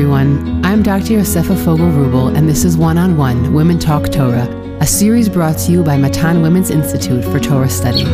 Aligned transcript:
everyone. 0.00 0.64
I'm 0.64 0.82
Dr. 0.82 1.18
Yosefa 1.18 1.62
Fogel 1.62 1.90
Wruble, 1.90 2.34
and 2.34 2.48
this 2.48 2.64
is 2.64 2.74
One 2.74 2.96
on 2.96 3.18
One 3.18 3.52
Women 3.52 3.78
Talk 3.78 4.10
Torah, 4.10 4.48
a 4.80 4.86
series 4.86 5.28
brought 5.28 5.58
to 5.58 5.72
you 5.72 5.82
by 5.82 5.98
Matan 5.98 6.40
Women's 6.40 6.70
Institute 6.70 7.22
for 7.22 7.38
Torah 7.38 7.68
Study. 7.68 8.04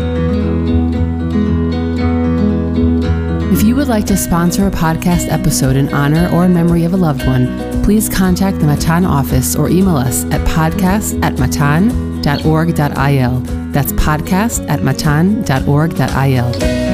If 3.54 3.62
you 3.62 3.76
would 3.76 3.86
like 3.86 4.04
to 4.06 4.16
sponsor 4.16 4.66
a 4.66 4.70
podcast 4.72 5.30
episode 5.30 5.76
in 5.76 5.94
honor 5.94 6.28
or 6.30 6.46
in 6.46 6.52
memory 6.52 6.82
of 6.82 6.92
a 6.92 6.96
loved 6.96 7.24
one, 7.24 7.46
please 7.84 8.08
contact 8.08 8.58
the 8.58 8.66
Matan 8.66 9.04
office 9.04 9.54
or 9.54 9.68
email 9.68 9.96
us 9.96 10.24
at 10.32 10.44
podcast 10.48 11.22
at 11.22 11.38
matan.org.il. 11.38 13.40
That's 13.70 13.92
podcast 13.92 14.68
at 14.68 14.82
matan.org.il. 14.82 16.85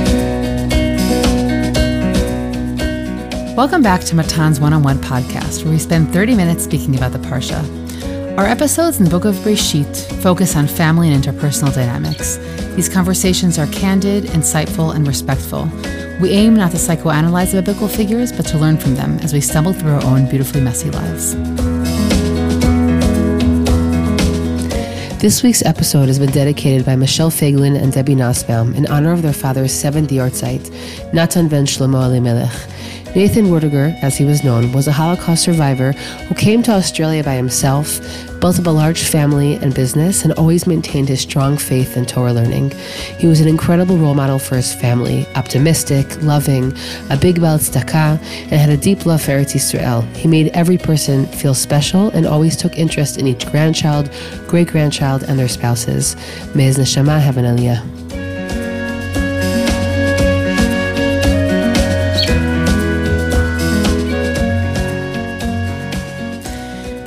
Welcome 3.62 3.82
back 3.82 4.00
to 4.06 4.16
Matan's 4.16 4.58
One 4.58 4.72
on 4.72 4.82
One 4.82 4.98
podcast, 4.98 5.62
where 5.62 5.72
we 5.72 5.78
spend 5.78 6.12
30 6.12 6.34
minutes 6.34 6.64
speaking 6.64 6.96
about 6.96 7.12
the 7.12 7.20
Parsha. 7.20 7.62
Our 8.36 8.44
episodes 8.44 8.98
in 8.98 9.04
the 9.04 9.10
book 9.10 9.24
of 9.24 9.36
Breshit 9.36 10.20
focus 10.20 10.56
on 10.56 10.66
family 10.66 11.12
and 11.12 11.22
interpersonal 11.24 11.72
dynamics. 11.72 12.38
These 12.74 12.88
conversations 12.88 13.60
are 13.60 13.68
candid, 13.68 14.24
insightful, 14.24 14.92
and 14.96 15.06
respectful. 15.06 15.70
We 16.20 16.30
aim 16.30 16.56
not 16.56 16.72
to 16.72 16.76
psychoanalyze 16.76 17.52
the 17.52 17.62
biblical 17.62 17.86
figures, 17.86 18.32
but 18.32 18.46
to 18.46 18.58
learn 18.58 18.78
from 18.78 18.96
them 18.96 19.20
as 19.20 19.32
we 19.32 19.40
stumble 19.40 19.72
through 19.72 19.92
our 19.92 20.04
own 20.06 20.28
beautifully 20.28 20.60
messy 20.60 20.90
lives. 20.90 21.36
This 25.22 25.44
week's 25.44 25.64
episode 25.64 26.08
has 26.08 26.18
been 26.18 26.32
dedicated 26.32 26.84
by 26.84 26.96
Michelle 26.96 27.30
Faglin 27.30 27.80
and 27.80 27.92
Debbie 27.92 28.16
Nussbaum 28.16 28.74
in 28.74 28.88
honor 28.88 29.12
of 29.12 29.22
their 29.22 29.32
father's 29.32 29.72
seventh 29.72 30.10
yahrzeit, 30.10 30.68
Natan 31.14 31.46
ben 31.46 31.64
Shlomo 31.64 32.04
Elimelech. 32.04 32.50
Nathan 33.14 33.48
Werdiger, 33.48 34.02
as 34.02 34.16
he 34.16 34.24
was 34.24 34.42
known, 34.42 34.72
was 34.72 34.88
a 34.88 34.92
Holocaust 34.92 35.42
survivor 35.42 35.92
who 35.92 36.34
came 36.34 36.62
to 36.62 36.72
Australia 36.72 37.22
by 37.22 37.34
himself, 37.34 38.00
built 38.40 38.58
up 38.58 38.66
a 38.66 38.70
large 38.70 39.02
family 39.02 39.56
and 39.56 39.74
business, 39.74 40.24
and 40.24 40.32
always 40.32 40.66
maintained 40.66 41.10
his 41.10 41.20
strong 41.20 41.58
faith 41.58 41.98
in 41.98 42.06
Torah 42.06 42.32
learning. 42.32 42.70
He 43.18 43.26
was 43.26 43.40
an 43.40 43.48
incredible 43.48 43.98
role 43.98 44.14
model 44.14 44.38
for 44.38 44.56
his 44.56 44.72
family, 44.72 45.26
optimistic, 45.34 46.22
loving, 46.22 46.72
a 47.10 47.18
big 47.18 47.38
Baal 47.38 47.58
tzedakah, 47.58 48.18
and 48.18 48.52
had 48.52 48.70
a 48.70 48.78
deep 48.78 49.04
love 49.04 49.20
for 49.20 49.32
Eretz 49.32 49.52
Yisrael. 49.52 50.04
He 50.16 50.26
made 50.26 50.48
every 50.54 50.78
person 50.78 51.26
feel 51.26 51.52
special 51.52 52.08
and 52.12 52.24
always 52.24 52.56
took 52.56 52.78
interest 52.78 53.18
in 53.18 53.26
each 53.26 53.44
grandchild, 53.50 54.10
great 54.46 54.68
grandchild, 54.68 55.22
and 55.24 55.38
their 55.38 55.48
spouses. 55.48 56.16
May 56.54 56.64
his 56.64 56.78
neshama 56.78 57.20
have 57.20 57.36
an 57.36 57.44
aliyah. 57.44 57.91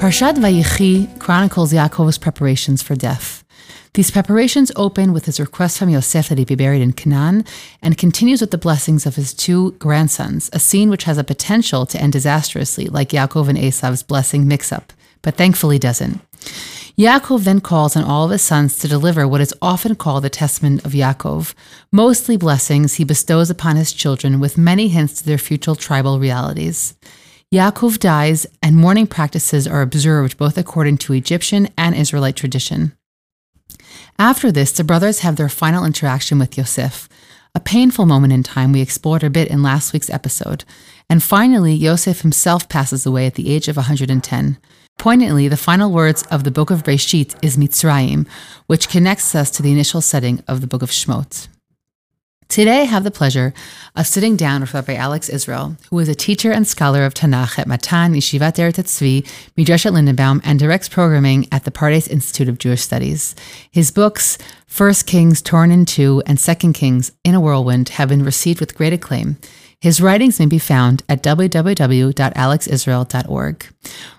Parshat 0.05 0.35
Vayichi 0.35 1.17
chronicles 1.17 1.73
Yaakov's 1.73 2.19
preparations 2.19 2.83
for 2.83 2.95
death. 2.95 3.43
These 3.95 4.11
preparations 4.11 4.71
open 4.75 5.13
with 5.13 5.25
his 5.25 5.39
request 5.39 5.79
from 5.79 5.89
Yosef 5.89 6.29
that 6.29 6.37
he 6.37 6.45
be 6.45 6.53
buried 6.53 6.83
in 6.83 6.93
Canaan 6.93 7.43
and 7.81 7.97
continues 7.97 8.39
with 8.39 8.51
the 8.51 8.59
blessings 8.59 9.07
of 9.07 9.15
his 9.15 9.33
two 9.33 9.71
grandsons, 9.79 10.51
a 10.53 10.59
scene 10.59 10.91
which 10.91 11.05
has 11.05 11.17
a 11.17 11.23
potential 11.23 11.87
to 11.87 11.99
end 11.99 12.13
disastrously, 12.13 12.85
like 12.85 13.09
Yaakov 13.09 13.49
and 13.49 13.57
Esav's 13.57 14.03
blessing 14.03 14.47
mix 14.47 14.71
up, 14.71 14.93
but 15.23 15.37
thankfully 15.37 15.79
doesn't. 15.79 16.21
Yaakov 16.95 17.43
then 17.43 17.59
calls 17.59 17.95
on 17.95 18.03
all 18.03 18.25
of 18.25 18.31
his 18.31 18.43
sons 18.43 18.77
to 18.77 18.87
deliver 18.87 19.27
what 19.27 19.41
is 19.41 19.55
often 19.59 19.95
called 19.95 20.23
the 20.23 20.29
Testament 20.29 20.85
of 20.85 20.91
Yaakov, 20.91 21.55
mostly 21.91 22.37
blessings 22.37 22.93
he 22.93 23.03
bestows 23.03 23.49
upon 23.49 23.75
his 23.75 23.91
children 23.91 24.39
with 24.39 24.55
many 24.55 24.87
hints 24.87 25.15
to 25.15 25.25
their 25.25 25.39
future 25.39 25.73
tribal 25.73 26.19
realities. 26.19 26.93
Yaakov 27.55 27.99
dies, 27.99 28.45
and 28.61 28.75
mourning 28.75 29.07
practices 29.07 29.65
are 29.65 29.81
observed 29.81 30.35
both 30.35 30.57
according 30.57 30.97
to 30.97 31.13
Egyptian 31.13 31.69
and 31.77 31.95
Israelite 31.95 32.35
tradition. 32.35 32.91
After 34.19 34.51
this, 34.51 34.73
the 34.73 34.83
brothers 34.83 35.19
have 35.19 35.37
their 35.37 35.47
final 35.47 35.85
interaction 35.85 36.37
with 36.37 36.57
Yosef, 36.57 37.07
a 37.55 37.61
painful 37.61 38.05
moment 38.05 38.33
in 38.33 38.43
time 38.43 38.73
we 38.73 38.81
explored 38.81 39.23
a 39.23 39.29
bit 39.29 39.47
in 39.47 39.63
last 39.63 39.93
week's 39.93 40.09
episode. 40.09 40.65
And 41.09 41.23
finally, 41.23 41.73
Yosef 41.73 42.19
himself 42.19 42.67
passes 42.67 43.05
away 43.05 43.25
at 43.25 43.35
the 43.35 43.49
age 43.49 43.69
of 43.69 43.77
110. 43.77 44.57
Poignantly, 44.97 45.47
the 45.47 45.55
final 45.55 45.93
words 45.93 46.23
of 46.23 46.43
the 46.43 46.51
book 46.51 46.71
of 46.71 46.83
Breshit 46.83 47.41
is 47.41 47.55
Mitzrayim, 47.55 48.27
which 48.67 48.89
connects 48.89 49.33
us 49.33 49.49
to 49.51 49.63
the 49.63 49.71
initial 49.71 50.01
setting 50.01 50.43
of 50.45 50.59
the 50.59 50.67
book 50.67 50.81
of 50.81 50.89
Shmot. 50.89 51.47
Today, 52.47 52.81
I 52.81 52.85
have 52.85 53.03
the 53.03 53.11
pleasure 53.11 53.53
of 53.95 54.07
sitting 54.07 54.37
down 54.37 54.61
with 54.61 54.73
Rabbi 54.73 54.93
Alex 54.93 55.27
Israel, 55.29 55.75
who 55.89 55.99
is 55.99 56.07
a 56.07 56.15
teacher 56.15 56.51
and 56.51 56.67
scholar 56.67 57.03
of 57.03 57.13
Tanakh 57.13 57.59
at 57.59 57.67
Matan 57.67 58.13
Yeshivat 58.13 58.57
Eretz 58.57 58.83
Tzvi, 58.83 59.25
Midrashet 59.57 59.91
Lindenbaum, 59.91 60.39
and 60.43 60.59
directs 60.59 60.87
programming 60.87 61.47
at 61.51 61.65
the 61.65 61.71
Pardes 61.71 62.07
Institute 62.07 62.47
of 62.47 62.59
Jewish 62.59 62.81
Studies. 62.81 63.35
His 63.71 63.89
books, 63.91 64.37
First 64.67 65.07
Kings 65.07 65.41
Torn 65.41 65.71
in 65.71 65.85
Two 65.85 66.21
and 66.25 66.39
Second 66.39 66.73
Kings 66.73 67.11
in 67.23 67.35
a 67.35 67.41
Whirlwind, 67.41 67.89
have 67.89 68.09
been 68.09 68.23
received 68.23 68.59
with 68.59 68.75
great 68.75 68.93
acclaim. 68.93 69.37
His 69.81 69.99
writings 70.01 70.39
may 70.39 70.45
be 70.45 70.59
found 70.59 71.03
at 71.09 71.21
www.alexisrael.org. 71.21 73.65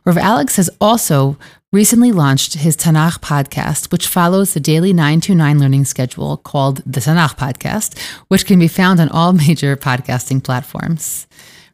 Rav 0.04 0.18
Alex 0.18 0.56
has 0.56 0.68
also 0.80 1.38
recently 1.72 2.12
launched 2.12 2.54
his 2.54 2.76
Tanakh 2.76 3.20
podcast, 3.20 3.90
which 3.90 4.06
follows 4.06 4.54
the 4.54 4.60
daily 4.60 4.92
929 4.92 5.58
learning 5.58 5.84
schedule 5.84 6.36
called 6.36 6.78
the 6.86 7.00
Tanakh 7.00 7.36
Podcast, 7.36 7.98
which 8.28 8.46
can 8.46 8.58
be 8.58 8.68
found 8.68 9.00
on 9.00 9.08
all 9.08 9.32
major 9.46 9.76
podcasting 9.76 10.42
platforms. 10.42 11.26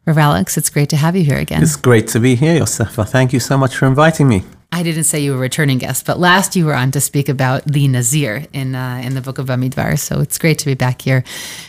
Rav 0.05 0.17
Alex, 0.17 0.57
it's 0.57 0.69
great 0.69 0.89
to 0.89 0.97
have 0.97 1.15
you 1.15 1.23
here 1.23 1.37
again. 1.37 1.63
It's 1.63 1.77
great 1.77 2.07
to 2.09 2.19
be 2.19 2.35
here, 2.35 2.59
Yosefa. 2.59 3.07
Thank 3.07 3.31
you 3.31 3.39
so 3.39 3.57
much 3.57 3.75
for 3.75 3.85
inviting 3.85 4.27
me. 4.27 4.43
I 4.73 4.81
didn't 4.81 5.03
say 5.03 5.19
you 5.19 5.31
were 5.31 5.37
a 5.37 5.41
returning 5.41 5.77
guest, 5.77 6.05
but 6.05 6.19
last 6.19 6.55
you 6.55 6.65
were 6.65 6.73
on 6.73 6.89
to 6.91 6.99
speak 6.99 7.29
about 7.29 7.63
the 7.63 7.87
Nazir 7.87 8.47
in 8.53 8.73
uh, 8.73 9.01
in 9.05 9.13
the 9.13 9.21
book 9.21 9.37
of 9.37 9.45
Bamidbar. 9.45 9.99
So 9.99 10.19
it's 10.19 10.39
great 10.39 10.57
to 10.59 10.65
be 10.65 10.73
back 10.73 11.03
here 11.03 11.23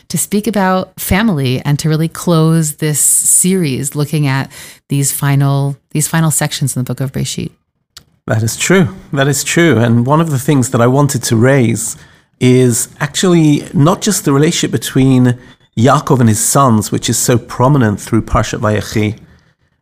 to 0.09 0.17
speak 0.17 0.47
about 0.47 0.99
family 0.99 1.61
and 1.61 1.79
to 1.81 1.91
really 1.91 2.09
close 2.09 2.77
this 2.77 2.99
series, 2.99 3.95
looking 3.95 4.27
at 4.27 4.51
these 4.89 5.13
final 5.13 5.77
these 5.91 6.09
final 6.09 6.31
sections 6.31 6.75
in 6.75 6.81
the 6.81 6.89
book 6.89 7.01
of 7.01 7.13
Breshit. 7.13 7.53
That 8.27 8.43
is 8.43 8.57
true. 8.57 8.89
That 9.13 9.29
is 9.29 9.45
true. 9.45 9.79
And 9.79 10.07
one 10.07 10.21
of 10.21 10.31
the 10.31 10.39
things 10.39 10.71
that 10.71 10.81
I 10.81 10.87
wanted 10.87 11.23
to 11.25 11.37
raise 11.37 11.97
is 12.41 12.89
actually 12.99 13.65
not 13.75 14.01
just 14.01 14.25
the 14.25 14.33
relationship 14.33 14.73
between 14.73 15.39
Yaakov 15.77 16.21
and 16.21 16.29
his 16.29 16.43
sons, 16.43 16.91
which 16.91 17.11
is 17.11 17.19
so 17.19 17.37
prominent 17.37 18.01
through 18.01 18.23
Parshat 18.23 18.61
Vayechi, 18.61 19.21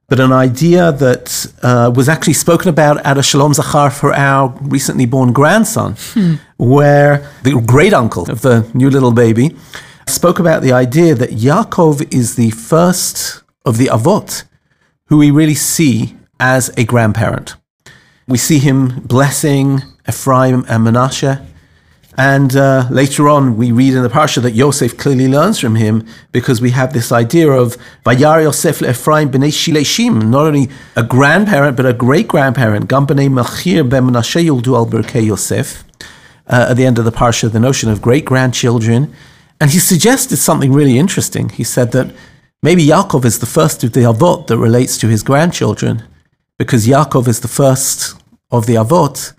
but 0.08 0.18
an 0.18 0.32
idea 0.32 0.90
that 0.90 1.46
uh, 1.62 1.92
was 1.94 2.08
actually 2.08 2.32
spoken 2.32 2.68
about 2.68 2.98
at 3.06 3.16
a 3.16 3.22
Shalom 3.22 3.54
Zachar 3.54 3.90
for 3.90 4.12
our 4.12 4.48
recently 4.60 5.06
born 5.06 5.32
grandson, 5.32 5.94
hmm. 5.98 6.34
where 6.56 7.30
the 7.44 7.60
great 7.60 7.94
uncle 7.94 8.28
of 8.28 8.42
the 8.42 8.68
new 8.74 8.90
little 8.90 9.12
baby 9.12 9.56
spoke 10.08 10.38
about 10.40 10.62
the 10.62 10.72
idea 10.72 11.14
that 11.14 11.30
Yaakov 11.30 12.12
is 12.12 12.34
the 12.34 12.50
first 12.50 13.42
of 13.64 13.78
the 13.78 13.86
Avot 13.86 14.44
who 15.06 15.18
we 15.18 15.30
really 15.30 15.54
see 15.54 16.16
as 16.40 16.70
a 16.76 16.84
grandparent. 16.84 17.54
We 18.32 18.38
see 18.38 18.60
him 18.60 19.02
blessing 19.04 19.82
Ephraim 20.08 20.64
and 20.66 20.84
Manasseh. 20.84 21.46
And 22.16 22.56
uh, 22.56 22.88
later 22.90 23.28
on, 23.28 23.58
we 23.58 23.72
read 23.72 23.92
in 23.92 24.02
the 24.02 24.08
parsha 24.08 24.40
that 24.40 24.52
Yosef 24.52 24.96
clearly 24.96 25.28
learns 25.28 25.60
from 25.60 25.74
him 25.74 26.06
because 26.32 26.58
we 26.62 26.70
have 26.70 26.94
this 26.94 27.12
idea 27.12 27.50
of 27.50 27.76
Vayar 28.06 28.42
Yosef 28.42 28.80
Ephraim 28.80 29.30
b'nei 29.30 29.52
Shileshim, 29.52 30.30
not 30.30 30.46
only 30.46 30.70
a 30.96 31.02
grandparent 31.02 31.76
but 31.76 31.84
a 31.84 31.92
great 31.92 32.26
grandparent. 32.26 32.88
Gam 32.88 33.06
b'nei 33.06 33.30
Machir 33.30 33.84
ben 33.84 34.04
Menashe 34.04 34.42
yuldu 34.42 34.74
al 34.74 34.86
berkei 34.86 35.26
Yosef. 35.26 35.84
Uh, 36.46 36.68
at 36.70 36.78
the 36.78 36.86
end 36.86 36.98
of 36.98 37.04
the 37.04 37.12
parsha, 37.12 37.52
the 37.52 37.60
notion 37.60 37.90
of 37.90 38.00
great 38.00 38.24
grandchildren, 38.24 39.14
and 39.60 39.72
he 39.72 39.78
suggested 39.78 40.38
something 40.38 40.72
really 40.72 40.96
interesting. 40.96 41.50
He 41.50 41.64
said 41.64 41.92
that 41.92 42.14
maybe 42.62 42.82
Yaakov 42.86 43.26
is 43.26 43.40
the 43.40 43.52
first 43.58 43.84
of 43.84 43.92
the 43.92 44.00
avot 44.00 44.46
that 44.46 44.56
relates 44.56 44.96
to 44.96 45.08
his 45.08 45.22
grandchildren, 45.22 46.04
because 46.56 46.86
Yaakov 46.86 47.28
is 47.28 47.40
the 47.40 47.48
first 47.48 48.21
of 48.52 48.66
the 48.66 48.74
Avot 48.74 49.32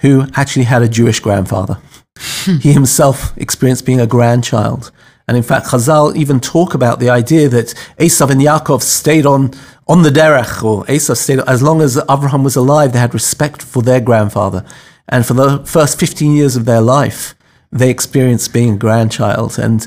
who 0.00 0.26
actually 0.34 0.64
had 0.64 0.82
a 0.82 0.88
Jewish 0.88 1.20
grandfather. 1.20 1.78
he 2.60 2.72
himself 2.72 3.36
experienced 3.36 3.86
being 3.86 4.00
a 4.00 4.06
grandchild. 4.06 4.90
And 5.26 5.36
in 5.36 5.42
fact, 5.42 5.68
Chazal 5.68 6.14
even 6.16 6.40
talk 6.40 6.74
about 6.74 7.00
the 7.00 7.10
idea 7.10 7.48
that 7.48 7.68
Esav 7.98 8.30
and 8.30 8.40
Yaakov 8.40 8.82
stayed 8.82 9.24
on, 9.24 9.52
on 9.88 10.02
the 10.02 10.10
derech, 10.10 10.62
or 10.62 10.84
Esav 10.84 11.16
stayed, 11.16 11.40
as 11.40 11.62
long 11.62 11.80
as 11.80 11.96
Abraham 12.10 12.44
was 12.44 12.56
alive, 12.56 12.92
they 12.92 12.98
had 12.98 13.14
respect 13.14 13.62
for 13.62 13.82
their 13.82 14.00
grandfather. 14.00 14.64
And 15.08 15.24
for 15.24 15.34
the 15.34 15.64
first 15.64 15.98
15 15.98 16.32
years 16.32 16.56
of 16.56 16.66
their 16.66 16.80
life, 16.80 17.34
they 17.72 17.90
experienced 17.90 18.52
being 18.52 18.74
a 18.74 18.76
grandchild. 18.76 19.58
And 19.58 19.86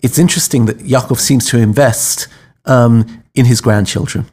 it's 0.00 0.18
interesting 0.18 0.66
that 0.66 0.78
Yaakov 0.78 1.18
seems 1.18 1.48
to 1.48 1.58
invest 1.58 2.28
um, 2.64 3.24
in 3.34 3.46
his 3.46 3.60
grandchildren. 3.60 4.26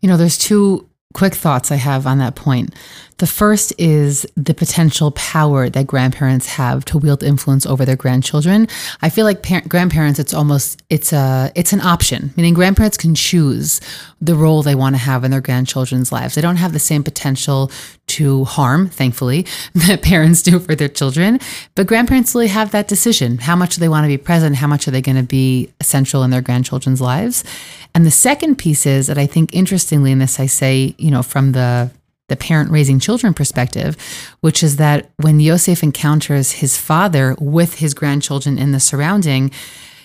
You 0.00 0.08
know, 0.08 0.16
there's 0.16 0.38
two 0.38 0.88
quick 1.12 1.34
thoughts 1.34 1.70
I 1.72 1.76
have 1.76 2.06
on 2.06 2.18
that 2.18 2.34
point. 2.34 2.74
The 3.20 3.26
first 3.26 3.74
is 3.76 4.26
the 4.34 4.54
potential 4.54 5.10
power 5.10 5.68
that 5.68 5.86
grandparents 5.86 6.46
have 6.46 6.86
to 6.86 6.96
wield 6.96 7.22
influence 7.22 7.66
over 7.66 7.84
their 7.84 7.94
grandchildren. 7.94 8.66
I 9.02 9.10
feel 9.10 9.26
like 9.26 9.42
par- 9.42 9.60
grandparents, 9.68 10.18
it's 10.18 10.32
almost 10.32 10.82
it's 10.88 11.12
a 11.12 11.52
it's 11.54 11.74
an 11.74 11.82
option. 11.82 12.32
Meaning, 12.34 12.54
grandparents 12.54 12.96
can 12.96 13.14
choose 13.14 13.78
the 14.22 14.34
role 14.34 14.62
they 14.62 14.74
want 14.74 14.94
to 14.94 14.98
have 15.02 15.22
in 15.22 15.32
their 15.32 15.42
grandchildren's 15.42 16.10
lives. 16.10 16.34
They 16.34 16.40
don't 16.40 16.56
have 16.56 16.72
the 16.72 16.78
same 16.78 17.04
potential 17.04 17.70
to 18.06 18.44
harm, 18.46 18.88
thankfully, 18.88 19.46
that 19.74 20.00
parents 20.00 20.40
do 20.40 20.58
for 20.58 20.74
their 20.74 20.88
children. 20.88 21.40
But 21.74 21.86
grandparents 21.86 22.34
really 22.34 22.48
have 22.48 22.70
that 22.70 22.88
decision: 22.88 23.36
how 23.36 23.54
much 23.54 23.74
do 23.74 23.80
they 23.80 23.90
want 23.90 24.04
to 24.04 24.08
be 24.08 24.16
present? 24.16 24.56
How 24.56 24.66
much 24.66 24.88
are 24.88 24.92
they 24.92 25.02
going 25.02 25.18
to 25.18 25.22
be 25.22 25.68
essential 25.78 26.22
in 26.22 26.30
their 26.30 26.40
grandchildren's 26.40 27.02
lives? 27.02 27.44
And 27.94 28.06
the 28.06 28.10
second 28.10 28.56
piece 28.56 28.86
is 28.86 29.08
that 29.08 29.18
I 29.18 29.26
think, 29.26 29.54
interestingly, 29.54 30.10
in 30.10 30.20
this, 30.20 30.40
I 30.40 30.46
say, 30.46 30.94
you 30.96 31.10
know, 31.10 31.22
from 31.22 31.52
the 31.52 31.90
the 32.30 32.36
parent 32.36 32.70
raising 32.70 32.98
children 32.98 33.34
perspective, 33.34 33.96
which 34.40 34.62
is 34.62 34.76
that 34.76 35.10
when 35.18 35.40
Yosef 35.40 35.82
encounters 35.82 36.52
his 36.52 36.78
father 36.78 37.36
with 37.38 37.74
his 37.74 37.92
grandchildren 37.92 38.56
in 38.56 38.72
the 38.72 38.80
surrounding, 38.80 39.50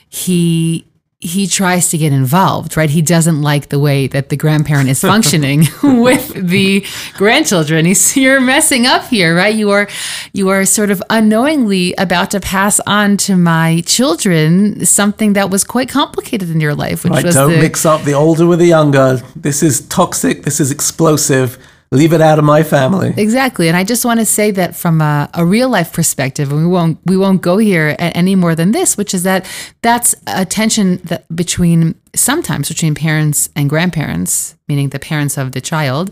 he 0.10 0.86
he 1.26 1.48
tries 1.48 1.90
to 1.90 1.98
get 1.98 2.14
involved, 2.14 2.78
right? 2.78 2.90
He 2.90 3.02
doesn't 3.02 3.42
like 3.42 3.70
the 3.70 3.80
way 3.80 4.06
that 4.08 4.30
the 4.30 4.38
grandparent 4.38 4.90
is 4.90 5.02
functioning 5.02 5.62
with 5.84 6.34
the 6.34 6.86
grandchildren. 7.14 7.86
He's 7.86 8.16
you're 8.16 8.42
messing 8.42 8.86
up 8.86 9.06
here, 9.06 9.36
right? 9.36 9.56
You 9.56 9.72
are 9.72 9.88
you 10.34 10.50
are 10.50 10.66
sort 10.66 10.92
of 10.92 11.02
unknowingly 11.10 11.94
about 11.98 12.32
to 12.32 12.40
pass 12.40 12.80
on 12.82 13.18
to 13.18 13.36
my 13.36 13.82
children 13.86 14.86
something 14.86 15.34
that 15.34 15.50
was 15.50 15.64
quite 15.64 15.90
complicated 15.90 16.50
in 16.50 16.60
your 16.60 16.76
life, 16.76 17.04
which 17.04 17.14
Right, 17.14 17.26
was 17.26 17.36
don't 17.36 17.52
the, 17.52 17.58
mix 17.58 17.86
up 17.86 18.04
the 18.04 18.14
older 18.14 18.46
with 18.46 18.60
the 18.60 18.68
younger. 18.68 19.22
This 19.36 19.64
is 19.64 19.88
toxic. 19.88 20.44
This 20.44 20.60
is 20.60 20.70
explosive. 20.70 21.58
Leave 21.96 22.14
it 22.14 22.22
out 22.22 22.38
of 22.38 22.46
my 22.46 22.62
family. 22.62 23.14
Exactly, 23.16 23.68
and 23.68 23.78
I 23.78 23.84
just 23.84 24.04
want 24.04 24.20
to 24.20 24.26
say 24.26 24.52
that 24.52 24.76
from 24.76 25.02
a, 25.02 25.30
a 25.34 25.46
real 25.46 25.70
life 25.70 25.94
perspective, 25.94 26.52
and 26.52 26.60
we 26.60 26.68
won't 26.68 27.00
we 27.06 27.16
won't 27.16 27.42
go 27.42 27.58
here 27.58 27.96
any 28.00 28.36
more 28.36 28.54
than 28.54 28.72
this, 28.72 28.98
which 28.98 29.14
is 29.14 29.24
that 29.24 29.50
that's 29.82 30.14
a 30.28 30.46
tension 30.46 30.98
that 31.06 31.24
between 31.34 31.96
sometimes 32.16 32.70
between 32.70 32.96
parents 32.96 33.50
and 33.56 33.70
grandparents, 33.70 34.56
meaning 34.68 34.90
the 34.90 35.00
parents 35.00 35.38
of 35.38 35.52
the 35.52 35.62
child, 35.62 36.12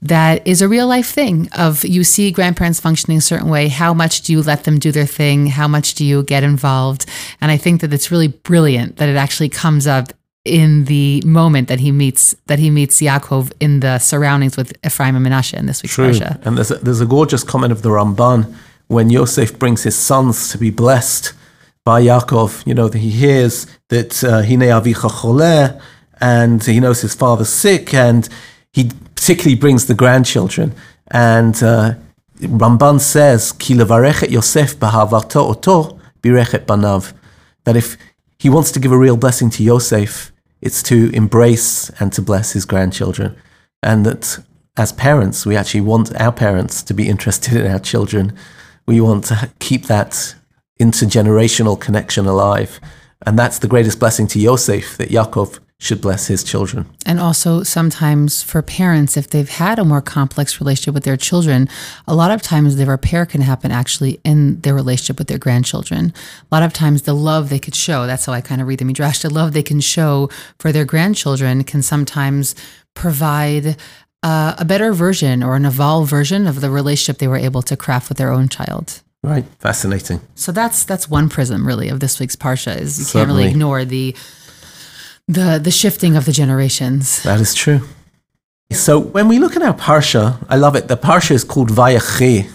that 0.00 0.46
is 0.46 0.62
a 0.62 0.68
real 0.68 0.86
life 0.86 1.08
thing. 1.08 1.48
Of 1.52 1.84
you 1.84 2.04
see 2.04 2.30
grandparents 2.30 2.80
functioning 2.80 3.18
a 3.18 3.22
certain 3.22 3.48
way, 3.48 3.68
how 3.68 3.92
much 3.92 4.22
do 4.22 4.32
you 4.32 4.42
let 4.42 4.64
them 4.64 4.78
do 4.78 4.92
their 4.92 5.06
thing? 5.06 5.48
How 5.48 5.68
much 5.68 5.94
do 5.94 6.04
you 6.04 6.22
get 6.22 6.42
involved? 6.42 7.06
And 7.40 7.50
I 7.50 7.56
think 7.56 7.80
that 7.80 7.92
it's 7.92 8.10
really 8.10 8.28
brilliant 8.28 8.96
that 8.96 9.08
it 9.08 9.16
actually 9.16 9.48
comes 9.48 9.86
up 9.86 10.12
in 10.48 10.86
the 10.86 11.22
moment 11.24 11.68
that 11.68 11.80
he 11.80 11.92
meets 11.92 12.34
that 12.46 12.58
he 12.58 12.70
meets 12.70 13.00
Yaakov 13.00 13.52
in 13.60 13.80
the 13.80 13.98
surroundings 13.98 14.56
with 14.56 14.72
Ephraim 14.84 15.14
and 15.16 15.26
Menashe 15.26 15.54
in 15.54 15.66
this 15.66 15.82
week's 15.82 15.94
True. 15.94 16.10
parsha. 16.10 16.44
And 16.44 16.56
there's 16.56 16.70
a, 16.70 16.76
there's 16.76 17.00
a 17.00 17.06
gorgeous 17.06 17.44
comment 17.44 17.72
of 17.72 17.82
the 17.82 17.90
Ramban 17.90 18.54
when 18.88 19.10
Yosef 19.10 19.58
brings 19.58 19.82
his 19.82 19.96
sons 19.96 20.50
to 20.50 20.58
be 20.58 20.70
blessed 20.70 21.32
by 21.84 22.02
Yaakov. 22.02 22.66
You 22.66 22.74
know, 22.74 22.88
he 22.88 23.10
hears 23.10 23.66
that 23.88 24.24
uh, 24.24 24.42
Hine 24.42 24.68
avicha 24.78 25.10
choleh, 25.10 25.80
and 26.20 26.64
he 26.64 26.80
knows 26.80 27.00
his 27.02 27.14
father's 27.14 27.50
sick, 27.50 27.94
and 27.94 28.28
he 28.72 28.90
particularly 29.14 29.56
brings 29.56 29.86
the 29.86 29.94
grandchildren. 29.94 30.74
And 31.10 31.62
uh, 31.62 31.94
Ramban 32.40 33.00
says, 33.00 33.52
Ki 33.52 33.74
levarechet 33.74 34.30
Yosef 34.30 34.76
oto 34.82 35.98
birechet 36.22 36.66
banav. 36.66 37.12
That 37.64 37.76
if 37.76 37.96
he 38.38 38.48
wants 38.48 38.70
to 38.72 38.80
give 38.80 38.92
a 38.92 38.98
real 38.98 39.16
blessing 39.16 39.50
to 39.50 39.62
Yosef, 39.62 40.32
it's 40.60 40.82
to 40.84 41.10
embrace 41.14 41.90
and 42.00 42.12
to 42.12 42.22
bless 42.22 42.52
his 42.52 42.64
grandchildren. 42.64 43.36
And 43.82 44.04
that 44.06 44.38
as 44.76 44.92
parents, 44.92 45.46
we 45.46 45.56
actually 45.56 45.80
want 45.82 46.14
our 46.20 46.32
parents 46.32 46.82
to 46.84 46.94
be 46.94 47.08
interested 47.08 47.56
in 47.56 47.70
our 47.70 47.78
children. 47.78 48.36
We 48.86 49.00
want 49.00 49.24
to 49.24 49.50
keep 49.58 49.86
that 49.86 50.34
intergenerational 50.80 51.80
connection 51.80 52.26
alive. 52.26 52.80
And 53.26 53.38
that's 53.38 53.58
the 53.58 53.68
greatest 53.68 53.98
blessing 53.98 54.26
to 54.28 54.38
Yosef 54.38 54.96
that 54.96 55.10
Yaakov 55.10 55.58
should 55.80 56.00
bless 56.00 56.26
his 56.26 56.42
children. 56.42 56.86
And 57.06 57.20
also, 57.20 57.62
sometimes 57.62 58.42
for 58.42 58.62
parents, 58.62 59.16
if 59.16 59.30
they've 59.30 59.48
had 59.48 59.78
a 59.78 59.84
more 59.84 60.02
complex 60.02 60.60
relationship 60.60 60.92
with 60.92 61.04
their 61.04 61.16
children, 61.16 61.68
a 62.06 62.14
lot 62.14 62.32
of 62.32 62.42
times 62.42 62.74
the 62.74 62.86
repair 62.86 63.24
can 63.24 63.42
happen 63.42 63.70
actually 63.70 64.20
in 64.24 64.60
their 64.62 64.74
relationship 64.74 65.18
with 65.18 65.28
their 65.28 65.38
grandchildren. 65.38 66.12
A 66.50 66.54
lot 66.54 66.64
of 66.64 66.72
times, 66.72 67.02
the 67.02 67.14
love 67.14 67.48
they 67.48 67.60
could 67.60 67.76
show 67.76 68.06
that's 68.06 68.26
how 68.26 68.32
I 68.32 68.40
kind 68.40 68.60
of 68.60 68.66
read 68.66 68.80
the 68.80 68.84
Midrash 68.84 69.20
the 69.20 69.30
love 69.30 69.52
they 69.52 69.62
can 69.62 69.80
show 69.80 70.30
for 70.58 70.72
their 70.72 70.84
grandchildren 70.84 71.62
can 71.62 71.82
sometimes 71.82 72.56
provide 72.94 73.76
uh, 74.24 74.56
a 74.58 74.64
better 74.64 74.92
version 74.92 75.44
or 75.44 75.54
an 75.54 75.64
evolved 75.64 76.10
version 76.10 76.48
of 76.48 76.60
the 76.60 76.70
relationship 76.70 77.18
they 77.18 77.28
were 77.28 77.36
able 77.36 77.62
to 77.62 77.76
craft 77.76 78.08
with 78.08 78.18
their 78.18 78.32
own 78.32 78.48
child. 78.48 79.00
Right. 79.22 79.44
Fascinating. 79.60 80.20
So 80.34 80.50
that's 80.50 80.84
that's 80.84 81.08
one 81.08 81.28
prism 81.28 81.66
really 81.66 81.88
of 81.88 82.00
this 82.00 82.18
week's 82.18 82.36
parsha 82.36 82.76
is 82.76 82.98
you 82.98 83.06
can't 83.06 83.28
really 83.28 83.46
ignore 83.46 83.84
the 83.84 84.16
the 85.28 85.60
the 85.62 85.70
shifting 85.70 86.16
of 86.16 86.24
the 86.24 86.32
generations. 86.32 87.22
That 87.22 87.40
is 87.40 87.54
true. 87.54 87.80
So 88.72 88.98
when 88.98 89.28
we 89.28 89.38
look 89.38 89.56
at 89.56 89.62
our 89.62 89.74
Parsha, 89.74 90.44
I 90.48 90.56
love 90.56 90.76
it. 90.76 90.88
The 90.88 90.96
Parsha 90.96 91.30
is 91.32 91.44
called 91.44 91.70
Vayechi, 91.70 92.50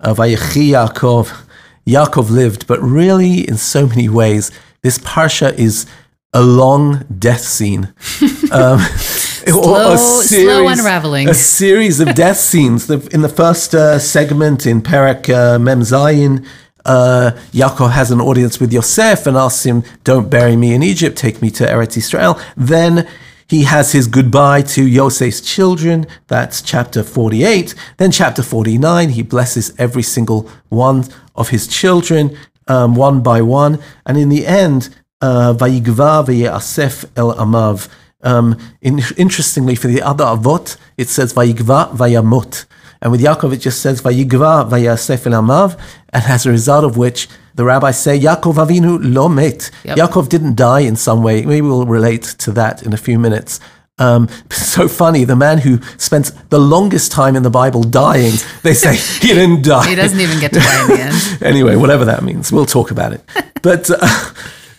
uh, 0.00 0.14
Vayechi 0.14 0.68
Yaakov. 0.70 1.42
Yaakov 1.86 2.30
lived, 2.30 2.66
but 2.66 2.80
really, 2.82 3.48
in 3.48 3.56
so 3.56 3.86
many 3.86 4.08
ways, 4.08 4.50
this 4.82 4.98
Parsha 4.98 5.56
is 5.56 5.86
a 6.32 6.42
long 6.42 7.04
death 7.18 7.42
scene. 7.42 7.92
Um, 8.52 8.78
Slow- 9.46 9.96
slow 9.96 10.68
unraveling. 10.68 11.28
A 11.28 11.34
series 11.34 11.98
of 12.00 12.14
death 12.14 12.36
scenes. 12.36 12.86
The, 12.86 13.08
in 13.12 13.22
the 13.22 13.28
first 13.28 13.74
uh, 13.74 13.98
segment 13.98 14.66
in 14.66 14.82
Perek 14.82 15.28
uh, 15.28 15.58
Mem 15.58 15.80
Zayin, 15.80 16.44
uh, 16.86 17.32
Yaakov 17.52 17.90
has 17.90 18.10
an 18.10 18.20
audience 18.20 18.60
with 18.60 18.72
Yosef 18.72 19.26
and 19.26 19.36
asks 19.36 19.66
him, 19.66 19.82
Don't 20.04 20.30
bury 20.30 20.56
me 20.56 20.72
in 20.72 20.82
Egypt, 20.82 21.18
take 21.18 21.42
me 21.42 21.50
to 21.50 21.64
Eretz 21.64 21.96
Israel. 21.96 22.40
Then 22.56 23.08
he 23.48 23.64
has 23.64 23.92
his 23.92 24.06
goodbye 24.06 24.62
to 24.62 24.82
Yosef's 24.86 25.40
children. 25.40 26.06
That's 26.28 26.62
chapter 26.62 27.02
48. 27.02 27.74
Then, 27.96 28.10
chapter 28.10 28.42
49, 28.42 29.10
he 29.10 29.22
blesses 29.22 29.72
every 29.78 30.02
single 30.02 30.50
one 30.68 31.04
of 31.34 31.50
his 31.50 31.68
children, 31.68 32.36
um, 32.66 32.96
one 32.96 33.22
by 33.22 33.42
one. 33.42 33.78
And 34.04 34.18
in 34.18 34.28
the 34.28 34.46
end, 34.46 34.94
uh, 35.20 35.54
Vayigva 35.54 36.26
v'ye'asef 36.26 37.04
el 37.16 37.34
amav. 37.34 37.88
Um, 38.22 38.58
interestingly, 38.80 39.76
for 39.76 39.86
the 39.86 40.02
other 40.02 40.24
avot, 40.24 40.76
it 40.96 41.08
says 41.08 41.32
Vayigva 41.32 41.96
vayamot. 41.96 42.64
And 43.02 43.12
with 43.12 43.20
Yaakov, 43.20 43.52
it 43.52 43.58
just 43.58 43.80
says 43.80 44.02
Vayigva 44.02 44.68
vayasef 44.68 45.26
el 45.26 45.40
amav. 45.40 45.78
And 46.10 46.24
as 46.24 46.46
a 46.46 46.50
result 46.50 46.84
of 46.84 46.96
which, 46.96 47.28
the 47.54 47.64
rabbis 47.64 47.98
say 47.98 48.18
Yaakov 48.18 48.54
Avinu 48.54 48.98
lo 49.02 49.28
met. 49.28 49.70
Yep. 49.84 49.96
Yaakov 49.96 50.28
didn't 50.28 50.56
die 50.56 50.80
in 50.80 50.96
some 50.96 51.22
way. 51.22 51.44
Maybe 51.44 51.66
we'll 51.66 51.86
relate 51.86 52.22
to 52.38 52.52
that 52.52 52.82
in 52.82 52.92
a 52.92 52.98
few 52.98 53.18
minutes. 53.18 53.60
Um, 53.98 54.28
so 54.50 54.88
funny, 54.88 55.24
the 55.24 55.36
man 55.36 55.58
who 55.58 55.80
spent 55.96 56.32
the 56.50 56.58
longest 56.58 57.12
time 57.12 57.34
in 57.34 57.42
the 57.42 57.50
Bible 57.50 57.82
dying, 57.82 58.34
they 58.62 58.74
say 58.74 58.96
he 59.26 59.28
didn't 59.28 59.62
die. 59.62 59.88
He 59.88 59.94
doesn't 59.94 60.20
even 60.20 60.38
get 60.38 60.52
to 60.52 60.60
die 60.60 60.82
in 60.82 60.88
the 60.88 61.00
end. 61.00 61.42
anyway, 61.42 61.76
whatever 61.76 62.04
that 62.04 62.22
means, 62.22 62.52
we'll 62.52 62.66
talk 62.66 62.90
about 62.90 63.12
it. 63.12 63.22
But 63.62 63.90
uh, 63.90 64.32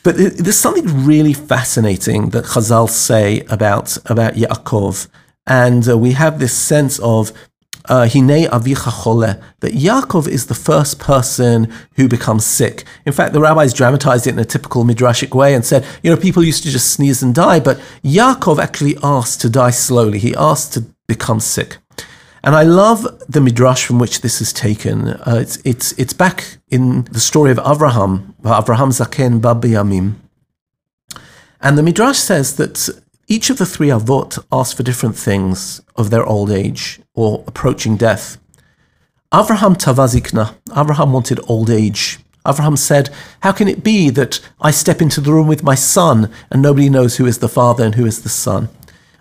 but 0.04 0.20
it, 0.20 0.38
there's 0.38 0.60
something 0.60 1.06
really 1.06 1.34
fascinating 1.34 2.30
that 2.30 2.46
Chazal 2.46 2.90
say 2.90 3.42
about 3.50 3.98
about 4.06 4.36
Yaakov, 4.36 5.08
and 5.48 5.90
uh, 5.90 5.98
we 5.98 6.14
have 6.14 6.40
this 6.40 6.54
sense 6.54 7.00
of. 7.00 7.32
Uh, 7.90 8.08
Hine 8.08 8.48
avicha 8.50 8.92
chole, 8.92 9.42
that 9.62 9.74
Yaakov 9.74 10.28
is 10.28 10.48
the 10.48 10.54
first 10.54 11.00
person 11.00 11.72
who 11.96 12.08
becomes 12.08 12.46
sick. 12.46 12.84
In 13.06 13.14
fact, 13.14 13.34
the 13.34 13.40
rabbis 13.40 13.74
dramatized 13.74 14.28
it 14.28 14.32
in 14.32 14.40
a 14.40 14.46
typical 14.46 14.84
midrashic 14.84 15.34
way 15.34 15.54
and 15.54 15.66
said, 15.66 15.86
you 16.04 16.12
know, 16.12 16.18
people 16.18 16.44
used 16.44 16.64
to 16.64 16.70
just 16.70 16.92
sneeze 16.92 17.24
and 17.24 17.34
die, 17.34 17.60
but 17.60 17.80
Yaakov 18.04 18.60
actually 18.60 18.98
asked 19.02 19.40
to 19.42 19.50
die 19.50 19.72
slowly. 19.72 20.20
He 20.20 20.36
asked 20.36 20.74
to 20.74 20.82
become 21.08 21.40
sick. 21.40 21.78
And 22.44 22.56
I 22.56 22.64
love 22.64 23.06
the 23.28 23.42
midrash 23.42 23.86
from 23.86 24.00
which 24.00 24.22
this 24.22 24.42
is 24.42 24.54
taken. 24.54 25.10
Uh, 25.10 25.40
it's, 25.42 25.58
it's, 25.66 25.92
it's 25.94 26.14
back 26.14 26.58
in 26.70 27.04
the 27.06 27.20
story 27.20 27.52
of 27.52 27.58
Avraham, 27.58 28.36
Avraham 28.44 28.92
Zaken 28.92 29.42
Babiyamim. 29.42 30.16
And 31.60 31.78
the 31.78 31.84
midrash 31.84 32.20
says 32.20 32.56
that 32.58 32.90
each 33.30 33.50
of 33.50 33.58
the 33.58 33.66
three 33.66 33.90
avot 33.90 34.40
asked 34.52 34.78
for 34.78 34.84
different 34.84 35.18
things 35.18 35.82
of 35.98 36.10
their 36.10 36.26
old 36.26 36.50
age 36.50 37.02
or 37.14 37.44
approaching 37.46 37.98
death. 37.98 38.38
Avraham 39.34 39.76
tavazikna. 39.76 40.56
Avraham 40.70 41.12
wanted 41.12 41.42
old 41.50 41.70
age. 41.70 42.20
Avraham 42.46 42.78
said, 42.78 43.10
How 43.42 43.52
can 43.52 43.68
it 43.68 43.84
be 43.84 44.10
that 44.12 44.40
I 44.62 44.72
step 44.72 45.02
into 45.02 45.20
the 45.20 45.34
room 45.34 45.48
with 45.48 45.62
my 45.62 45.76
son 45.76 46.32
and 46.50 46.62
nobody 46.62 46.90
knows 46.90 47.18
who 47.18 47.26
is 47.26 47.40
the 47.40 47.50
father 47.50 47.84
and 47.84 47.96
who 47.96 48.06
is 48.06 48.24
the 48.24 48.30
son? 48.30 48.70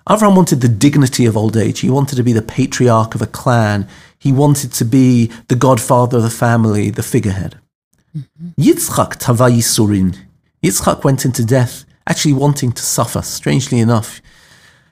Avraham 0.08 0.36
wanted 0.36 0.60
the 0.60 0.68
dignity 0.68 1.26
of 1.26 1.36
old 1.36 1.56
age. 1.56 1.80
He 1.80 1.90
wanted 1.90 2.14
to 2.14 2.22
be 2.22 2.32
the 2.32 2.42
patriarch 2.42 3.16
of 3.16 3.22
a 3.22 3.26
clan. 3.26 3.88
He 4.16 4.32
wanted 4.32 4.72
to 4.74 4.84
be 4.84 5.32
the 5.48 5.56
godfather 5.56 6.18
of 6.18 6.22
the 6.22 6.30
family, 6.30 6.90
the 6.90 7.02
figurehead. 7.02 7.58
Mm-hmm. 8.16 8.50
Yitzchak 8.62 9.18
tavayisurin. 9.18 10.16
Yitzchak 10.62 11.02
went 11.02 11.24
into 11.24 11.44
death 11.44 11.85
actually 12.06 12.34
wanting 12.34 12.72
to 12.72 12.82
suffer, 12.82 13.22
strangely 13.22 13.80
enough. 13.80 14.20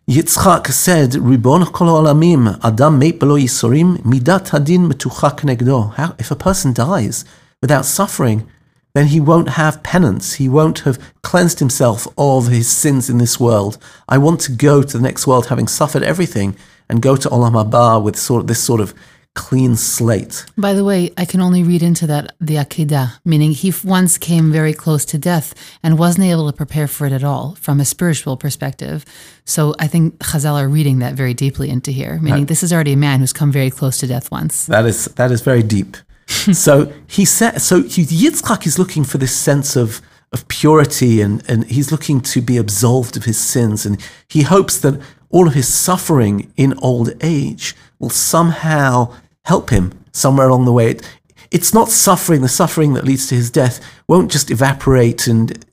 Yitzchak 0.08 0.66
said, 0.68 1.14
Ribon 1.14 1.64
kol 1.66 1.88
olamim, 1.88 2.58
Adam 2.62 2.98
meit 3.00 3.18
below 3.18 3.36
yisorim, 3.36 3.98
midat 3.98 4.50
hadin 4.50 4.90
metucha 4.90 5.30
knegdo. 5.38 5.94
How, 5.94 6.14
if 6.18 6.30
a 6.30 6.36
person 6.36 6.74
dies 6.74 7.24
without 7.62 7.86
suffering, 7.86 8.46
then 8.94 9.06
he 9.06 9.18
won't 9.18 9.50
have 9.50 9.82
penance. 9.82 10.34
He 10.34 10.48
won't 10.48 10.80
have 10.80 11.00
cleansed 11.22 11.58
himself 11.58 12.06
of 12.16 12.48
his 12.48 12.68
sins 12.68 13.10
in 13.10 13.18
this 13.18 13.40
world. 13.40 13.78
I 14.08 14.18
want 14.18 14.40
to 14.42 14.52
go 14.52 14.82
to 14.82 14.98
the 14.98 15.02
next 15.02 15.26
world 15.26 15.46
having 15.46 15.68
suffered 15.68 16.02
everything 16.02 16.54
and 16.88 17.02
go 17.02 17.16
to 17.16 17.28
Olam 17.28 17.52
Haba 17.52 18.02
with 18.02 18.16
sort 18.16 18.42
of 18.42 18.46
this 18.46 18.62
sort 18.62 18.80
of 18.80 18.94
clean 19.34 19.76
slate. 19.76 20.46
By 20.56 20.74
the 20.74 20.84
way, 20.84 21.10
I 21.16 21.24
can 21.24 21.40
only 21.40 21.62
read 21.62 21.82
into 21.82 22.06
that 22.06 22.34
the 22.40 22.54
Akedah, 22.54 23.18
meaning 23.24 23.50
he 23.50 23.72
once 23.84 24.16
came 24.16 24.52
very 24.52 24.72
close 24.72 25.04
to 25.06 25.18
death 25.18 25.54
and 25.82 25.98
wasn't 25.98 26.26
able 26.26 26.50
to 26.50 26.56
prepare 26.56 26.86
for 26.86 27.06
it 27.06 27.12
at 27.12 27.24
all 27.24 27.56
from 27.56 27.80
a 27.80 27.84
spiritual 27.84 28.36
perspective. 28.36 29.04
So 29.44 29.74
I 29.78 29.88
think 29.88 30.18
Chazal 30.18 30.60
are 30.60 30.68
reading 30.68 31.00
that 31.00 31.14
very 31.14 31.34
deeply 31.34 31.68
into 31.68 31.90
here, 31.90 32.18
meaning 32.20 32.40
right. 32.40 32.48
this 32.48 32.62
is 32.62 32.72
already 32.72 32.92
a 32.92 32.96
man 32.96 33.20
who's 33.20 33.32
come 33.32 33.50
very 33.50 33.70
close 33.70 33.98
to 33.98 34.06
death 34.06 34.30
once. 34.30 34.66
That 34.66 34.86
is 34.86 35.06
that 35.16 35.30
is 35.30 35.40
very 35.40 35.62
deep. 35.62 35.96
so 36.26 36.92
he 37.06 37.24
said. 37.24 37.60
So 37.60 37.82
Yitzchak 37.82 38.66
is 38.66 38.78
looking 38.78 39.04
for 39.04 39.18
this 39.18 39.36
sense 39.36 39.76
of 39.76 40.00
of 40.32 40.46
purity, 40.48 41.20
and 41.20 41.42
and 41.48 41.64
he's 41.64 41.90
looking 41.92 42.20
to 42.20 42.40
be 42.40 42.56
absolved 42.56 43.16
of 43.16 43.24
his 43.24 43.38
sins, 43.38 43.84
and 43.84 44.00
he 44.28 44.42
hopes 44.42 44.78
that 44.78 45.00
all 45.30 45.48
of 45.48 45.54
his 45.54 45.66
suffering 45.66 46.52
in 46.56 46.78
old 46.78 47.10
age 47.20 47.74
will 47.98 48.10
somehow 48.10 49.12
help 49.44 49.70
him 49.70 49.92
somewhere 50.12 50.48
along 50.48 50.64
the 50.64 50.72
way. 50.72 50.90
It, 50.90 51.10
it's 51.50 51.72
not 51.72 51.88
suffering. 51.88 52.42
The 52.42 52.48
suffering 52.48 52.94
that 52.94 53.04
leads 53.04 53.26
to 53.28 53.34
his 53.34 53.50
death 53.50 53.80
won't 54.08 54.30
just 54.30 54.50
evaporate 54.50 55.26
and 55.26 55.64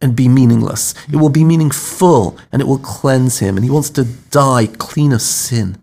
and 0.00 0.14
be 0.14 0.28
meaningless. 0.28 0.94
It 1.12 1.16
will 1.16 1.28
be 1.28 1.44
meaningful, 1.44 2.38
and 2.52 2.62
it 2.62 2.68
will 2.68 2.78
cleanse 2.78 3.40
him. 3.40 3.56
And 3.56 3.64
he 3.64 3.70
wants 3.70 3.90
to 3.90 4.04
die 4.04 4.68
clean 4.78 5.12
of 5.12 5.22
sin. 5.22 5.82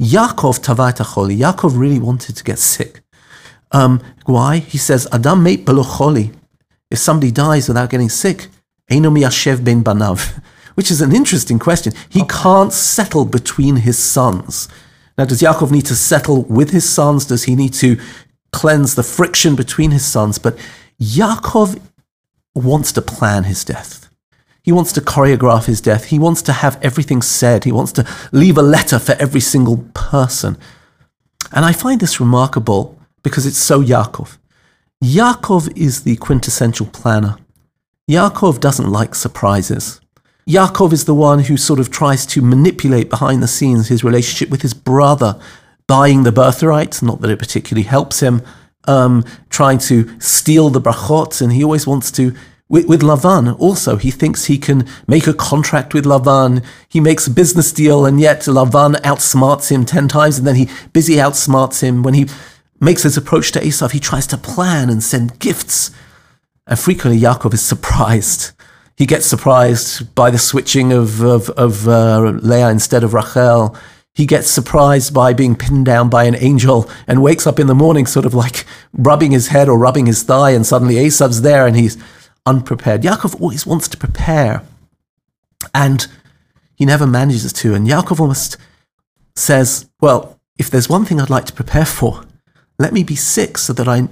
Yaakov 0.00 0.60
tavait 0.60 0.96
Yaakov 0.96 1.78
really 1.78 1.98
wanted 1.98 2.36
to 2.36 2.44
get 2.44 2.58
sick. 2.58 3.00
Um, 3.72 4.00
why? 4.26 4.58
He 4.58 4.78
says, 4.78 5.08
Adam 5.12 5.42
meit 5.42 5.64
belocholi. 5.64 6.34
If 6.90 6.98
somebody 6.98 7.32
dies 7.32 7.66
without 7.68 7.90
getting 7.90 8.08
sick, 8.08 8.48
Eino 8.90 9.10
miyashev 9.10 9.64
ben 9.64 9.82
banav. 9.82 10.40
Which 10.74 10.90
is 10.90 11.00
an 11.00 11.14
interesting 11.14 11.58
question. 11.58 11.94
He 12.10 12.22
can't 12.28 12.72
settle 12.72 13.24
between 13.24 13.76
his 13.76 13.98
sons. 13.98 14.68
Now, 15.18 15.24
does 15.24 15.40
Yaakov 15.40 15.70
need 15.70 15.86
to 15.86 15.94
settle 15.94 16.42
with 16.44 16.70
his 16.70 16.88
sons? 16.88 17.24
Does 17.24 17.44
he 17.44 17.56
need 17.56 17.72
to 17.74 17.98
cleanse 18.52 18.94
the 18.94 19.02
friction 19.02 19.56
between 19.56 19.90
his 19.90 20.04
sons? 20.04 20.38
But 20.38 20.58
Yaakov 21.00 21.80
wants 22.54 22.92
to 22.92 23.02
plan 23.02 23.44
his 23.44 23.64
death. 23.64 24.08
He 24.62 24.72
wants 24.72 24.92
to 24.92 25.00
choreograph 25.00 25.66
his 25.66 25.80
death. 25.80 26.06
He 26.06 26.18
wants 26.18 26.42
to 26.42 26.52
have 26.52 26.78
everything 26.82 27.22
said. 27.22 27.64
He 27.64 27.72
wants 27.72 27.92
to 27.92 28.06
leave 28.32 28.58
a 28.58 28.62
letter 28.62 28.98
for 28.98 29.12
every 29.12 29.40
single 29.40 29.78
person. 29.94 30.58
And 31.52 31.64
I 31.64 31.72
find 31.72 32.00
this 32.00 32.18
remarkable 32.18 32.98
because 33.22 33.46
it's 33.46 33.58
so 33.58 33.80
Yaakov. 33.80 34.38
Yaakov 35.04 35.76
is 35.76 36.02
the 36.02 36.16
quintessential 36.16 36.86
planner. 36.86 37.36
Yaakov 38.10 38.60
doesn't 38.60 38.90
like 38.90 39.14
surprises. 39.14 40.00
Yaakov 40.48 40.92
is 40.92 41.06
the 41.06 41.14
one 41.14 41.40
who 41.40 41.56
sort 41.56 41.80
of 41.80 41.90
tries 41.90 42.24
to 42.24 42.40
manipulate 42.40 43.10
behind 43.10 43.42
the 43.42 43.48
scenes 43.48 43.88
his 43.88 44.04
relationship 44.04 44.48
with 44.48 44.62
his 44.62 44.74
brother, 44.74 45.40
buying 45.88 46.22
the 46.22 46.30
birthright, 46.30 47.02
not 47.02 47.20
that 47.20 47.30
it 47.30 47.38
particularly 47.40 47.82
helps 47.82 48.20
him, 48.20 48.42
um, 48.84 49.24
trying 49.50 49.78
to 49.78 50.08
steal 50.20 50.70
the 50.70 50.80
brachot, 50.80 51.42
and 51.42 51.52
he 51.52 51.64
always 51.64 51.86
wants 51.86 52.12
to. 52.12 52.32
With, 52.68 52.86
with 52.86 53.02
Lavan, 53.02 53.58
also, 53.60 53.96
he 53.96 54.10
thinks 54.12 54.44
he 54.44 54.58
can 54.58 54.88
make 55.06 55.26
a 55.26 55.34
contract 55.34 55.94
with 55.94 56.04
Lavan. 56.04 56.64
He 56.88 57.00
makes 57.00 57.26
a 57.26 57.30
business 57.32 57.72
deal, 57.72 58.06
and 58.06 58.20
yet 58.20 58.40
Lavan 58.42 58.94
outsmarts 59.02 59.70
him 59.70 59.84
10 59.84 60.06
times, 60.06 60.38
and 60.38 60.46
then 60.46 60.56
he 60.56 60.68
busy 60.92 61.14
outsmarts 61.14 61.80
him. 61.80 62.04
When 62.04 62.14
he 62.14 62.26
makes 62.80 63.02
his 63.02 63.16
approach 63.16 63.50
to 63.52 63.60
Esav, 63.60 63.92
he 63.92 64.00
tries 64.00 64.26
to 64.28 64.36
plan 64.36 64.90
and 64.90 65.02
send 65.02 65.40
gifts. 65.40 65.90
And 66.68 66.78
frequently, 66.78 67.20
Yaakov 67.20 67.54
is 67.54 67.62
surprised. 67.62 68.52
He 68.96 69.04
gets 69.04 69.26
surprised 69.26 70.14
by 70.14 70.30
the 70.30 70.38
switching 70.38 70.92
of, 70.92 71.20
of, 71.22 71.50
of 71.50 71.86
uh, 71.86 72.20
Leah 72.20 72.70
instead 72.70 73.04
of 73.04 73.12
Rachel. 73.12 73.76
He 74.14 74.24
gets 74.24 74.48
surprised 74.48 75.12
by 75.12 75.34
being 75.34 75.54
pinned 75.54 75.84
down 75.84 76.08
by 76.08 76.24
an 76.24 76.36
angel 76.36 76.90
and 77.06 77.22
wakes 77.22 77.46
up 77.46 77.58
in 77.58 77.66
the 77.66 77.74
morning, 77.74 78.06
sort 78.06 78.24
of 78.24 78.32
like 78.32 78.64
rubbing 78.94 79.32
his 79.32 79.48
head 79.48 79.68
or 79.68 79.78
rubbing 79.78 80.06
his 80.06 80.22
thigh, 80.22 80.52
and 80.52 80.66
suddenly 80.66 80.94
Esav's 80.94 81.42
there 81.42 81.66
and 81.66 81.76
he's 81.76 81.98
unprepared. 82.46 83.02
Yaakov 83.02 83.38
always 83.38 83.66
wants 83.66 83.86
to 83.88 83.98
prepare, 83.98 84.62
and 85.74 86.06
he 86.74 86.86
never 86.86 87.06
manages 87.06 87.52
to. 87.52 87.74
And 87.74 87.86
Yaakov 87.86 88.18
almost 88.18 88.56
says, 89.34 89.90
Well, 90.00 90.40
if 90.58 90.70
there's 90.70 90.88
one 90.88 91.04
thing 91.04 91.20
I'd 91.20 91.28
like 91.28 91.44
to 91.46 91.52
prepare 91.52 91.84
for, 91.84 92.24
let 92.78 92.94
me 92.94 93.04
be 93.04 93.16
sick 93.16 93.58
so 93.58 93.74
that 93.74 93.88
I, 93.88 94.08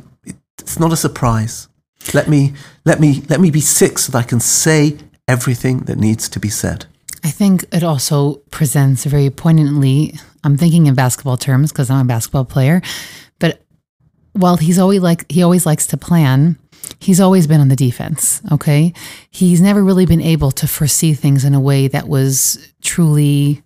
it's 0.60 0.78
not 0.78 0.92
a 0.92 0.96
surprise. 0.96 1.68
Let 2.12 2.28
me, 2.28 2.52
let 2.84 3.00
me, 3.00 3.22
let 3.28 3.40
me 3.40 3.50
be 3.50 3.60
sick 3.60 3.98
so 3.98 4.12
that 4.12 4.18
I 4.18 4.22
can 4.22 4.40
say 4.40 4.98
everything 5.26 5.80
that 5.80 5.96
needs 5.96 6.28
to 6.28 6.40
be 6.40 6.48
said. 6.48 6.86
I 7.24 7.30
think 7.30 7.64
it 7.72 7.82
also 7.82 8.34
presents 8.50 9.04
very 9.04 9.30
poignantly. 9.30 10.14
I'm 10.44 10.58
thinking 10.58 10.86
in 10.86 10.94
basketball 10.94 11.38
terms 11.38 11.72
because 11.72 11.88
I'm 11.88 12.04
a 12.04 12.08
basketball 12.08 12.44
player, 12.44 12.82
but 13.38 13.62
while 14.34 14.58
he's 14.58 14.78
always 14.78 15.00
like 15.00 15.30
he 15.30 15.42
always 15.42 15.64
likes 15.64 15.86
to 15.88 15.96
plan, 15.96 16.58
he's 17.00 17.20
always 17.20 17.46
been 17.46 17.62
on 17.62 17.68
the 17.68 17.76
defense. 17.76 18.42
Okay, 18.52 18.92
he's 19.30 19.62
never 19.62 19.82
really 19.82 20.04
been 20.04 20.20
able 20.20 20.50
to 20.50 20.66
foresee 20.68 21.14
things 21.14 21.44
in 21.46 21.54
a 21.54 21.60
way 21.60 21.88
that 21.88 22.08
was 22.08 22.72
truly 22.82 23.62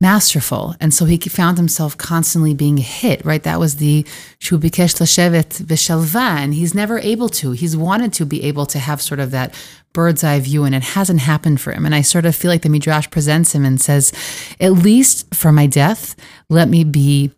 masterful. 0.00 0.74
And 0.78 0.92
so 0.92 1.06
he 1.06 1.18
found 1.18 1.56
himself 1.56 1.96
constantly 1.96 2.52
being 2.52 2.76
hit, 2.76 3.24
right? 3.24 3.42
That 3.42 3.58
was 3.58 3.76
the 3.76 4.02
Shubikesh 4.40 4.96
Lashevet 5.00 5.62
Vishalva. 5.62 6.36
And 6.36 6.52
he's 6.52 6.74
never 6.74 6.98
able 6.98 7.28
to. 7.30 7.52
He's 7.52 7.76
wanted 7.76 8.12
to 8.14 8.26
be 8.26 8.42
able 8.44 8.66
to 8.66 8.78
have 8.78 9.00
sort 9.00 9.20
of 9.20 9.30
that 9.30 9.54
bird's 9.92 10.22
eye 10.22 10.40
view, 10.40 10.64
and 10.64 10.74
it 10.74 10.82
hasn't 10.82 11.20
happened 11.20 11.58
for 11.60 11.72
him. 11.72 11.86
And 11.86 11.94
I 11.94 12.02
sort 12.02 12.26
of 12.26 12.36
feel 12.36 12.50
like 12.50 12.60
the 12.60 12.68
Midrash 12.68 13.08
presents 13.10 13.54
him 13.54 13.64
and 13.64 13.80
says, 13.80 14.12
at 14.60 14.72
least 14.72 15.34
for 15.34 15.52
my 15.52 15.66
death, 15.66 16.14
let 16.50 16.68
me 16.68 16.84
be 16.84 17.32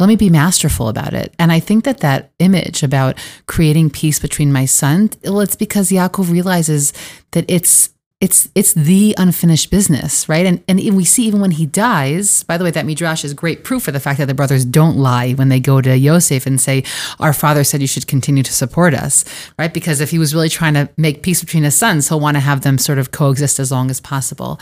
let 0.00 0.08
me 0.08 0.16
be 0.16 0.30
masterful 0.30 0.88
about 0.88 1.14
it. 1.14 1.32
And 1.38 1.52
I 1.52 1.60
think 1.60 1.84
that 1.84 2.00
that 2.00 2.32
image 2.40 2.82
about 2.82 3.16
creating 3.46 3.90
peace 3.90 4.18
between 4.18 4.52
my 4.52 4.64
son, 4.64 5.10
well, 5.22 5.38
it's 5.38 5.54
because 5.54 5.90
Yaakov 5.90 6.28
realizes 6.28 6.92
that 7.30 7.44
it's 7.48 7.91
it's 8.22 8.48
it's 8.54 8.72
the 8.74 9.16
unfinished 9.18 9.68
business, 9.68 10.28
right? 10.28 10.46
And 10.46 10.62
and 10.68 10.78
we 10.96 11.04
see 11.04 11.24
even 11.26 11.40
when 11.40 11.50
he 11.50 11.66
dies. 11.66 12.44
By 12.44 12.56
the 12.56 12.62
way, 12.62 12.70
that 12.70 12.86
midrash 12.86 13.24
is 13.24 13.34
great 13.34 13.64
proof 13.64 13.82
for 13.82 13.90
the 13.90 13.98
fact 13.98 14.18
that 14.20 14.26
the 14.26 14.34
brothers 14.34 14.64
don't 14.64 14.96
lie 14.96 15.32
when 15.32 15.48
they 15.48 15.58
go 15.58 15.80
to 15.80 15.98
Yosef 15.98 16.46
and 16.46 16.60
say, 16.60 16.84
"Our 17.18 17.32
father 17.32 17.64
said 17.64 17.80
you 17.80 17.88
should 17.88 18.06
continue 18.06 18.44
to 18.44 18.52
support 18.52 18.94
us," 18.94 19.24
right? 19.58 19.74
Because 19.74 20.00
if 20.00 20.12
he 20.12 20.20
was 20.20 20.36
really 20.36 20.48
trying 20.48 20.74
to 20.74 20.88
make 20.96 21.22
peace 21.22 21.40
between 21.40 21.64
his 21.64 21.74
sons, 21.74 22.08
he'll 22.08 22.20
want 22.20 22.36
to 22.36 22.40
have 22.40 22.60
them 22.60 22.78
sort 22.78 22.98
of 22.98 23.10
coexist 23.10 23.58
as 23.58 23.72
long 23.72 23.90
as 23.90 24.00
possible. 24.00 24.60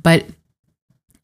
But 0.00 0.26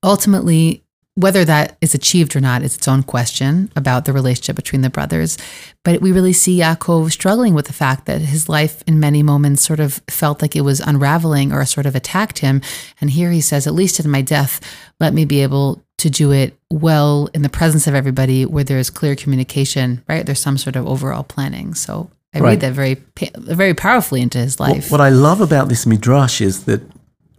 ultimately, 0.03 0.83
whether 1.17 1.47
that 1.47 1.79
is 1.81 1.95
achieved 1.95 2.37
or 2.37 2.41
not 2.41 2.63
is 2.63 2.77
its 2.77 2.87
own 2.87 3.03
question 3.03 3.73
about 3.75 4.05
the 4.05 4.13
relationship 4.13 4.55
between 4.55 4.83
the 4.83 4.91
brothers. 4.91 5.39
But 5.83 6.03
we 6.03 6.13
really 6.13 6.35
see 6.35 6.59
Yaakov 6.61 7.11
struggling 7.11 7.55
with 7.55 7.67
the 7.67 7.73
fact 7.73 8.05
that 8.05 8.21
his 8.21 8.51
life 8.51 8.85
in 8.87 9.01
many 9.01 9.23
moments 9.23 9.63
sort 9.63 9.81
of 9.81 10.03
felt 10.09 10.43
like 10.43 10.55
it 10.55 10.61
was 10.61 10.81
unraveling 10.81 11.53
or 11.53 11.65
sort 11.65 11.87
of 11.87 11.97
attacked 11.97 12.41
him. 12.41 12.61
And 13.01 13.11
here 13.11 13.31
he 13.31 13.41
says, 13.41 13.67
at 13.67 13.73
least 13.73 13.99
in 13.99 14.11
my 14.11 14.21
death, 14.21 14.61
let 15.01 15.15
me 15.15 15.25
be 15.25 15.43
able 15.43 15.83
to 15.99 16.11
do 16.11 16.33
it 16.33 16.55
well 16.71 17.31
in 17.33 17.41
the 17.41 17.49
presence 17.49 17.87
of 17.87 17.95
everybody 17.95 18.45
where 18.45 18.65
there's 18.65 18.91
clear 18.91 19.17
communication, 19.17 20.05
right? 20.11 20.27
There's 20.27 20.41
some 20.41 20.59
sort 20.59 20.77
of 20.77 20.87
overall 20.87 21.25
planning. 21.25 21.73
So 21.73 22.11
I 22.35 22.41
right. 22.41 22.51
read 22.51 22.61
that 22.61 22.75
very, 22.75 23.03
very 23.35 23.73
powerfully 23.73 24.21
into 24.21 24.37
his 24.37 24.61
life. 24.61 24.91
What, 24.91 24.99
what 24.99 25.01
I 25.01 25.09
love 25.09 25.41
about 25.41 25.71
this 25.71 25.87
midrash 25.87 26.43
is 26.43 26.67
that 26.67 26.83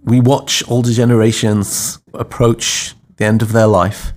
we 0.04 0.20
watch 0.20 0.64
older 0.68 0.92
generations 0.92 2.00
approach 2.16 2.96
the 3.18 3.26
end 3.26 3.42
of 3.42 3.52
their 3.52 3.68
life. 3.68 4.14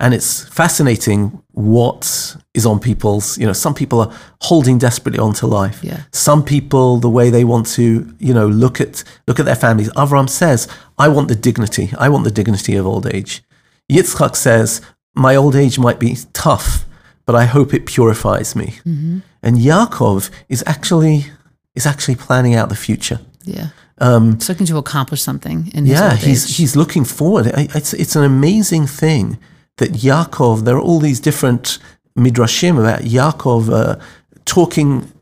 And 0.00 0.12
it's 0.12 0.44
fascinating 0.44 1.42
what 1.52 2.36
is 2.52 2.66
on 2.66 2.80
people's, 2.80 3.38
you 3.38 3.46
know, 3.46 3.52
some 3.52 3.74
people 3.74 4.00
are 4.00 4.12
holding 4.40 4.76
desperately 4.76 5.20
onto 5.20 5.46
life. 5.46 5.82
Yeah. 5.82 6.02
Some 6.12 6.44
people, 6.44 6.98
the 6.98 7.08
way 7.08 7.30
they 7.30 7.44
want 7.44 7.66
to, 7.74 8.14
you 8.18 8.34
know, 8.34 8.48
look 8.48 8.80
at 8.80 9.04
look 9.28 9.38
at 9.38 9.46
their 9.46 9.54
families. 9.54 9.90
Avram 9.90 10.28
says, 10.28 10.68
I 10.98 11.08
want 11.08 11.28
the 11.28 11.36
dignity. 11.36 11.90
I 11.98 12.08
want 12.08 12.24
the 12.24 12.30
dignity 12.30 12.74
of 12.74 12.86
old 12.86 13.06
age. 13.06 13.42
Yitzchak 13.88 14.34
says, 14.34 14.80
my 15.14 15.36
old 15.36 15.54
age 15.54 15.78
might 15.78 16.00
be 16.00 16.16
tough, 16.32 16.84
but 17.24 17.36
I 17.36 17.44
hope 17.44 17.72
it 17.72 17.86
purifies 17.86 18.56
me. 18.56 18.78
Mm-hmm. 18.84 19.18
And 19.42 19.58
Yaakov 19.58 20.30
is 20.48 20.64
actually 20.66 21.26
is 21.74 21.86
actually 21.86 22.16
planning 22.16 22.54
out 22.54 22.68
the 22.68 22.76
future. 22.76 23.20
Yeah. 23.44 23.68
Um, 23.98 24.40
so 24.40 24.52
looking 24.52 24.66
to 24.66 24.76
accomplish 24.78 25.22
something 25.22 25.70
in 25.72 25.86
his 25.86 25.98
yeah, 25.98 26.16
he's 26.16 26.56
he's 26.56 26.74
looking 26.74 27.04
forward. 27.04 27.46
It's 27.54 27.94
it's 27.94 28.16
an 28.16 28.24
amazing 28.24 28.86
thing 28.86 29.38
that 29.76 29.90
Yaakov. 29.90 30.64
There 30.64 30.76
are 30.76 30.80
all 30.80 30.98
these 30.98 31.20
different 31.20 31.78
midrashim 32.18 32.78
about 32.78 33.00
Yaakov 33.02 33.72
uh, 33.72 34.00
talking 34.44 35.12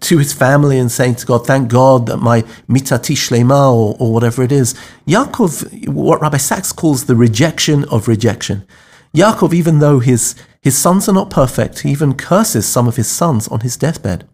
to 0.00 0.18
his 0.18 0.32
family 0.32 0.78
and 0.78 0.90
saying 0.90 1.14
to 1.16 1.26
God, 1.26 1.46
thank 1.46 1.68
God 1.68 2.06
that 2.06 2.16
my 2.16 2.42
mitati 2.68 3.14
shlema 3.14 3.72
or, 3.72 3.96
or 3.98 4.12
whatever 4.12 4.42
it 4.42 4.52
is. 4.52 4.74
Yaakov, 5.06 5.88
what 5.88 6.20
Rabbi 6.20 6.38
Sacks 6.38 6.72
calls 6.72 7.04
the 7.04 7.14
rejection 7.14 7.84
of 7.84 8.08
rejection. 8.08 8.66
Yaakov, 9.14 9.52
even 9.52 9.80
though 9.80 9.98
his, 9.98 10.34
his 10.62 10.76
sons 10.78 11.08
are 11.08 11.12
not 11.12 11.30
perfect, 11.30 11.80
he 11.80 11.90
even 11.90 12.14
curses 12.14 12.66
some 12.66 12.88
of 12.88 12.96
his 12.96 13.08
sons 13.08 13.46
on 13.48 13.60
his 13.60 13.76
deathbed. 13.76 14.26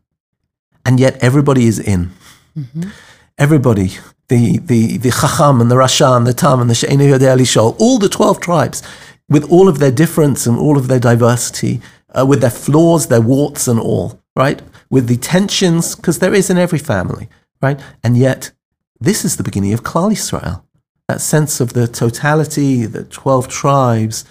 And 0.85 1.01
yet 1.01 1.17
everybody 1.21 1.67
is 1.67 1.81
in. 1.81 2.13
Mm-hmm. 2.57 2.91
Everybody, 3.39 3.91
the, 4.29 4.59
the, 4.61 4.97
the 4.97 5.11
Chacham 5.11 5.61
and 5.61 5.71
the 5.71 5.75
Rasha 5.75 6.17
and 6.17 6.27
the 6.27 6.33
Tam 6.33 6.59
and 6.59 6.71
the 6.71 6.75
She'enu 6.75 7.13
Yodei 7.13 7.37
Lishol, 7.37 7.77
all 7.79 7.99
the 7.99 8.09
12 8.09 8.41
tribes, 8.41 8.83
with 9.29 9.45
all 9.51 9.69
of 9.69 9.79
their 9.79 9.91
difference 9.91 10.47
and 10.47 10.59
all 10.59 10.79
of 10.79 10.89
their 10.89 10.99
diversity, 10.99 11.83
uh, 12.19 12.25
with 12.25 12.41
their 12.41 12.49
flaws, 12.49 13.09
their 13.09 13.21
warts 13.21 13.69
and 13.69 13.79
all, 13.79 14.19
right? 14.35 14.63
With 14.89 15.07
the 15.07 15.19
tensions, 15.19 15.95
because 15.97 16.21
there 16.21 16.33
is 16.33 16.49
in 16.49 16.57
every 16.57 16.79
family, 16.79 17.29
right? 17.61 17.79
And 18.03 18.17
yet, 18.17 18.53
this 18.99 19.23
is 19.23 19.37
the 19.37 19.43
beginning 19.43 19.75
of 19.75 19.83
Klal 19.83 20.13
Yisrael. 20.13 20.63
That 21.07 21.21
sense 21.21 21.61
of 21.61 21.75
the 21.75 21.87
totality, 21.87 22.87
the 22.87 23.05
12 23.05 23.49
tribes. 23.49 24.25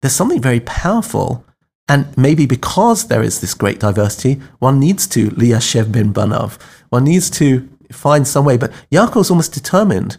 There's 0.00 0.14
something 0.14 0.40
very 0.40 0.60
powerful. 0.60 1.44
And 1.86 2.16
maybe 2.16 2.46
because 2.46 3.08
there 3.08 3.22
is 3.22 3.42
this 3.42 3.52
great 3.52 3.78
diversity, 3.78 4.40
one 4.58 4.80
needs 4.80 5.06
to 5.08 5.28
liyashev 5.30 5.92
bin 5.92 6.14
banav. 6.14 6.58
One 6.88 7.04
needs 7.04 7.28
to 7.30 7.68
find 7.92 8.26
some 8.26 8.44
way. 8.44 8.56
But 8.56 8.72
Yaakov's 8.90 9.30
almost 9.30 9.52
determined 9.52 10.16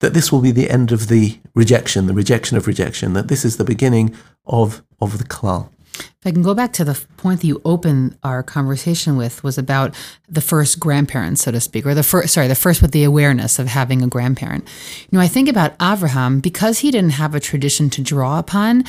that 0.00 0.14
this 0.14 0.30
will 0.30 0.40
be 0.40 0.50
the 0.50 0.70
end 0.70 0.92
of 0.92 1.08
the 1.08 1.38
rejection, 1.54 2.06
the 2.06 2.14
rejection 2.14 2.56
of 2.56 2.66
rejection, 2.66 3.14
that 3.14 3.28
this 3.28 3.44
is 3.44 3.56
the 3.56 3.64
beginning 3.64 4.14
of, 4.44 4.82
of 5.00 5.18
the 5.18 5.24
klal. 5.24 5.70
If 5.98 6.26
I 6.26 6.30
can 6.30 6.42
go 6.42 6.54
back 6.54 6.74
to 6.74 6.84
the 6.84 6.94
point 7.16 7.40
that 7.40 7.46
you 7.46 7.62
opened 7.64 8.18
our 8.22 8.42
conversation 8.42 9.16
with 9.16 9.42
was 9.42 9.56
about 9.56 9.94
the 10.28 10.42
first 10.42 10.78
grandparent, 10.78 11.38
so 11.38 11.50
to 11.50 11.60
speak, 11.60 11.86
or 11.86 11.94
the 11.94 12.02
first, 12.02 12.34
sorry, 12.34 12.48
the 12.48 12.54
first 12.54 12.82
with 12.82 12.90
the 12.90 13.04
awareness 13.04 13.58
of 13.58 13.68
having 13.68 14.02
a 14.02 14.06
grandparent. 14.06 14.68
You 15.10 15.16
know, 15.18 15.22
I 15.22 15.28
think 15.28 15.48
about 15.48 15.74
Abraham 15.80 16.40
because 16.40 16.80
he 16.80 16.90
didn't 16.90 17.10
have 17.10 17.34
a 17.34 17.40
tradition 17.40 17.88
to 17.90 18.02
draw 18.02 18.38
upon, 18.38 18.84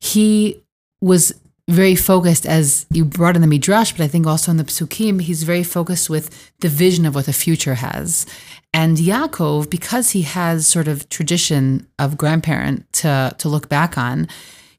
he 0.00 0.62
was 1.00 1.32
very 1.70 1.94
focused 1.94 2.46
as 2.46 2.86
you 2.90 3.04
brought 3.04 3.36
in 3.36 3.42
the 3.42 3.48
midrash, 3.48 3.92
but 3.92 4.02
I 4.02 4.08
think 4.08 4.26
also 4.26 4.50
in 4.50 4.56
the 4.56 4.64
psukim, 4.64 5.20
he's 5.20 5.42
very 5.42 5.62
focused 5.62 6.10
with 6.10 6.52
the 6.60 6.68
vision 6.68 7.06
of 7.06 7.14
what 7.14 7.26
the 7.26 7.32
future 7.32 7.74
has. 7.74 8.26
And 8.72 8.96
Yaakov, 8.96 9.70
because 9.70 10.10
he 10.10 10.22
has 10.22 10.66
sort 10.66 10.88
of 10.88 11.08
tradition 11.08 11.86
of 11.98 12.16
grandparent 12.16 12.90
to 12.94 13.34
to 13.38 13.48
look 13.48 13.68
back 13.68 13.98
on, 13.98 14.28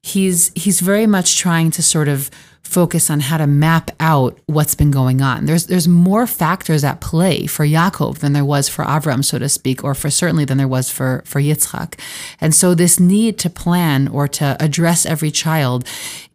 he's 0.01 0.51
he's 0.55 0.79
very 0.79 1.07
much 1.07 1.37
trying 1.37 1.71
to 1.71 1.83
sort 1.83 2.07
of 2.07 2.29
focus 2.71 3.09
on 3.09 3.19
how 3.19 3.37
to 3.37 3.45
map 3.45 3.91
out 3.99 4.39
what's 4.45 4.75
been 4.75 4.91
going 4.91 5.21
on. 5.21 5.45
There's 5.45 5.65
there's 5.67 5.89
more 5.89 6.25
factors 6.25 6.85
at 6.85 7.01
play 7.01 7.45
for 7.45 7.65
Yaakov 7.65 8.19
than 8.19 8.31
there 8.31 8.45
was 8.45 8.69
for 8.69 8.85
Avram, 8.85 9.25
so 9.25 9.37
to 9.37 9.49
speak, 9.49 9.83
or 9.83 9.93
for 9.93 10.09
certainly 10.09 10.45
than 10.45 10.57
there 10.57 10.67
was 10.67 10.89
for 10.89 11.21
for 11.25 11.41
Yitzchak. 11.41 11.99
And 12.39 12.55
so 12.55 12.73
this 12.73 12.99
need 12.99 13.37
to 13.39 13.49
plan 13.49 14.07
or 14.07 14.27
to 14.29 14.55
address 14.59 15.05
every 15.05 15.31
child 15.31 15.85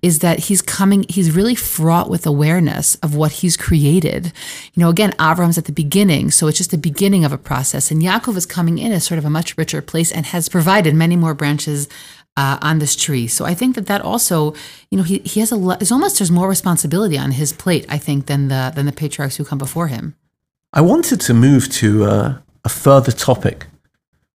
is 0.02 0.18
that 0.20 0.38
he's 0.40 0.62
coming, 0.62 1.04
he's 1.08 1.34
really 1.34 1.54
fraught 1.54 2.10
with 2.10 2.26
awareness 2.26 2.94
of 2.96 3.16
what 3.16 3.32
he's 3.32 3.56
created. 3.56 4.26
You 4.74 4.80
know, 4.80 4.88
again, 4.88 5.12
Avram's 5.12 5.58
at 5.58 5.64
the 5.64 5.72
beginning, 5.72 6.30
so 6.30 6.46
it's 6.46 6.58
just 6.58 6.70
the 6.70 6.78
beginning 6.78 7.24
of 7.24 7.32
a 7.32 7.38
process. 7.38 7.90
And 7.90 8.02
Yaakov 8.02 8.36
is 8.36 8.46
coming 8.46 8.78
in 8.78 8.92
as 8.92 9.04
sort 9.04 9.18
of 9.18 9.24
a 9.24 9.30
much 9.30 9.56
richer 9.58 9.82
place 9.82 10.12
and 10.12 10.26
has 10.26 10.48
provided 10.48 10.94
many 10.94 11.16
more 11.16 11.34
branches 11.34 11.88
uh, 12.36 12.58
on 12.60 12.78
this 12.78 12.94
tree. 12.94 13.26
So 13.26 13.44
I 13.44 13.54
think 13.54 13.74
that 13.74 13.86
that 13.86 14.02
also, 14.02 14.54
you 14.90 14.98
know, 14.98 15.04
he, 15.04 15.18
he 15.18 15.40
has 15.40 15.50
a 15.50 15.56
lot, 15.56 15.80
it's 15.80 15.92
almost 15.92 16.18
there's 16.18 16.30
more 16.30 16.48
responsibility 16.48 17.18
on 17.18 17.32
his 17.32 17.52
plate, 17.52 17.86
I 17.88 17.98
think, 17.98 18.26
than 18.26 18.48
the 18.48 18.72
than 18.74 18.86
the 18.86 18.92
patriarchs 18.92 19.36
who 19.36 19.44
come 19.44 19.58
before 19.58 19.88
him. 19.88 20.14
I 20.72 20.80
wanted 20.80 21.20
to 21.22 21.34
move 21.34 21.70
to 21.74 22.04
uh, 22.04 22.38
a 22.64 22.68
further 22.68 23.12
topic, 23.12 23.66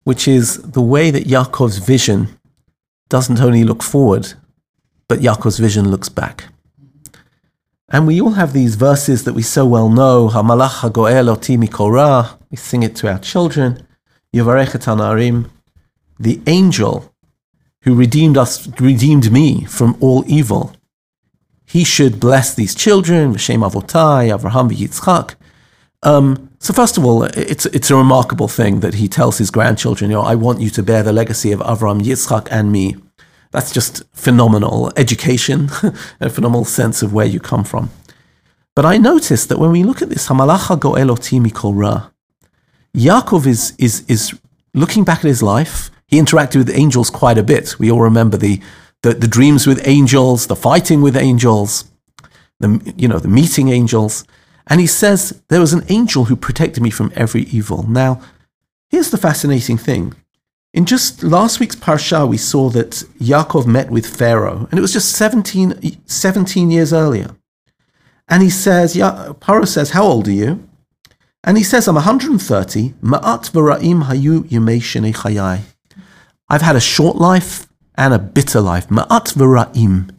which 0.04 0.28
is 0.28 0.62
the 0.62 0.82
way 0.82 1.10
that 1.10 1.24
Yaakov's 1.24 1.78
vision 1.78 2.28
doesn't 3.08 3.40
only 3.40 3.64
look 3.64 3.82
forward, 3.82 4.34
but 5.08 5.20
Yaakov's 5.20 5.58
vision 5.58 5.90
looks 5.90 6.08
back. 6.08 6.44
And 7.90 8.06
we 8.06 8.20
all 8.20 8.32
have 8.32 8.52
these 8.52 8.74
verses 8.74 9.24
that 9.24 9.32
we 9.32 9.42
so 9.42 9.64
well 9.66 9.88
know, 9.88 10.28
Hamalach 10.28 10.80
HaGoel 10.82 11.30
Oti 11.30 11.56
Mikol 11.56 11.90
Ra, 11.90 12.36
we 12.50 12.58
sing 12.58 12.82
it 12.82 12.94
to 12.96 13.10
our 13.10 13.18
children, 13.18 13.86
Yivarechet 14.34 14.84
Anarim, 14.84 15.50
the 16.20 16.40
angel 16.46 17.10
who 17.82 17.94
redeemed 17.94 18.36
us, 18.36 18.68
redeemed 18.80 19.30
me 19.32 19.64
from 19.64 19.96
all 20.00 20.24
evil. 20.26 20.74
He 21.66 21.84
should 21.84 22.18
bless 22.18 22.54
these 22.54 22.74
children, 22.74 23.34
Avotai, 23.34 24.36
Avraham 24.36 24.70
v'Yitzchak. 24.70 25.34
Um, 26.02 26.50
so 26.60 26.72
first 26.72 26.96
of 26.96 27.04
all, 27.04 27.24
it's 27.24 27.66
it's 27.66 27.90
a 27.90 27.96
remarkable 27.96 28.48
thing 28.48 28.80
that 28.80 28.94
he 28.94 29.08
tells 29.08 29.38
his 29.38 29.50
grandchildren, 29.50 30.10
you 30.10 30.16
know, 30.16 30.22
I 30.22 30.34
want 30.34 30.60
you 30.60 30.70
to 30.70 30.82
bear 30.82 31.02
the 31.02 31.12
legacy 31.12 31.52
of 31.52 31.60
Avraham, 31.60 32.00
Yitzchak, 32.00 32.48
and 32.50 32.72
me. 32.72 32.96
That's 33.50 33.72
just 33.72 34.02
phenomenal 34.12 34.92
education, 34.96 35.70
a 36.20 36.30
phenomenal 36.30 36.64
sense 36.64 37.02
of 37.02 37.12
where 37.12 37.26
you 37.26 37.40
come 37.40 37.64
from. 37.64 37.90
But 38.74 38.84
I 38.84 38.96
noticed 38.96 39.48
that 39.48 39.58
when 39.58 39.72
we 39.72 39.82
look 39.82 40.02
at 40.02 40.08
this, 40.08 40.28
Hamalacha 40.28 40.78
Go'eloti 40.78 41.40
Mikol 41.40 41.72
Ra, 41.74 42.10
Yaakov 42.94 43.46
is, 43.46 43.74
is, 43.78 44.04
is 44.08 44.38
looking 44.74 45.04
back 45.04 45.18
at 45.18 45.24
his 45.24 45.42
life 45.42 45.90
he 46.08 46.18
interacted 46.18 46.56
with 46.56 46.70
angels 46.70 47.10
quite 47.10 47.38
a 47.38 47.42
bit. 47.42 47.78
We 47.78 47.90
all 47.90 48.00
remember 48.00 48.36
the, 48.36 48.60
the, 49.02 49.12
the 49.12 49.28
dreams 49.28 49.66
with 49.66 49.86
angels, 49.86 50.46
the 50.46 50.56
fighting 50.56 51.02
with 51.02 51.16
angels, 51.16 51.84
the, 52.58 52.92
you 52.96 53.06
know, 53.06 53.18
the 53.18 53.28
meeting 53.28 53.68
angels. 53.68 54.24
And 54.66 54.80
he 54.80 54.86
says, 54.86 55.40
There 55.48 55.60
was 55.60 55.74
an 55.74 55.84
angel 55.88 56.24
who 56.24 56.34
protected 56.34 56.82
me 56.82 56.90
from 56.90 57.12
every 57.14 57.42
evil. 57.42 57.82
Now, 57.88 58.20
here's 58.88 59.10
the 59.10 59.18
fascinating 59.18 59.76
thing. 59.76 60.14
In 60.72 60.86
just 60.86 61.22
last 61.22 61.60
week's 61.60 61.76
Parsha, 61.76 62.26
we 62.26 62.38
saw 62.38 62.70
that 62.70 63.04
Yaakov 63.20 63.66
met 63.66 63.90
with 63.90 64.06
Pharaoh, 64.06 64.66
and 64.70 64.78
it 64.78 64.82
was 64.82 64.92
just 64.92 65.12
17, 65.12 66.02
17 66.06 66.70
years 66.70 66.92
earlier. 66.92 67.34
And 68.28 68.42
he 68.42 68.50
says, 68.50 68.94
Paro 68.94 69.66
says, 69.66 69.90
How 69.90 70.04
old 70.04 70.28
are 70.28 70.32
you? 70.32 70.68
And 71.44 71.56
he 71.56 71.64
says, 71.64 71.86
I'm 71.86 71.94
130. 71.94 72.94
Ma'at 73.02 73.50
v'ra'im 73.50 74.04
hayu 74.04 74.40
yemei. 74.44 75.62
I've 76.48 76.62
had 76.62 76.76
a 76.76 76.80
short 76.80 77.16
life 77.16 77.66
and 77.96 78.14
a 78.14 78.18
bitter 78.18 78.60
life. 78.60 78.88
Ma'at 78.88 79.34
v'ra'im. 79.34 80.10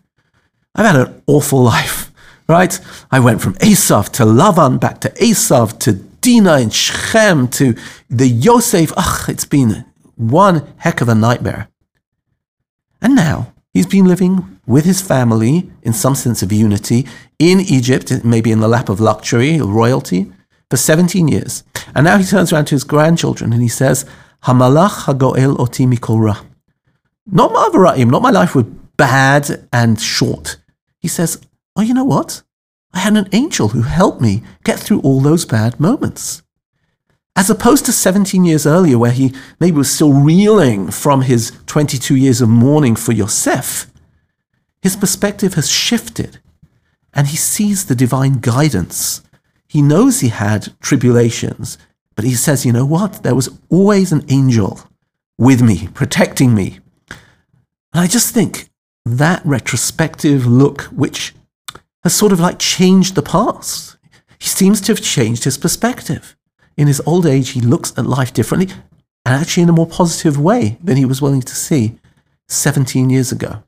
I've 0.76 0.86
had 0.86 1.08
an 1.08 1.22
awful 1.26 1.64
life, 1.64 2.12
right? 2.48 2.80
I 3.12 3.20
went 3.20 3.42
from 3.42 3.56
Esav 3.56 4.10
to 4.14 4.24
Lavan, 4.24 4.80
back 4.80 5.02
to 5.02 5.10
Esav, 5.12 5.80
to 5.80 5.94
Dinah 5.94 6.54
and 6.54 6.74
Shechem, 6.74 7.48
to 7.50 7.76
the 8.10 8.28
Yosef. 8.28 8.94
Ugh, 8.96 9.30
it's 9.30 9.46
been 9.46 9.86
one 10.16 10.68
heck 10.78 11.02
of 11.02 11.10
a 11.10 11.16
nightmare. 11.16 11.70
And 13.02 13.16
now 13.16 13.54
he's 13.74 13.88
been 13.88 14.06
living 14.06 14.60
with 14.68 14.86
his 14.86 15.02
family 15.02 15.72
in 15.82 15.94
some 15.94 16.16
sense 16.16 16.44
of 16.44 16.52
unity 16.52 17.08
in 17.40 17.60
Egypt, 17.60 18.24
maybe 18.24 18.52
in 18.52 18.60
the 18.60 18.68
lap 18.68 18.90
of 18.90 19.00
luxury, 19.00 19.60
royalty, 19.60 20.32
for 20.70 20.78
17 20.78 21.28
years. 21.28 21.64
And 21.96 22.06
now 22.06 22.18
he 22.18 22.26
turns 22.26 22.54
around 22.54 22.66
to 22.66 22.76
his 22.76 22.84
grandchildren 22.84 23.54
and 23.54 23.62
he 23.62 23.68
says, 23.68 24.06
Hamalach 24.44 25.06
hagoel 25.06 25.60
oti 25.60 25.86
mikolra. 25.86 26.46
Not 27.26 27.52
my 27.52 27.70
avara'im, 27.72 28.10
not 28.10 28.22
my 28.22 28.32
life 28.32 28.56
was 28.56 28.66
bad 28.98 29.68
and 29.72 30.00
short. 30.00 30.58
He 31.00 31.08
says, 31.08 31.42
oh, 31.76 31.82
you 31.82 31.94
know 31.94 32.04
what? 32.04 32.44
I 32.94 33.00
had 33.00 33.16
an 33.16 33.30
angel 33.32 33.70
who 33.70 33.84
helped 33.84 34.22
me 34.22 34.44
get 34.64 34.80
through 34.80 35.02
all 35.02 35.22
those 35.22 35.46
bad 35.46 35.80
moments. 35.80 36.42
As 37.36 37.50
opposed 37.50 37.86
to 37.86 37.94
17 37.94 38.44
years 38.44 38.66
earlier, 38.66 38.98
where 38.98 39.12
he 39.12 39.34
maybe 39.60 39.78
was 39.78 39.92
still 39.94 40.12
reeling 40.12 40.90
from 40.92 41.22
his 41.22 41.54
22 41.68 42.16
years 42.16 42.42
of 42.42 42.50
mourning 42.50 42.96
for 42.96 43.14
Yosef, 43.14 43.90
his 44.82 44.96
perspective 44.96 45.54
has 45.54 45.70
shifted 45.70 46.40
and 47.14 47.28
he 47.28 47.38
sees 47.38 47.86
the 47.86 47.96
divine 47.96 48.40
guidance. 48.40 49.22
He 49.68 49.82
knows 49.82 50.20
he 50.20 50.30
had 50.30 50.74
tribulations, 50.82 51.78
but 52.20 52.28
he 52.28 52.36
says, 52.36 52.66
you 52.66 52.74
know 52.74 52.86
what? 52.86 53.24
There 53.24 53.34
was 53.34 53.48
always 53.70 54.12
an 54.12 54.26
angel 54.28 54.82
with 55.38 55.62
me, 55.62 55.88
protecting 55.94 56.54
me. 56.54 56.80
And 57.08 58.02
I 58.02 58.08
just 58.08 58.34
think 58.34 58.68
that 59.06 59.42
retrospective 59.46 60.46
look, 60.46 60.82
which 60.92 61.34
has 62.04 62.14
sort 62.14 62.34
of 62.34 62.40
like 62.42 62.60
changed 62.60 63.16
the 63.16 63.22
past, 63.22 63.96
he 64.38 64.50
seems 64.50 64.82
to 64.82 64.92
have 64.92 65.02
changed 65.02 65.46
his 65.46 65.58
perspective. 65.58 66.36
In 66.76 66.88
his 66.88 67.02
old 67.06 67.26
age, 67.26 67.52
he 67.52 67.62
looks 67.62 67.98
at 67.98 68.06
life 68.06 68.34
differently 68.34 68.68
and 69.26 69.42
actually 69.42 69.64
in 69.64 69.70
a 69.70 69.72
more 69.72 69.88
positive 69.88 70.38
way 70.38 70.78
than 70.84 70.98
he 70.98 71.06
was 71.06 71.22
willing 71.22 71.40
to 71.44 71.56
see 71.56 72.00
17 72.50 73.10
years 73.10 73.32
ago. 73.32 73.64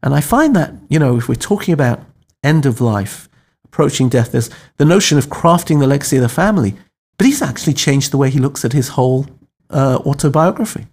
And 0.00 0.14
I 0.14 0.20
find 0.20 0.54
that, 0.54 0.74
you 0.88 1.00
know, 1.00 1.16
if 1.16 1.28
we're 1.28 1.34
talking 1.34 1.74
about 1.74 2.04
end 2.44 2.66
of 2.66 2.80
life, 2.80 3.28
approaching 3.64 4.08
death, 4.08 4.30
there's 4.30 4.48
the 4.76 4.84
notion 4.84 5.18
of 5.18 5.26
crafting 5.26 5.80
the 5.80 5.88
legacy 5.88 6.18
of 6.18 6.22
the 6.22 6.28
family 6.28 6.76
but 7.20 7.26
he's 7.26 7.42
actually 7.42 7.74
changed 7.74 8.12
the 8.12 8.16
way 8.16 8.30
he 8.30 8.38
looks 8.38 8.64
at 8.64 8.72
his 8.72 8.88
whole 8.88 9.26
uh, 9.68 9.98
autobiography. 10.06 10.86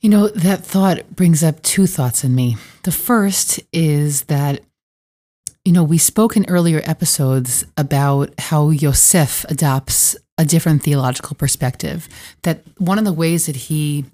You 0.00 0.08
know, 0.10 0.26
that 0.26 0.66
thought 0.66 1.14
brings 1.14 1.44
up 1.44 1.62
two 1.62 1.86
thoughts 1.86 2.24
in 2.24 2.34
me. 2.34 2.56
The 2.82 2.90
first 2.90 3.60
is 3.72 4.22
that 4.22 4.62
You 5.64 5.72
know, 5.72 5.82
we 5.84 5.98
spoke 5.98 6.36
in 6.36 6.44
earlier 6.48 6.80
episodes 6.84 7.64
about 7.76 8.30
how 8.38 8.70
Yosef 8.70 9.44
adopts 9.48 10.16
a 10.38 10.44
different 10.44 10.84
theological 10.84 11.34
perspective. 11.34 12.08
That 12.42 12.62
one 12.78 12.98
of 12.98 13.04
the 13.04 13.12
ways 13.12 13.46
that 13.46 13.56
he 13.56 14.04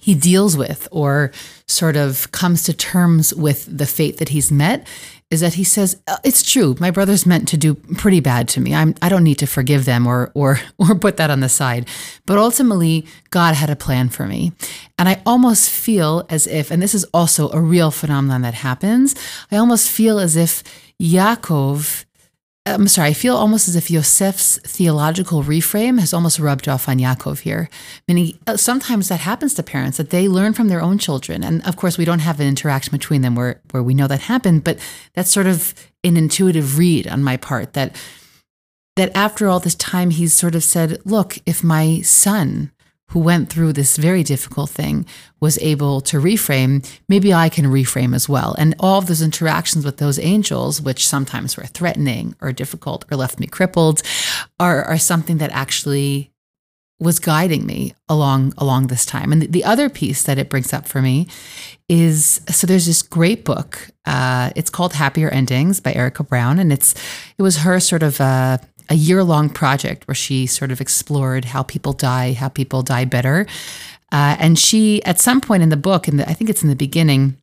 he 0.00 0.14
deals 0.14 0.56
with 0.56 0.88
or 0.90 1.32
sort 1.66 1.96
of 1.96 2.30
comes 2.32 2.62
to 2.64 2.72
terms 2.72 3.34
with 3.34 3.66
the 3.78 3.86
fate 3.86 4.18
that 4.18 4.30
he's 4.30 4.50
met 4.50 4.86
is 5.30 5.40
that 5.40 5.54
he 5.54 5.64
says 5.64 6.00
uh, 6.06 6.16
it's 6.24 6.42
true 6.42 6.74
my 6.80 6.90
brother's 6.90 7.26
meant 7.26 7.46
to 7.48 7.56
do 7.56 7.74
pretty 7.74 8.20
bad 8.20 8.48
to 8.48 8.60
me. 8.60 8.74
I'm, 8.74 8.94
i 9.02 9.08
don't 9.08 9.24
need 9.24 9.38
to 9.38 9.46
forgive 9.46 9.84
them 9.84 10.06
or 10.06 10.30
or 10.34 10.60
or 10.78 10.94
put 10.94 11.16
that 11.18 11.30
on 11.30 11.40
the 11.40 11.48
side. 11.48 11.86
But 12.26 12.38
ultimately 12.38 13.06
god 13.30 13.54
had 13.54 13.70
a 13.70 13.76
plan 13.76 14.08
for 14.08 14.26
me. 14.26 14.52
And 14.98 15.08
i 15.08 15.20
almost 15.26 15.70
feel 15.70 16.26
as 16.30 16.46
if 16.46 16.70
and 16.70 16.82
this 16.82 16.94
is 16.94 17.04
also 17.12 17.50
a 17.50 17.60
real 17.60 17.90
phenomenon 17.90 18.42
that 18.42 18.54
happens 18.54 19.14
i 19.52 19.56
almost 19.56 19.90
feel 19.90 20.18
as 20.18 20.36
if 20.36 20.62
yaakov 21.00 22.04
I'm 22.74 22.88
sorry, 22.88 23.10
I 23.10 23.12
feel 23.12 23.36
almost 23.36 23.68
as 23.68 23.76
if 23.76 23.90
Yosef's 23.90 24.58
theological 24.58 25.42
reframe 25.42 25.98
has 26.00 26.12
almost 26.12 26.38
rubbed 26.38 26.68
off 26.68 26.88
on 26.88 26.98
Yaakov 26.98 27.40
here. 27.40 27.68
Meaning, 28.06 28.38
uh, 28.46 28.56
sometimes 28.56 29.08
that 29.08 29.20
happens 29.20 29.54
to 29.54 29.62
parents 29.62 29.96
that 29.96 30.10
they 30.10 30.28
learn 30.28 30.52
from 30.52 30.68
their 30.68 30.80
own 30.80 30.98
children. 30.98 31.42
And 31.42 31.66
of 31.66 31.76
course, 31.76 31.98
we 31.98 32.04
don't 32.04 32.20
have 32.20 32.40
an 32.40 32.46
interaction 32.46 32.92
between 32.92 33.22
them 33.22 33.34
where, 33.34 33.60
where 33.70 33.82
we 33.82 33.94
know 33.94 34.06
that 34.06 34.20
happened, 34.20 34.64
but 34.64 34.78
that's 35.14 35.30
sort 35.30 35.46
of 35.46 35.74
an 36.04 36.16
intuitive 36.16 36.78
read 36.78 37.06
on 37.08 37.22
my 37.22 37.36
part 37.36 37.72
that 37.72 37.96
that 38.96 39.16
after 39.16 39.46
all 39.46 39.60
this 39.60 39.76
time 39.76 40.10
he's 40.10 40.34
sort 40.34 40.56
of 40.56 40.64
said, 40.64 40.98
look, 41.04 41.38
if 41.46 41.62
my 41.62 42.00
son 42.00 42.72
who 43.10 43.20
went 43.20 43.48
through 43.50 43.72
this 43.72 43.96
very 43.96 44.22
difficult 44.22 44.70
thing 44.70 45.06
was 45.40 45.58
able 45.58 46.00
to 46.02 46.18
reframe, 46.18 46.86
maybe 47.08 47.32
I 47.32 47.48
can 47.48 47.66
reframe 47.66 48.14
as 48.14 48.28
well. 48.28 48.54
And 48.58 48.74
all 48.78 48.98
of 48.98 49.06
those 49.06 49.22
interactions 49.22 49.84
with 49.84 49.96
those 49.96 50.18
angels, 50.18 50.80
which 50.82 51.08
sometimes 51.08 51.56
were 51.56 51.64
threatening 51.64 52.34
or 52.40 52.52
difficult 52.52 53.04
or 53.10 53.16
left 53.16 53.40
me 53.40 53.46
crippled, 53.46 54.02
are, 54.60 54.84
are 54.84 54.98
something 54.98 55.38
that 55.38 55.50
actually 55.52 56.32
was 57.00 57.18
guiding 57.20 57.64
me 57.64 57.94
along 58.08 58.52
along 58.58 58.88
this 58.88 59.06
time. 59.06 59.30
And 59.32 59.42
the, 59.42 59.46
the 59.46 59.64
other 59.64 59.88
piece 59.88 60.24
that 60.24 60.38
it 60.38 60.48
brings 60.48 60.72
up 60.72 60.86
for 60.86 61.00
me 61.00 61.28
is 61.88 62.40
so 62.48 62.66
there's 62.66 62.86
this 62.86 63.02
great 63.02 63.44
book. 63.44 63.88
Uh, 64.04 64.50
it's 64.56 64.70
called 64.70 64.94
Happier 64.94 65.28
Endings 65.28 65.80
by 65.80 65.92
Erica 65.92 66.24
Brown, 66.24 66.58
and 66.58 66.72
it's 66.72 66.94
it 67.38 67.42
was 67.42 67.58
her 67.58 67.78
sort 67.78 68.02
of 68.02 68.20
uh, 68.20 68.58
a 68.88 68.94
year 68.94 69.22
long 69.22 69.50
project 69.50 70.06
where 70.08 70.14
she 70.14 70.46
sort 70.46 70.70
of 70.70 70.80
explored 70.80 71.44
how 71.46 71.62
people 71.62 71.92
die, 71.92 72.32
how 72.32 72.48
people 72.48 72.82
die 72.82 73.04
better. 73.04 73.46
Uh, 74.10 74.36
and 74.38 74.58
she, 74.58 75.02
at 75.04 75.20
some 75.20 75.40
point 75.40 75.62
in 75.62 75.68
the 75.68 75.76
book, 75.76 76.08
and 76.08 76.22
I 76.22 76.32
think 76.32 76.48
it's 76.48 76.62
in 76.62 76.68
the 76.68 76.76
beginning, 76.76 77.36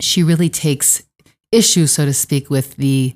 she 0.00 0.22
really 0.22 0.50
takes 0.50 1.02
issue, 1.50 1.86
so 1.86 2.04
to 2.04 2.12
speak, 2.12 2.50
with 2.50 2.76
the 2.76 3.14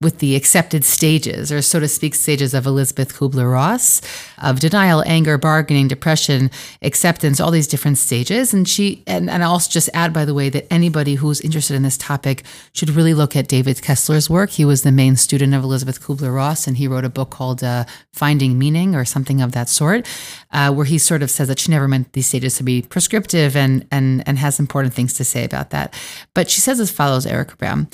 with 0.00 0.20
the 0.20 0.36
accepted 0.36 0.84
stages, 0.84 1.50
or 1.50 1.60
so 1.60 1.80
to 1.80 1.88
speak, 1.88 2.14
stages 2.14 2.54
of 2.54 2.66
Elisabeth 2.66 3.14
Kubler 3.14 3.50
Ross, 3.50 4.00
of 4.40 4.60
denial, 4.60 5.02
anger, 5.06 5.36
bargaining, 5.36 5.88
depression, 5.88 6.52
acceptance, 6.82 7.40
all 7.40 7.50
these 7.50 7.66
different 7.66 7.98
stages. 7.98 8.54
And 8.54 8.68
she, 8.68 9.02
and, 9.08 9.28
and 9.28 9.42
I'll 9.42 9.52
also 9.52 9.68
just 9.68 9.90
add, 9.94 10.12
by 10.12 10.24
the 10.24 10.34
way, 10.34 10.50
that 10.50 10.72
anybody 10.72 11.16
who's 11.16 11.40
interested 11.40 11.74
in 11.74 11.82
this 11.82 11.98
topic 11.98 12.44
should 12.72 12.90
really 12.90 13.12
look 13.12 13.34
at 13.34 13.48
David 13.48 13.78
Kessler's 13.78 14.30
work. 14.30 14.50
He 14.50 14.64
was 14.64 14.82
the 14.82 14.92
main 14.92 15.16
student 15.16 15.52
of 15.52 15.64
Elisabeth 15.64 16.00
Kubler 16.00 16.32
Ross, 16.32 16.68
and 16.68 16.76
he 16.76 16.86
wrote 16.86 17.04
a 17.04 17.10
book 17.10 17.30
called 17.30 17.64
uh, 17.64 17.84
Finding 18.12 18.56
Meaning 18.56 18.94
or 18.94 19.04
something 19.04 19.40
of 19.40 19.50
that 19.50 19.68
sort, 19.68 20.06
uh, 20.52 20.72
where 20.72 20.86
he 20.86 20.98
sort 20.98 21.24
of 21.24 21.30
says 21.30 21.48
that 21.48 21.58
she 21.58 21.72
never 21.72 21.88
meant 21.88 22.12
these 22.12 22.28
stages 22.28 22.56
to 22.58 22.62
be 22.62 22.82
prescriptive 22.82 23.56
and, 23.56 23.84
and, 23.90 24.22
and 24.28 24.38
has 24.38 24.60
important 24.60 24.94
things 24.94 25.14
to 25.14 25.24
say 25.24 25.44
about 25.44 25.70
that. 25.70 25.92
But 26.34 26.48
she 26.48 26.60
says 26.60 26.78
as 26.78 26.92
follows, 26.92 27.26
Erica 27.26 27.56
Brown. 27.56 27.88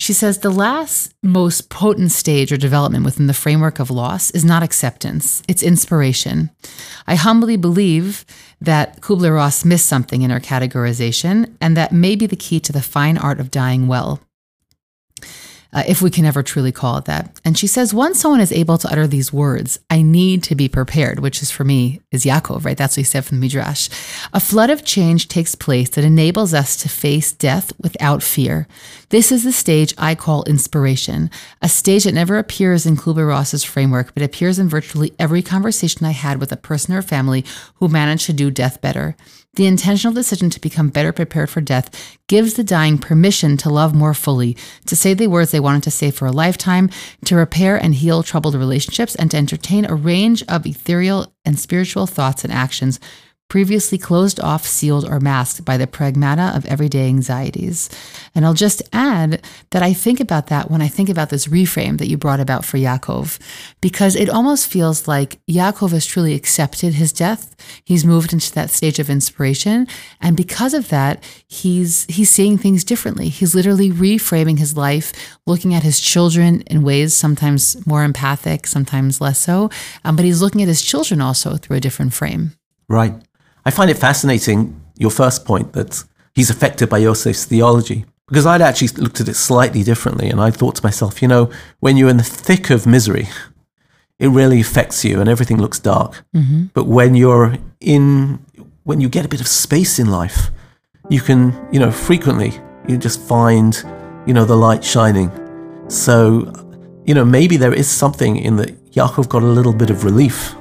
She 0.00 0.12
says 0.12 0.38
the 0.38 0.50
last 0.50 1.12
most 1.22 1.70
potent 1.70 2.12
stage 2.12 2.52
or 2.52 2.56
development 2.56 3.04
within 3.04 3.26
the 3.26 3.34
framework 3.34 3.80
of 3.80 3.90
loss 3.90 4.30
is 4.30 4.44
not 4.44 4.62
acceptance, 4.62 5.42
it's 5.48 5.62
inspiration. 5.62 6.50
I 7.06 7.16
humbly 7.16 7.56
believe 7.56 8.24
that 8.60 9.00
Kubler 9.00 9.34
Ross 9.34 9.64
missed 9.64 9.86
something 9.86 10.22
in 10.22 10.30
her 10.30 10.40
categorization, 10.40 11.56
and 11.60 11.76
that 11.76 11.92
may 11.92 12.14
be 12.14 12.26
the 12.26 12.36
key 12.36 12.60
to 12.60 12.72
the 12.72 12.82
fine 12.82 13.18
art 13.18 13.40
of 13.40 13.50
dying 13.50 13.88
well 13.88 14.20
uh, 15.72 15.82
if 15.86 16.00
we 16.00 16.10
can 16.10 16.24
ever 16.24 16.42
truly 16.42 16.72
call 16.72 16.96
it 16.96 17.04
that. 17.04 17.38
And 17.44 17.58
she 17.58 17.66
says, 17.66 17.92
once 17.92 18.18
someone 18.18 18.40
is 18.40 18.52
able 18.52 18.78
to 18.78 18.88
utter 18.90 19.06
these 19.06 19.32
words, 19.32 19.78
I 19.90 20.02
need 20.02 20.42
to 20.44 20.54
be 20.54 20.68
prepared, 20.68 21.20
which 21.20 21.42
is 21.42 21.50
for 21.50 21.64
me, 21.64 22.00
is 22.10 22.24
Yaakov, 22.24 22.64
right? 22.64 22.76
That's 22.76 22.96
what 22.96 23.00
he 23.00 23.04
said 23.04 23.24
from 23.24 23.38
the 23.38 23.42
Midrash. 23.42 23.88
A 24.32 24.40
flood 24.40 24.70
of 24.70 24.84
change 24.84 25.28
takes 25.28 25.54
place 25.54 25.90
that 25.90 26.04
enables 26.04 26.54
us 26.54 26.76
to 26.78 26.88
face 26.88 27.32
death 27.32 27.72
without 27.78 28.22
fear. 28.22 28.66
This 29.10 29.30
is 29.30 29.44
the 29.44 29.52
stage 29.52 29.94
I 29.98 30.14
call 30.14 30.42
inspiration, 30.44 31.30
a 31.60 31.68
stage 31.68 32.04
that 32.04 32.14
never 32.14 32.38
appears 32.38 32.86
in 32.86 32.96
Kubler 32.96 33.28
Ross's 33.28 33.64
framework, 33.64 34.14
but 34.14 34.22
appears 34.22 34.58
in 34.58 34.68
virtually 34.68 35.14
every 35.18 35.42
conversation 35.42 36.06
I 36.06 36.12
had 36.12 36.40
with 36.40 36.52
a 36.52 36.56
person 36.56 36.94
or 36.94 37.02
family 37.02 37.44
who 37.76 37.88
managed 37.88 38.26
to 38.26 38.32
do 38.32 38.50
death 38.50 38.80
better. 38.80 39.16
The 39.58 39.66
intentional 39.66 40.14
decision 40.14 40.50
to 40.50 40.60
become 40.60 40.88
better 40.88 41.12
prepared 41.12 41.50
for 41.50 41.60
death 41.60 41.90
gives 42.28 42.54
the 42.54 42.62
dying 42.62 42.96
permission 42.96 43.56
to 43.56 43.68
love 43.68 43.92
more 43.92 44.14
fully, 44.14 44.56
to 44.86 44.94
say 44.94 45.14
the 45.14 45.26
words 45.26 45.50
they 45.50 45.58
wanted 45.58 45.82
to 45.82 45.90
say 45.90 46.12
for 46.12 46.26
a 46.26 46.30
lifetime, 46.30 46.90
to 47.24 47.34
repair 47.34 47.76
and 47.76 47.92
heal 47.92 48.22
troubled 48.22 48.54
relationships, 48.54 49.16
and 49.16 49.32
to 49.32 49.36
entertain 49.36 49.84
a 49.84 49.96
range 49.96 50.44
of 50.44 50.64
ethereal 50.64 51.32
and 51.44 51.58
spiritual 51.58 52.06
thoughts 52.06 52.44
and 52.44 52.52
actions 52.52 53.00
previously 53.48 53.96
closed 53.96 54.38
off, 54.40 54.66
sealed, 54.66 55.08
or 55.08 55.20
masked 55.20 55.64
by 55.64 55.76
the 55.76 55.86
pragmata 55.86 56.54
of 56.54 56.66
everyday 56.66 57.06
anxieties. 57.06 57.88
And 58.34 58.44
I'll 58.44 58.54
just 58.54 58.82
add 58.92 59.42
that 59.70 59.82
I 59.82 59.94
think 59.94 60.20
about 60.20 60.48
that 60.48 60.70
when 60.70 60.82
I 60.82 60.88
think 60.88 61.08
about 61.08 61.30
this 61.30 61.46
reframe 61.46 61.98
that 61.98 62.08
you 62.08 62.18
brought 62.18 62.40
about 62.40 62.64
for 62.64 62.76
Yaakov, 62.76 63.38
because 63.80 64.14
it 64.16 64.28
almost 64.28 64.66
feels 64.66 65.08
like 65.08 65.40
Yaakov 65.46 65.92
has 65.92 66.04
truly 66.04 66.34
accepted 66.34 66.94
his 66.94 67.12
death. 67.12 67.56
He's 67.84 68.04
moved 68.04 68.32
into 68.32 68.52
that 68.52 68.70
stage 68.70 68.98
of 68.98 69.08
inspiration. 69.08 69.86
And 70.20 70.36
because 70.36 70.74
of 70.74 70.88
that, 70.90 71.24
he's 71.46 72.04
he's 72.04 72.30
seeing 72.30 72.58
things 72.58 72.84
differently. 72.84 73.30
He's 73.30 73.54
literally 73.54 73.90
reframing 73.90 74.58
his 74.58 74.76
life, 74.76 75.12
looking 75.46 75.74
at 75.74 75.82
his 75.82 76.00
children 76.00 76.60
in 76.62 76.82
ways 76.82 77.16
sometimes 77.16 77.86
more 77.86 78.04
empathic, 78.04 78.66
sometimes 78.66 79.20
less 79.20 79.38
so. 79.38 79.70
Um, 80.04 80.16
but 80.16 80.24
he's 80.24 80.42
looking 80.42 80.62
at 80.62 80.68
his 80.68 80.82
children 80.82 81.20
also 81.20 81.56
through 81.56 81.78
a 81.78 81.80
different 81.80 82.12
frame. 82.12 82.52
Right. 82.88 83.14
I 83.68 83.70
find 83.70 83.90
it 83.90 83.98
fascinating, 83.98 84.80
your 84.96 85.10
first 85.10 85.44
point, 85.44 85.74
that 85.74 86.02
he's 86.34 86.48
affected 86.48 86.88
by 86.88 87.00
Yosef's 87.00 87.44
theology. 87.44 88.06
Because 88.26 88.46
I'd 88.46 88.62
actually 88.62 88.88
looked 88.96 89.20
at 89.20 89.28
it 89.28 89.34
slightly 89.34 89.82
differently, 89.82 90.30
and 90.30 90.40
I 90.40 90.50
thought 90.50 90.76
to 90.76 90.82
myself, 90.82 91.20
you 91.20 91.28
know, 91.28 91.50
when 91.80 91.98
you're 91.98 92.08
in 92.08 92.16
the 92.16 92.22
thick 92.22 92.70
of 92.70 92.86
misery, 92.86 93.28
it 94.18 94.28
really 94.28 94.58
affects 94.58 95.04
you 95.04 95.20
and 95.20 95.28
everything 95.28 95.58
looks 95.58 95.78
dark. 95.78 96.24
Mm-hmm. 96.34 96.68
But 96.72 96.86
when 96.86 97.14
you're 97.14 97.58
in, 97.78 98.38
when 98.84 99.02
you 99.02 99.10
get 99.10 99.26
a 99.26 99.28
bit 99.28 99.42
of 99.42 99.46
space 99.46 99.98
in 99.98 100.10
life, 100.10 100.50
you 101.10 101.20
can, 101.20 101.52
you 101.70 101.78
know, 101.78 101.90
frequently 101.90 102.54
you 102.88 102.96
just 102.96 103.20
find, 103.20 103.84
you 104.26 104.32
know, 104.32 104.46
the 104.46 104.56
light 104.56 104.82
shining. 104.82 105.30
So, 105.88 106.50
you 107.04 107.12
know, 107.12 107.24
maybe 107.26 107.58
there 107.58 107.74
is 107.74 107.86
something 107.86 108.38
in 108.38 108.56
that 108.56 108.92
Yaakov 108.92 109.28
got 109.28 109.42
a 109.42 109.52
little 109.58 109.74
bit 109.74 109.90
of 109.90 110.04
relief 110.04 110.54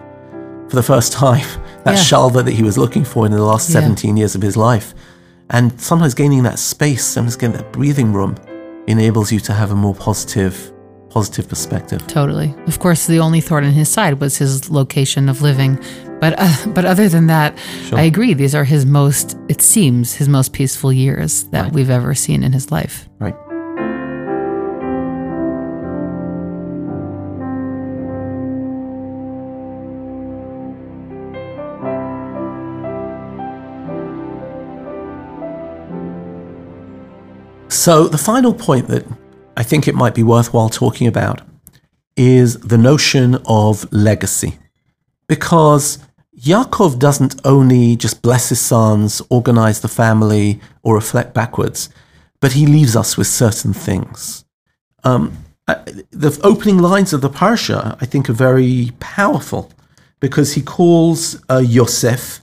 for 0.68 0.76
the 0.76 0.84
first 0.84 1.14
time 1.24 1.48
that 1.88 1.96
yeah. 1.96 2.04
shalva 2.04 2.44
that 2.44 2.52
he 2.52 2.64
was 2.64 2.78
looking 2.78 3.06
for 3.06 3.26
in 3.26 3.32
the 3.32 3.42
last 3.42 3.72
17 3.72 4.16
yeah. 4.16 4.22
years 4.22 4.36
of 4.36 4.42
his 4.42 4.58
life. 4.58 4.94
And 5.50 5.80
sometimes 5.80 6.14
gaining 6.14 6.44
that 6.44 6.60
space, 6.60 7.06
sometimes 7.06 7.38
getting 7.38 7.56
that 7.56 7.72
breathing 7.72 8.12
room 8.12 8.36
enables 8.88 9.32
you 9.32 9.40
to 9.42 9.54
have 9.54 9.72
a 9.72 9.76
more 9.76 9.96
positive 9.96 10.74
positive 11.10 11.48
perspective. 11.48 12.06
Totally. 12.08 12.54
Of 12.68 12.80
course, 12.80 13.08
the 13.08 13.20
only 13.20 13.40
thorn 13.40 13.64
in 13.64 13.72
his 13.72 13.88
side 13.90 14.20
was 14.20 14.38
his 14.38 14.70
location 14.70 15.30
of 15.30 15.42
living. 15.42 15.80
But 16.20 16.36
uh, 16.38 16.68
but 16.68 16.84
other 16.84 17.08
than 17.08 17.28
that, 17.28 17.58
sure. 17.86 17.98
I 17.98 18.04
agree. 18.04 18.34
These 18.34 18.54
are 18.54 18.66
his 18.66 18.86
most, 18.86 19.38
it 19.48 19.62
seems, 19.62 20.16
his 20.16 20.28
most 20.28 20.52
peaceful 20.52 20.92
years 20.92 21.46
that 21.46 21.64
right. 21.64 21.74
we've 21.74 21.90
ever 21.90 22.14
seen 22.14 22.44
in 22.44 22.52
his 22.52 22.72
life. 22.72 23.08
Right. 23.20 23.36
So, 37.88 38.10
the 38.10 38.18
final 38.18 38.54
point 38.54 38.90
that 38.90 39.06
I 39.56 39.64
think 39.64 39.88
it 39.88 39.96
might 39.96 40.14
be 40.14 40.22
worthwhile 40.22 40.68
talking 40.68 41.08
about 41.08 41.40
is 42.18 42.60
the 42.60 42.78
notion 42.78 43.36
of 43.46 43.90
legacy. 43.94 44.60
Because 45.30 45.98
Yaakov 46.38 47.00
doesn't 47.00 47.40
only 47.46 47.96
just 47.96 48.22
bless 48.22 48.50
his 48.50 48.60
sons, 48.60 49.22
organize 49.30 49.80
the 49.80 49.88
family, 49.88 50.60
or 50.84 50.96
reflect 50.96 51.34
backwards, 51.34 51.88
but 52.42 52.52
he 52.52 52.68
leaves 52.68 52.98
us 52.98 53.16
with 53.16 53.28
certain 53.28 53.72
things. 53.72 54.44
Um, 55.06 55.46
the 55.66 56.38
opening 56.44 56.80
lines 56.80 57.14
of 57.14 57.22
the 57.22 57.30
parsha, 57.30 57.98
I 58.02 58.06
think, 58.06 58.30
are 58.30 58.34
very 58.34 58.92
powerful 59.00 59.72
because 60.20 60.56
he 60.56 60.62
calls 60.62 61.42
uh, 61.50 61.60
Yosef 61.60 62.42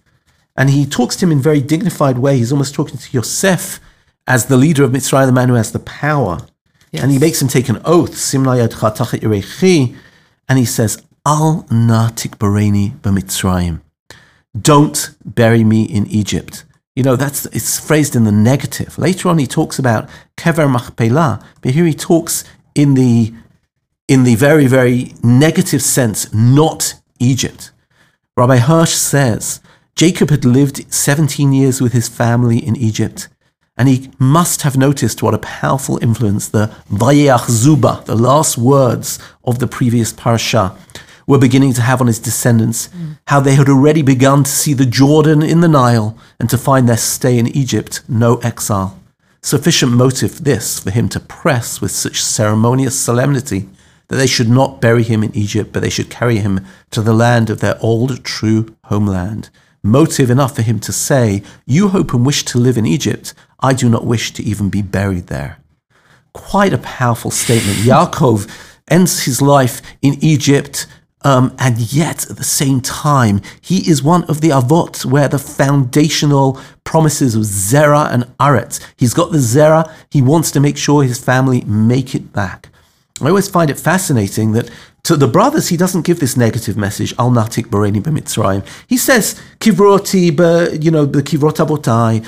and 0.57 0.71
he 0.71 0.87
talks 0.87 1.17
to 1.17 1.27
him 1.27 1.33
in 1.33 1.41
a 1.41 1.43
very 1.43 1.61
dignified 1.61 2.17
way. 2.17 2.39
He's 2.39 2.51
almost 2.51 2.75
talking 2.75 2.97
to 2.97 3.13
Yosef 3.13 3.79
as 4.27 4.47
the 4.47 4.57
leader 4.57 4.85
of 4.85 4.91
Mitzrayim, 4.91 5.27
the 5.27 5.33
man 5.33 5.49
who 5.49 5.55
has 5.55 5.73
the 5.73 5.79
power. 5.79 6.47
And 6.93 7.11
he 7.11 7.19
makes 7.19 7.43
him 7.43 7.49
take 7.49 7.69
an 7.69 7.81
oath, 7.85 8.17
Simla 8.17 8.57
yadcha 8.57 8.97
tachet 8.97 9.21
yirechi, 9.21 9.97
and 10.49 10.59
he 10.59 10.65
says, 10.65 11.03
Al 11.27 11.67
na 11.71 12.11
tikbareni 12.11 12.93
b'mitzrayim. 13.01 13.81
Don't 14.59 15.11
bury 15.25 15.65
me 15.65 15.83
in 15.83 16.07
Egypt. 16.07 16.65
You 16.95 17.03
know, 17.03 17.17
that's 17.17 17.47
it's 17.47 17.81
phrased 17.81 18.15
in 18.15 18.23
the 18.23 18.31
negative. 18.31 18.97
Later 18.99 19.29
on, 19.29 19.39
he 19.39 19.49
talks 19.49 19.81
about 19.81 20.09
kever 20.37 20.71
machpelah, 20.71 21.45
but 21.61 21.73
here 21.73 21.87
he 21.87 21.95
talks 21.95 22.45
in 22.75 22.95
the 22.95 23.35
in 24.07 24.23
the 24.23 24.37
very, 24.37 24.67
very 24.67 25.15
negative 25.23 25.83
sense, 25.83 26.33
not 26.33 26.95
Egypt. 27.19 27.73
Rabbi 28.37 28.59
Hirsch 28.59 28.95
says 28.95 29.61
Jacob 29.97 30.31
had 30.31 30.45
lived 30.45 30.93
17 30.93 31.53
years 31.53 31.81
with 31.81 31.93
his 31.93 32.09
family 32.09 32.59
in 32.59 32.77
Egypt, 32.77 33.29
and 33.77 33.89
he 33.89 34.11
must 34.19 34.63
have 34.63 34.77
noticed 34.77 35.23
what 35.23 35.35
a 35.35 35.39
powerful 35.39 35.99
influence 36.03 36.49
the 36.49 36.75
Vayeach 36.91 37.49
Zuba, 37.51 38.03
the 38.07 38.15
last 38.15 38.57
words 38.57 39.19
of 39.45 39.59
the 39.59 39.67
previous 39.67 40.13
parasha, 40.13 40.77
were 41.27 41.39
beginning 41.39 41.73
to 41.73 41.83
have 41.83 42.01
on 42.01 42.07
his 42.07 42.19
descendants, 42.19 42.89
mm. 42.89 43.19
how 43.27 43.41
they 43.41 43.55
had 43.55 43.69
already 43.69 44.03
begun 44.03 44.45
to 44.45 44.51
see 44.51 44.75
the 44.75 44.87
Jordan 44.87 45.43
in 45.43 45.61
the 45.61 45.69
Nile 45.69 46.17
and 46.39 46.49
to 46.51 46.59
find 46.59 46.89
their 46.89 46.97
stay 46.97 47.39
in 47.39 47.49
Egypt 47.49 48.03
no 48.09 48.37
exile. 48.39 48.99
Sufficient 49.43 49.93
motive 49.93 50.45
this 50.45 50.79
for 50.79 50.91
him 50.91 51.09
to 51.11 51.21
press 51.21 51.81
with 51.81 51.91
such 51.91 52.23
ceremonious 52.23 52.99
solemnity 52.99 53.69
that 54.09 54.17
they 54.17 54.27
should 54.27 54.49
not 54.49 54.81
bury 54.81 55.03
him 55.03 55.23
in 55.23 55.35
Egypt, 55.35 55.73
but 55.73 55.83
they 55.83 55.91
should 55.91 56.11
carry 56.11 56.39
him 56.39 56.65
to 56.91 57.01
the 57.01 57.15
land 57.15 57.51
of 57.51 57.61
their 57.61 57.79
old 57.81 58.25
true 58.25 58.75
homeland. 58.85 59.51
Motive 59.83 60.31
enough 60.31 60.57
for 60.57 60.63
him 60.63 60.81
to 60.81 60.93
say, 60.93 61.43
You 61.67 61.89
hope 61.89 62.15
and 62.15 62.25
wish 62.25 62.45
to 62.47 62.59
live 62.59 62.79
in 62.79 62.87
Egypt. 62.87 63.35
I 63.64 63.72
do 63.72 63.88
not 63.88 64.05
wish 64.05 64.33
to 64.35 64.42
even 64.42 64.68
be 64.68 64.83
buried 64.83 65.27
there. 65.29 65.59
Quite 66.33 66.72
a 66.72 66.79
powerful 66.79 67.31
statement. 67.31 67.79
Yaakov 67.90 68.37
ends 68.88 69.24
his 69.24 69.40
life 69.40 69.81
in 70.03 70.14
Egypt 70.22 70.87
um, 71.24 71.57
and 71.59 71.79
yet, 71.79 72.31
at 72.31 72.37
the 72.37 72.44
same 72.44 72.83
time, 72.83 73.40
he 73.62 73.79
is 73.90 74.03
one 74.03 74.24
of 74.24 74.42
the 74.42 74.50
avot 74.50 75.07
where 75.07 75.27
the 75.27 75.38
foundational 75.38 76.61
promises 76.85 77.35
of 77.35 77.42
Zera 77.44 78.12
and 78.12 78.24
Aretz. 78.38 78.79
He's 78.96 79.14
got 79.14 79.33
the 79.33 79.38
Zera. 79.38 79.90
He 80.11 80.20
wants 80.20 80.50
to 80.50 80.61
make 80.61 80.77
sure 80.77 81.03
his 81.03 81.18
family 81.18 81.62
make 81.62 82.14
it 82.14 82.35
back. 82.35 82.68
I 83.22 83.29
always 83.29 83.48
find 83.48 83.70
it 83.70 83.81
fascinating 83.81 84.53
that 84.53 84.68
to 85.05 85.16
the 85.16 85.29
brothers, 85.29 85.68
he 85.68 85.79
doesn't 85.79 86.03
give 86.03 86.20
this 86.20 86.37
negative 86.37 86.77
message, 86.77 87.14
al 87.18 87.31
natik 87.31 87.68
bareni 87.68 88.03
b'mitzrayim. 88.03 88.66
He 88.87 88.98
says, 88.98 89.40
kivroti, 89.61 90.83
you 90.85 90.90
know, 90.90 91.07
the 91.07 91.22
kivrot 91.22 91.57
abotai. 91.57 92.27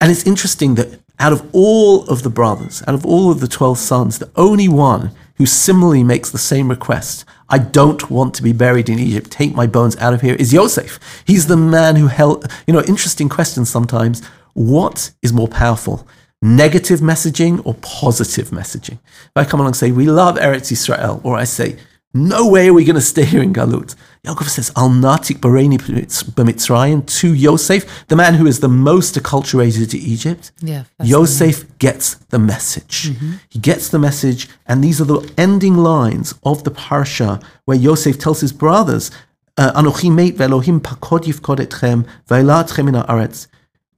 And 0.00 0.10
it's 0.10 0.26
interesting 0.26 0.74
that 0.74 1.00
out 1.18 1.32
of 1.32 1.48
all 1.52 2.06
of 2.08 2.22
the 2.22 2.30
brothers, 2.30 2.82
out 2.86 2.94
of 2.94 3.06
all 3.06 3.30
of 3.30 3.40
the 3.40 3.48
12 3.48 3.78
sons, 3.78 4.18
the 4.18 4.30
only 4.36 4.68
one 4.68 5.12
who 5.36 5.46
similarly 5.46 6.02
makes 6.02 6.30
the 6.30 6.38
same 6.38 6.68
request, 6.68 7.24
I 7.48 7.58
don't 7.58 8.10
want 8.10 8.34
to 8.34 8.42
be 8.42 8.52
buried 8.52 8.88
in 8.88 8.98
Egypt. 8.98 9.30
Take 9.30 9.54
my 9.54 9.66
bones 9.66 9.96
out 9.98 10.14
of 10.14 10.20
here. 10.20 10.34
Is 10.34 10.52
Yosef. 10.52 10.98
He's 11.26 11.46
the 11.46 11.56
man 11.56 11.96
who 11.96 12.08
held, 12.08 12.50
you 12.66 12.72
know, 12.72 12.82
interesting 12.82 13.28
questions 13.28 13.70
sometimes. 13.70 14.24
What 14.54 15.12
is 15.22 15.32
more 15.32 15.48
powerful? 15.48 16.06
Negative 16.42 17.00
messaging 17.00 17.64
or 17.64 17.74
positive 17.74 18.50
messaging? 18.50 18.98
If 19.04 19.32
I 19.36 19.44
come 19.44 19.60
along 19.60 19.70
and 19.70 19.76
say, 19.76 19.90
we 19.90 20.06
love 20.06 20.36
Eretz 20.36 20.72
Israel, 20.72 21.20
or 21.24 21.36
I 21.36 21.44
say, 21.44 21.76
no 22.16 22.48
way 22.48 22.68
are 22.68 22.72
we 22.72 22.84
going 22.84 22.96
to 22.96 23.00
stay 23.00 23.24
here 23.24 23.42
in 23.42 23.52
Galut. 23.52 23.94
Yaakov 24.24 24.48
says, 24.48 24.72
Al 24.76 24.88
natik 24.88 25.38
bareni 25.38 25.78
b'mitzrayim 25.78 27.06
to 27.20 27.32
Yosef, 27.32 28.06
the 28.08 28.16
man 28.16 28.34
who 28.34 28.46
is 28.46 28.60
the 28.60 28.68
most 28.68 29.14
acculturated 29.14 29.90
to 29.90 29.98
Egypt. 29.98 30.50
Yeah, 30.60 30.84
Yosef 31.02 31.78
gets 31.78 32.14
the 32.30 32.38
message. 32.38 33.10
Mm-hmm. 33.10 33.32
He 33.48 33.58
gets 33.58 33.88
the 33.88 33.98
message, 33.98 34.48
and 34.66 34.82
these 34.82 35.00
are 35.00 35.04
the 35.04 35.32
ending 35.38 35.76
lines 35.76 36.34
of 36.42 36.64
the 36.64 36.70
parsha 36.70 37.42
where 37.66 37.76
Yosef 37.76 38.18
tells 38.18 38.40
his 38.40 38.52
brothers, 38.52 39.10
uh, 39.56 39.72
Anochi 39.80 40.10
meit 40.10 40.36
ve'Elohim 40.36 40.80
pakod 40.80 41.24
yifkod 41.24 41.58
etchem 41.58 42.06
ve'ela 42.28 42.64
etchem 42.64 42.88
in 42.88 42.94
haaretz. 42.94 43.46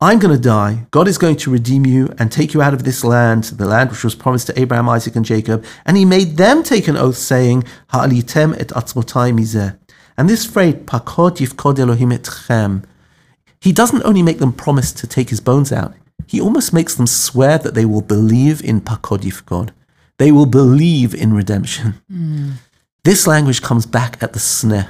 I'm 0.00 0.20
going 0.20 0.34
to 0.34 0.40
die. 0.40 0.86
God 0.92 1.08
is 1.08 1.18
going 1.18 1.34
to 1.38 1.50
redeem 1.50 1.84
you 1.84 2.14
and 2.18 2.30
take 2.30 2.54
you 2.54 2.62
out 2.62 2.72
of 2.72 2.84
this 2.84 3.02
land, 3.02 3.44
the 3.44 3.66
land 3.66 3.90
which 3.90 4.04
was 4.04 4.14
promised 4.14 4.46
to 4.46 4.60
Abraham, 4.60 4.88
Isaac, 4.88 5.16
and 5.16 5.24
Jacob. 5.24 5.64
And 5.84 5.96
he 5.96 6.04
made 6.04 6.36
them 6.36 6.62
take 6.62 6.86
an 6.86 6.96
oath, 6.96 7.16
saying, 7.16 7.64
Ha'alitem 7.88 8.54
et 8.60 8.68
atzmotai 8.68 9.32
mizeh. 9.36 9.76
And 10.16 10.28
this 10.28 10.46
phrase, 10.46 10.74
pakod 10.74 11.38
yifkod 11.38 11.80
Elohim 11.80 12.10
etchem, 12.10 12.84
he 13.60 13.72
doesn't 13.72 14.04
only 14.04 14.22
make 14.22 14.38
them 14.38 14.52
promise 14.52 14.92
to 14.92 15.08
take 15.08 15.30
his 15.30 15.40
bones 15.40 15.72
out, 15.72 15.94
he 16.28 16.40
almost 16.40 16.72
makes 16.72 16.94
them 16.94 17.08
swear 17.08 17.58
that 17.58 17.74
they 17.74 17.84
will 17.84 18.02
believe 18.02 18.62
in 18.62 18.80
pakod 18.80 19.22
yifkod. 19.22 19.70
They 20.18 20.30
will 20.30 20.46
believe 20.46 21.12
in 21.12 21.32
redemption. 21.32 21.94
Mm. 22.12 22.52
This 23.02 23.26
language 23.26 23.62
comes 23.62 23.84
back 23.84 24.22
at 24.22 24.32
the 24.32 24.38
sneh, 24.38 24.88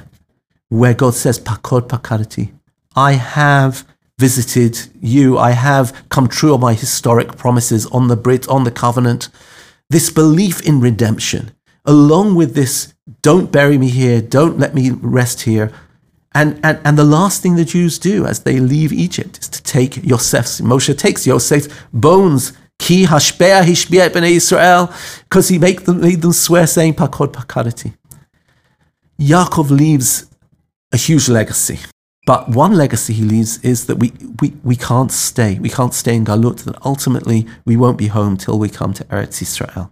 where 0.67 0.93
God 0.93 1.15
says, 1.15 1.39
pakod 1.39 1.87
pakadati. 1.87 2.51
I 2.95 3.13
have 3.13 3.87
visited 4.19 4.91
you. 4.99 5.37
I 5.37 5.51
have 5.51 6.05
come 6.09 6.27
true 6.27 6.53
on 6.53 6.59
my 6.59 6.73
historic 6.73 7.37
promises 7.37 7.85
on 7.87 8.09
the 8.09 8.17
Brit, 8.17 8.47
on 8.49 8.65
the 8.65 8.71
covenant. 8.71 9.29
This 9.89 10.11
belief 10.11 10.61
in 10.61 10.81
redemption, 10.81 11.51
along 11.85 12.35
with 12.35 12.53
this, 12.53 12.93
don't 13.21 13.49
bury 13.49 13.77
me 13.77 13.89
here, 13.89 14.21
don't 14.21 14.59
let 14.59 14.75
me 14.75 14.91
rest 14.91 15.43
here. 15.43 15.71
And, 16.35 16.59
and, 16.63 16.79
and 16.85 16.97
the 16.97 17.05
last 17.05 17.41
thing 17.41 17.55
the 17.55 17.65
Jews 17.65 17.97
do 17.97 18.25
as 18.25 18.43
they 18.43 18.59
leave 18.59 18.91
Egypt 18.91 19.39
is 19.39 19.47
to 19.49 19.63
take 19.63 19.93
Yosef's, 20.03 20.61
Moshe 20.61 20.95
takes 20.95 21.25
Yosef's 21.25 21.73
bones, 21.91 22.53
ki 22.77 23.05
hashpea 23.05 23.63
hishbia 23.63 24.09
b'nei 24.09 24.31
Israel, 24.31 24.93
because 25.23 25.47
he 25.47 25.57
make 25.57 25.85
them, 25.85 26.01
made 26.01 26.21
them 26.21 26.33
swear 26.33 26.67
saying 26.67 26.93
pakod 26.95 27.31
pakadati. 27.31 27.93
Yaakov 29.17 29.69
leaves 29.69 30.27
a 30.91 30.97
huge 30.97 31.29
legacy. 31.29 31.79
But 32.29 32.47
one 32.47 32.73
legacy 32.73 33.13
he 33.13 33.23
leaves 33.23 33.57
is 33.63 33.87
that 33.87 33.95
we, 33.95 34.13
we, 34.39 34.53
we 34.63 34.75
can't 34.75 35.11
stay. 35.11 35.57
We 35.57 35.67
can't 35.67 35.95
stay 35.95 36.13
in 36.13 36.25
Galut, 36.25 36.63
that 36.65 36.77
ultimately 36.85 37.47
we 37.65 37.75
won't 37.75 37.97
be 37.97 38.05
home 38.05 38.37
till 38.37 38.59
we 38.59 38.69
come 38.69 38.93
to 38.93 39.03
Eretz 39.05 39.41
Israel. 39.41 39.91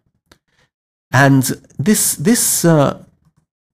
And 1.12 1.42
this, 1.80 2.14
this 2.14 2.64
uh, 2.64 3.04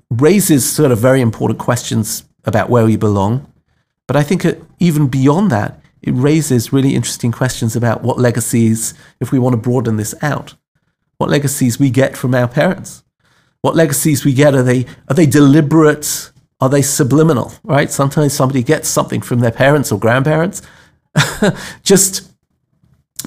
raises 0.09 0.63
sort 0.65 0.93
of 0.93 0.99
very 0.99 1.19
important 1.19 1.59
questions 1.59 2.23
about 2.45 2.69
where 2.69 2.85
we 2.85 2.95
belong. 2.95 3.51
But 4.07 4.15
I 4.15 4.23
think 4.23 4.45
even 4.79 5.09
beyond 5.09 5.51
that, 5.51 5.81
it 6.01 6.13
raises 6.13 6.71
really 6.71 6.95
interesting 6.95 7.33
questions 7.33 7.75
about 7.75 8.01
what 8.01 8.17
legacies, 8.17 8.93
if 9.19 9.33
we 9.33 9.39
want 9.39 9.55
to 9.55 9.61
broaden 9.61 9.97
this 9.97 10.15
out, 10.21 10.53
what 11.17 11.29
legacies 11.29 11.79
we 11.79 11.89
get 11.89 12.15
from 12.15 12.33
our 12.33 12.47
parents. 12.47 13.03
What 13.59 13.75
legacies 13.75 14.23
we 14.23 14.33
get, 14.33 14.55
are 14.55 14.63
they, 14.63 14.85
are 15.09 15.15
they 15.15 15.25
deliberate 15.25 16.31
are 16.59 16.69
they 16.69 16.81
subliminal, 16.81 17.53
right? 17.63 17.91
Sometimes 17.91 18.33
somebody 18.33 18.63
gets 18.63 18.87
something 18.87 19.21
from 19.21 19.39
their 19.39 19.51
parents 19.51 19.91
or 19.91 19.99
grandparents 19.99 20.61
just 21.83 22.31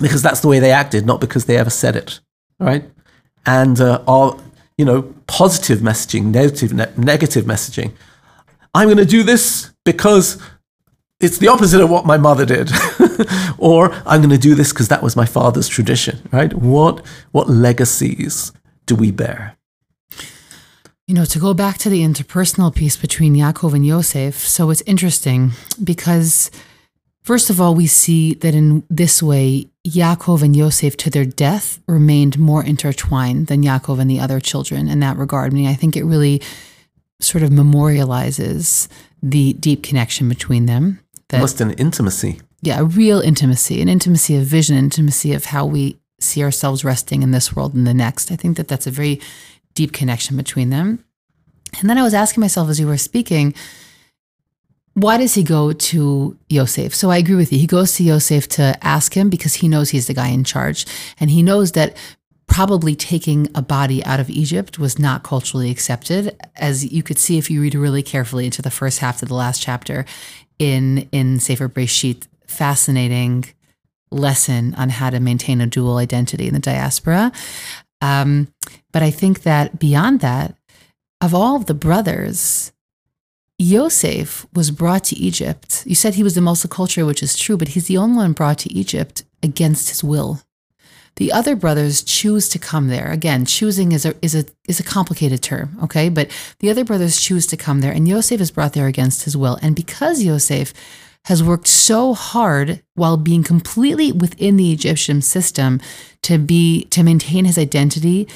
because 0.01 0.23
that's 0.23 0.41
the 0.41 0.49
way 0.49 0.59
they 0.59 0.73
acted, 0.73 1.07
not 1.07 1.21
because 1.21 1.45
they 1.45 1.57
ever 1.57 1.71
said 1.71 1.97
it, 1.97 2.21
right? 2.59 2.85
And 3.45 3.81
uh, 3.81 4.03
are, 4.07 4.39
you 4.77 4.85
know, 4.85 5.15
positive 5.27 5.81
messaging, 5.81 6.25
negative, 6.27 6.73
ne- 6.73 6.93
negative 6.97 7.45
messaging. 7.45 7.93
I'm 8.75 8.89
going 8.89 8.99
to 8.99 9.07
do 9.07 9.23
this 9.23 9.71
because 9.85 10.41
it's 11.21 11.39
the 11.39 11.49
opposite 11.49 11.81
of 11.81 11.91
what 11.91 12.05
my 12.05 12.19
mother 12.19 12.45
did 12.45 12.71
or 13.59 13.93
i'm 14.07 14.21
going 14.21 14.31
to 14.31 14.39
do 14.39 14.55
this 14.55 14.73
because 14.73 14.89
that 14.89 15.03
was 15.03 15.17
my 15.17 15.25
father's 15.25 15.69
tradition 15.69 16.21
right 16.33 16.53
what 16.55 17.05
what 17.33 17.49
legacies 17.49 18.53
do 18.85 18.95
we 18.95 19.11
bear 19.11 19.56
you 21.07 21.15
know, 21.15 21.25
to 21.25 21.39
go 21.39 21.55
back 21.55 21.79
to 21.79 21.89
the 21.89 22.03
interpersonal 22.03 22.75
piece 22.75 22.97
between 22.97 23.35
Yaakov 23.35 23.75
and 23.75 23.87
Yosef, 23.87 24.37
so 24.37 24.71
it's 24.71 24.83
interesting 24.83 25.53
because, 25.83 26.51
first 27.23 27.49
of 27.49 27.61
all, 27.61 27.75
we 27.75 27.87
see 27.87 28.35
that 28.35 28.55
in 28.55 28.83
this 28.91 29.23
way, 29.23 29.69
Yaakov 29.87 30.43
and 30.43 30.57
Yosef 30.57 30.97
to 30.97 31.11
their 31.11 31.25
death 31.25 31.79
remained 31.87 32.41
more 32.41 32.65
intertwined 32.65 33.47
than 33.47 33.63
Yaakov 33.63 34.01
and 34.01 34.11
the 34.11 34.19
other 34.19 34.41
children 34.41 34.89
in 34.89 34.99
that 35.01 35.17
regard. 35.17 35.53
I 35.53 35.55
mean, 35.55 35.69
I 35.69 35.75
think 35.75 35.97
it 35.97 36.05
really 36.05 36.43
sort 37.21 37.45
of 37.45 37.51
memorializes 37.51 38.89
the 39.23 39.53
deep 39.55 39.85
connection 39.85 40.29
between 40.29 40.67
them. 40.67 40.99
That, 41.29 41.37
Almost 41.37 41.61
an 41.61 41.71
intimacy. 41.73 42.41
Yeah, 42.63 42.81
a 42.81 42.85
real 42.85 43.21
intimacy, 43.21 43.81
an 43.81 43.89
intimacy 43.89 44.37
of 44.37 44.45
vision, 44.45 44.77
intimacy 44.77 45.33
of 45.35 45.47
how 45.47 45.67
we 45.67 45.99
see 46.19 46.43
ourselves 46.43 46.85
resting 46.85 47.23
in 47.23 47.31
this 47.31 47.55
world 47.55 47.75
and 47.75 47.87
the 47.87 47.95
next. 47.95 48.33
I 48.33 48.37
think 48.37 48.57
that 48.57 48.67
that's 48.67 48.87
a 48.87 48.91
very 48.91 49.21
deep 49.77 49.93
connection 49.93 50.37
between 50.37 50.71
them. 50.71 51.05
And 51.79 51.89
then 51.89 51.99
I 51.99 52.03
was 52.03 52.15
asking 52.15 52.41
myself 52.41 52.69
as 52.69 52.81
you 52.81 52.89
were 52.89 52.99
speaking, 52.99 53.55
why 54.95 55.19
does 55.19 55.35
he 55.35 55.43
go 55.43 55.73
to 55.73 56.39
Yosef? 56.49 56.95
So 56.95 57.11
I 57.11 57.19
agree 57.19 57.37
with 57.37 57.53
you. 57.53 57.59
He 57.59 57.67
goes 57.67 57.95
to 57.97 58.03
Yosef 58.03 58.49
to 58.49 58.77
ask 58.83 59.15
him 59.15 59.29
because 59.29 59.55
he 59.55 59.69
knows 59.69 59.91
he's 59.91 60.07
the 60.07 60.15
guy 60.15 60.29
in 60.29 60.43
charge. 60.43 60.87
And 61.21 61.31
he 61.31 61.43
knows 61.43 61.73
that 61.73 61.97
probably 62.47 62.97
taking 62.97 63.49
a 63.55 63.61
body 63.61 64.03
out 64.05 64.21
of 64.21 64.31
Egypt 64.31 64.79
was 64.79 64.99
not 64.99 65.23
culturally 65.23 65.71
accepted. 65.71 66.35
As 66.57 66.91
you 66.91 67.03
could 67.03 67.19
see 67.19 67.37
if 67.37 67.51
you 67.51 67.61
read 67.61 67.75
really 67.75 68.03
carefully 68.03 68.47
into 68.47 68.63
the 68.63 68.71
first 68.71 69.01
half 69.01 69.23
of 69.23 69.29
the 69.29 69.35
last 69.35 69.61
chapter 69.61 70.07
in, 70.59 71.07
in 71.13 71.41
Sefer 71.41 71.69
Breshit, 71.69 72.27
fascinating 72.47 73.45
lesson 74.11 74.75
on 74.77 74.89
how 74.89 75.11
to 75.11 75.21
maintain 75.21 75.61
a 75.61 75.67
dual 75.67 75.99
identity 75.99 76.47
in 76.49 76.55
the 76.55 76.61
diaspora. 76.61 77.33
Um, 78.01 78.49
but 78.93 79.03
I 79.03 79.11
think 79.11 79.43
that 79.43 79.79
beyond 79.79 80.21
that, 80.21 80.57
of 81.21 81.35
all 81.35 81.59
the 81.59 81.75
brothers, 81.75 82.73
Yosef 83.59 84.47
was 84.55 84.71
brought 84.71 85.05
to 85.05 85.17
Egypt. 85.17 85.83
You 85.87 85.95
said 85.95 86.15
he 86.15 86.23
was 86.23 86.35
the 86.35 86.41
multicultural, 86.41 87.07
which 87.07 87.23
is 87.23 87.37
true, 87.37 87.57
but 87.57 87.69
he's 87.69 87.87
the 87.87 87.97
only 87.97 88.17
one 88.17 88.33
brought 88.33 88.59
to 88.59 88.73
Egypt 88.73 89.25
against 89.43 89.89
his 89.89 90.05
will. 90.05 90.43
The 91.17 91.33
other 91.33 91.57
brothers 91.57 92.03
choose 92.03 92.47
to 92.51 92.59
come 92.59 92.89
there. 92.89 93.11
Again, 93.11 93.47
choosing 93.47 93.93
is 93.93 94.05
a 94.05 94.15
is 94.21 94.35
a 94.35 94.45
is 94.69 94.79
a 94.79 94.85
complicated 94.85 95.43
term, 95.43 95.79
okay? 95.83 96.11
But 96.11 96.31
the 96.59 96.69
other 96.69 96.85
brothers 96.85 97.19
choose 97.19 97.47
to 97.47 97.57
come 97.57 97.81
there, 97.81 97.93
and 97.93 98.07
Yosef 98.07 98.39
is 98.39 98.51
brought 98.51 98.75
there 98.75 98.87
against 98.87 99.25
his 99.25 99.35
will. 99.35 99.59
And 99.63 99.75
because 99.75 100.23
Yosef 100.23 100.75
has 101.25 101.43
worked 101.43 101.67
so 101.67 102.13
hard 102.13 102.83
while 102.95 103.17
being 103.17 103.43
completely 103.43 104.13
within 104.13 104.57
the 104.57 104.73
Egyptian 104.73 105.23
system 105.23 105.81
to 106.27 106.39
be 106.39 106.85
to 106.87 107.03
maintain 107.03 107.45
his 107.45 107.57
identity 107.57 108.27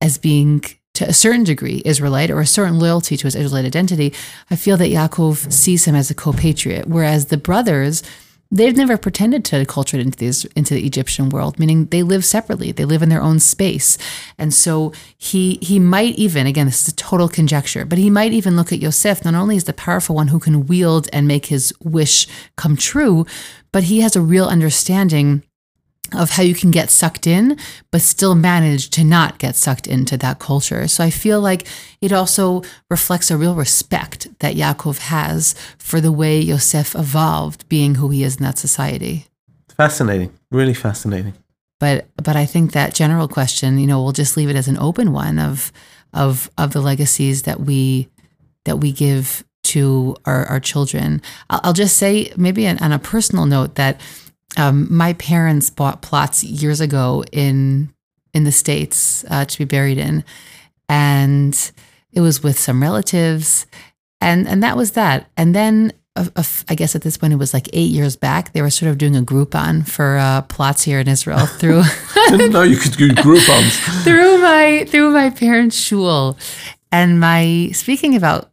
as 0.00 0.18
being 0.18 0.64
to 0.94 1.08
a 1.08 1.12
certain 1.12 1.44
degree 1.44 1.80
Israelite 1.84 2.30
or 2.30 2.40
a 2.40 2.46
certain 2.46 2.78
loyalty 2.78 3.16
to 3.16 3.24
his 3.24 3.36
Israelite 3.36 3.66
identity, 3.66 4.12
I 4.50 4.56
feel 4.56 4.76
that 4.78 4.90
Yaakov 4.90 5.52
sees 5.52 5.84
him 5.84 5.94
as 5.94 6.10
a 6.10 6.14
co-patriot, 6.14 6.86
whereas 6.86 7.26
the 7.26 7.36
brothers 7.36 8.02
they've 8.50 8.76
never 8.76 8.96
pretended 8.96 9.44
to 9.44 9.64
culture 9.66 9.98
into 9.98 10.18
these 10.18 10.44
into 10.56 10.74
the 10.74 10.86
Egyptian 10.86 11.28
world, 11.28 11.58
meaning 11.58 11.86
they 11.86 12.02
live 12.02 12.24
separately. 12.24 12.72
They 12.72 12.84
live 12.84 13.02
in 13.02 13.10
their 13.10 13.22
own 13.22 13.38
space. 13.38 13.96
And 14.38 14.52
so 14.52 14.92
he 15.16 15.58
he 15.62 15.78
might 15.78 16.16
even, 16.16 16.46
again, 16.46 16.66
this 16.66 16.82
is 16.82 16.88
a 16.88 16.96
total 16.96 17.28
conjecture, 17.28 17.84
but 17.84 17.98
he 17.98 18.10
might 18.10 18.32
even 18.32 18.56
look 18.56 18.72
at 18.72 18.80
Yosef 18.80 19.24
not 19.24 19.34
only 19.34 19.56
as 19.56 19.64
the 19.64 19.72
powerful 19.72 20.16
one 20.16 20.28
who 20.28 20.40
can 20.40 20.66
wield 20.66 21.08
and 21.12 21.28
make 21.28 21.46
his 21.46 21.72
wish 21.80 22.26
come 22.56 22.76
true, 22.76 23.24
but 23.70 23.84
he 23.84 24.00
has 24.00 24.16
a 24.16 24.28
real 24.34 24.46
understanding 24.46 25.42
of 26.12 26.30
how 26.30 26.42
you 26.42 26.54
can 26.54 26.70
get 26.70 26.90
sucked 26.90 27.26
in, 27.26 27.58
but 27.90 28.00
still 28.00 28.34
manage 28.34 28.90
to 28.90 29.04
not 29.04 29.38
get 29.38 29.56
sucked 29.56 29.86
into 29.86 30.16
that 30.18 30.38
culture. 30.38 30.88
So 30.88 31.04
I 31.04 31.10
feel 31.10 31.40
like 31.40 31.66
it 32.00 32.12
also 32.12 32.62
reflects 32.90 33.30
a 33.30 33.36
real 33.36 33.54
respect 33.54 34.28
that 34.40 34.54
Yaakov 34.54 34.98
has 34.98 35.54
for 35.78 36.00
the 36.00 36.12
way 36.12 36.40
Yosef 36.40 36.94
evolved 36.94 37.68
being 37.68 37.96
who 37.96 38.10
he 38.10 38.22
is 38.22 38.36
in 38.36 38.42
that 38.44 38.58
society. 38.58 39.26
Fascinating, 39.76 40.32
really 40.50 40.74
fascinating. 40.74 41.34
But 41.78 42.06
but 42.16 42.36
I 42.36 42.46
think 42.46 42.72
that 42.72 42.94
general 42.94 43.28
question, 43.28 43.78
you 43.78 43.86
know, 43.86 44.02
we'll 44.02 44.12
just 44.12 44.36
leave 44.36 44.48
it 44.48 44.56
as 44.56 44.68
an 44.68 44.78
open 44.78 45.12
one 45.12 45.38
of 45.38 45.72
of 46.12 46.50
of 46.56 46.72
the 46.72 46.80
legacies 46.80 47.42
that 47.42 47.60
we 47.60 48.08
that 48.64 48.78
we 48.78 48.92
give 48.92 49.44
to 49.64 50.16
our, 50.24 50.46
our 50.46 50.60
children. 50.60 51.20
I'll, 51.50 51.60
I'll 51.64 51.72
just 51.72 51.96
say 51.96 52.32
maybe 52.36 52.66
on, 52.66 52.78
on 52.78 52.92
a 52.92 52.98
personal 52.98 53.46
note 53.46 53.74
that 53.74 54.00
um, 54.56 54.86
my 54.90 55.12
parents 55.14 55.70
bought 55.70 56.02
plots 56.02 56.42
years 56.42 56.80
ago 56.80 57.24
in 57.32 57.92
in 58.34 58.44
the 58.44 58.52
states 58.52 59.24
uh, 59.30 59.44
to 59.44 59.58
be 59.58 59.64
buried 59.64 59.98
in, 59.98 60.24
and 60.88 61.72
it 62.12 62.20
was 62.20 62.42
with 62.42 62.58
some 62.58 62.82
relatives, 62.82 63.66
and 64.20 64.48
and 64.48 64.62
that 64.62 64.76
was 64.76 64.92
that. 64.92 65.30
And 65.36 65.54
then 65.54 65.92
uh, 66.16 66.28
uh, 66.34 66.42
I 66.68 66.74
guess 66.74 66.94
at 66.94 67.02
this 67.02 67.18
point 67.18 67.32
it 67.32 67.36
was 67.36 67.52
like 67.52 67.68
eight 67.72 67.90
years 67.90 68.16
back. 68.16 68.52
They 68.52 68.62
were 68.62 68.70
sort 68.70 68.90
of 68.90 68.98
doing 68.98 69.16
a 69.16 69.22
Groupon 69.22 69.88
for 69.88 70.16
uh, 70.16 70.42
plots 70.42 70.82
here 70.82 70.98
in 70.98 71.08
Israel 71.08 71.46
through. 71.46 71.82
Didn't 72.28 72.52
know 72.52 72.62
you 72.62 72.78
could 72.78 72.96
do 72.96 73.10
Groupons 73.10 74.02
through 74.04 74.38
my 74.38 74.86
through 74.88 75.10
my 75.10 75.30
parents' 75.30 75.76
shul, 75.76 76.38
and 76.90 77.20
my 77.20 77.70
speaking 77.72 78.16
about 78.16 78.50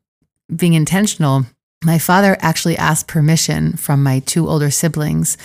being 0.54 0.74
intentional. 0.74 1.46
My 1.86 2.00
father 2.00 2.38
actually 2.40 2.78
asked 2.78 3.10
permission 3.10 3.74
from 3.74 4.04
my 4.04 4.20
two 4.20 4.48
older 4.48 4.72
siblings 4.72 5.38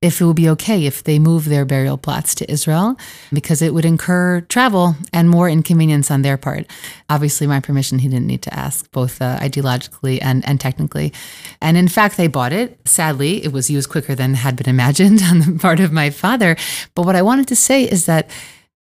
if 0.00 0.20
it 0.20 0.24
would 0.24 0.36
be 0.36 0.48
okay 0.48 0.86
if 0.86 1.02
they 1.02 1.18
move 1.18 1.46
their 1.46 1.64
burial 1.64 1.98
plots 1.98 2.34
to 2.36 2.50
Israel 2.50 2.96
because 3.32 3.60
it 3.60 3.74
would 3.74 3.84
incur 3.84 4.40
travel 4.42 4.94
and 5.12 5.28
more 5.28 5.48
inconvenience 5.48 6.08
on 6.10 6.22
their 6.22 6.36
part. 6.36 6.66
Obviously, 7.10 7.48
my 7.48 7.58
permission 7.58 7.98
he 7.98 8.08
didn't 8.08 8.28
need 8.28 8.42
to 8.42 8.54
ask, 8.54 8.88
both 8.92 9.20
uh, 9.20 9.38
ideologically 9.40 10.20
and, 10.22 10.46
and 10.46 10.60
technically. 10.60 11.12
And 11.60 11.76
in 11.76 11.88
fact, 11.88 12.16
they 12.16 12.28
bought 12.28 12.52
it. 12.52 12.78
Sadly, 12.86 13.44
it 13.44 13.52
was 13.52 13.70
used 13.70 13.90
quicker 13.90 14.14
than 14.14 14.34
had 14.34 14.54
been 14.54 14.68
imagined 14.68 15.20
on 15.24 15.40
the 15.40 15.58
part 15.58 15.80
of 15.80 15.92
my 15.92 16.10
father. 16.10 16.56
But 16.94 17.04
what 17.04 17.16
I 17.16 17.22
wanted 17.22 17.48
to 17.48 17.56
say 17.56 17.82
is 17.82 18.06
that 18.06 18.30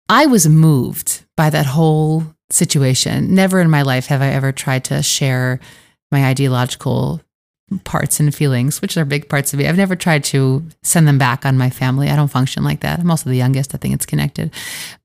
I 0.07 0.25
was 0.25 0.47
moved 0.47 1.25
by 1.35 1.49
that 1.49 1.65
whole 1.65 2.23
situation. 2.49 3.35
Never 3.35 3.59
in 3.59 3.69
my 3.69 3.81
life 3.81 4.05
have 4.07 4.21
I 4.21 4.29
ever 4.29 4.51
tried 4.51 4.85
to 4.85 5.03
share 5.03 5.59
my 6.11 6.25
ideological 6.25 7.21
parts 7.83 8.19
and 8.19 8.33
feelings, 8.33 8.81
which 8.81 8.97
are 8.97 9.05
big 9.05 9.29
parts 9.29 9.53
of 9.53 9.59
me. 9.59 9.67
I've 9.67 9.77
never 9.77 9.95
tried 9.95 10.23
to 10.25 10.63
send 10.83 11.07
them 11.07 11.17
back 11.17 11.45
on 11.45 11.57
my 11.57 11.69
family. 11.69 12.09
I 12.09 12.15
don't 12.15 12.27
function 12.27 12.63
like 12.63 12.81
that. 12.81 12.99
I'm 12.99 13.09
also 13.09 13.29
the 13.29 13.37
youngest. 13.37 13.73
I 13.73 13.77
think 13.77 13.93
it's 13.93 14.05
connected. 14.05 14.51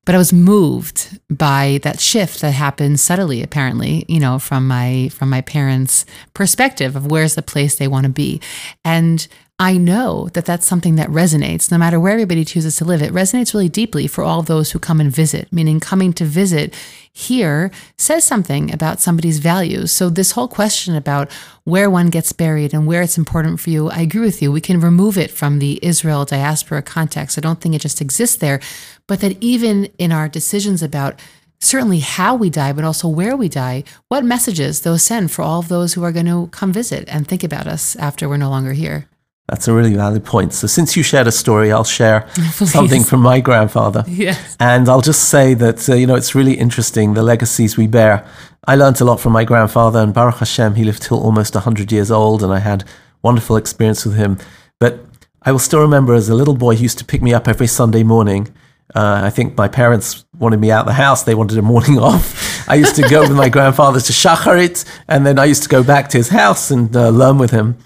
But 0.04 0.14
I 0.14 0.18
was 0.18 0.32
moved 0.32 1.20
by 1.30 1.80
that 1.82 2.00
shift 2.00 2.40
that 2.40 2.52
happened 2.52 3.00
subtly, 3.00 3.42
apparently, 3.42 4.04
you 4.08 4.20
know, 4.20 4.38
from 4.38 4.66
my 4.66 5.08
from 5.12 5.30
my 5.30 5.40
parents' 5.42 6.04
perspective 6.34 6.96
of 6.96 7.10
where's 7.10 7.34
the 7.34 7.42
place 7.42 7.76
they 7.76 7.88
want 7.88 8.04
to 8.04 8.10
be. 8.12 8.40
And 8.84 9.26
I 9.60 9.76
know 9.76 10.28
that 10.34 10.44
that's 10.44 10.66
something 10.66 10.94
that 10.96 11.08
resonates 11.08 11.68
no 11.68 11.78
matter 11.78 11.98
where 11.98 12.12
everybody 12.12 12.44
chooses 12.44 12.76
to 12.76 12.84
live. 12.84 13.02
It 13.02 13.12
resonates 13.12 13.52
really 13.52 13.68
deeply 13.68 14.06
for 14.06 14.22
all 14.22 14.40
those 14.40 14.70
who 14.70 14.78
come 14.78 15.00
and 15.00 15.10
visit, 15.10 15.52
meaning 15.52 15.80
coming 15.80 16.12
to 16.12 16.24
visit 16.24 16.76
here 17.12 17.72
says 17.96 18.22
something 18.22 18.72
about 18.72 19.00
somebody's 19.00 19.40
values. 19.40 19.90
So, 19.90 20.10
this 20.10 20.30
whole 20.32 20.46
question 20.46 20.94
about 20.94 21.32
where 21.64 21.90
one 21.90 22.08
gets 22.08 22.32
buried 22.32 22.72
and 22.72 22.86
where 22.86 23.02
it's 23.02 23.18
important 23.18 23.58
for 23.58 23.70
you, 23.70 23.90
I 23.90 24.02
agree 24.02 24.20
with 24.20 24.40
you. 24.40 24.52
We 24.52 24.60
can 24.60 24.78
remove 24.78 25.18
it 25.18 25.32
from 25.32 25.58
the 25.58 25.80
Israel 25.82 26.24
diaspora 26.24 26.82
context. 26.82 27.36
I 27.36 27.40
don't 27.40 27.60
think 27.60 27.74
it 27.74 27.80
just 27.80 28.00
exists 28.00 28.36
there, 28.36 28.60
but 29.08 29.18
that 29.22 29.42
even 29.42 29.86
in 29.98 30.12
our 30.12 30.28
decisions 30.28 30.84
about 30.84 31.18
certainly 31.58 31.98
how 31.98 32.36
we 32.36 32.48
die, 32.48 32.72
but 32.72 32.84
also 32.84 33.08
where 33.08 33.36
we 33.36 33.48
die, 33.48 33.82
what 34.06 34.24
messages 34.24 34.82
those 34.82 35.02
send 35.02 35.32
for 35.32 35.42
all 35.42 35.58
of 35.58 35.66
those 35.66 35.94
who 35.94 36.04
are 36.04 36.12
going 36.12 36.26
to 36.26 36.46
come 36.52 36.72
visit 36.72 37.08
and 37.08 37.26
think 37.26 37.42
about 37.42 37.66
us 37.66 37.96
after 37.96 38.28
we're 38.28 38.36
no 38.36 38.50
longer 38.50 38.72
here. 38.72 39.08
That's 39.48 39.66
a 39.66 39.72
really 39.72 39.94
valid 39.94 40.24
point. 40.24 40.52
So, 40.52 40.66
since 40.66 40.94
you 40.94 41.02
shared 41.02 41.26
a 41.26 41.32
story, 41.32 41.72
I'll 41.72 41.82
share 41.82 42.28
something 42.52 43.02
from 43.02 43.22
my 43.22 43.40
grandfather. 43.40 44.04
Yes. 44.06 44.56
And 44.61 44.88
I'll 44.88 45.00
just 45.00 45.30
say 45.30 45.54
that, 45.54 45.88
uh, 45.88 45.94
you 45.94 46.06
know, 46.06 46.16
it's 46.16 46.34
really 46.34 46.54
interesting 46.54 47.14
the 47.14 47.22
legacies 47.22 47.76
we 47.76 47.87
bear. 47.87 48.26
I 48.66 48.74
learned 48.76 49.00
a 49.00 49.04
lot 49.04 49.20
from 49.20 49.32
my 49.32 49.44
grandfather, 49.44 50.00
and 50.00 50.12
Baruch 50.12 50.37
Hashem, 50.37 50.74
he 50.74 50.84
lived 50.84 51.02
till 51.02 51.18
almost 51.18 51.54
100 51.54 51.90
years 51.90 52.11
old, 52.11 52.42
and 52.42 52.52
I 52.52 52.58
had 52.58 52.84
wonderful 53.22 53.56
experience 53.56 54.04
with 54.04 54.16
him. 54.16 54.37
But 54.78 55.00
I 55.42 55.52
will 55.52 55.58
still 55.58 55.80
remember 55.80 56.12
as 56.12 56.28
a 56.28 56.34
little 56.34 56.54
boy, 56.54 56.76
he 56.76 56.82
used 56.82 56.98
to 56.98 57.04
pick 57.06 57.22
me 57.22 57.32
up 57.32 57.48
every 57.48 57.68
Sunday 57.68 58.02
morning. 58.02 58.54
Uh, 58.94 59.20
I 59.24 59.30
think 59.30 59.56
my 59.56 59.68
parents 59.68 60.26
wanted 60.38 60.61
me 60.61 60.70
out 60.70 60.80
of 60.80 60.87
the 60.87 60.92
house. 60.94 61.22
They 61.22 61.34
wanted 61.34 61.56
a 61.56 61.62
morning 61.62 61.98
off. 62.11 62.68
I 62.68 62.74
used 62.74 62.96
to 62.96 63.08
go 63.08 63.22
with 63.22 63.37
my 63.37 63.48
grandfather 63.48 64.00
to 64.00 64.12
Shacharit, 64.12 64.84
and 65.08 65.24
then 65.24 65.38
I 65.38 65.46
used 65.46 65.62
to 65.62 65.68
go 65.70 65.82
back 65.82 66.08
to 66.11 66.18
his 66.18 66.28
house 66.28 66.70
and 66.70 66.94
uh, 66.94 67.08
learn 67.08 67.38
with 67.38 67.50
him. 67.50 67.78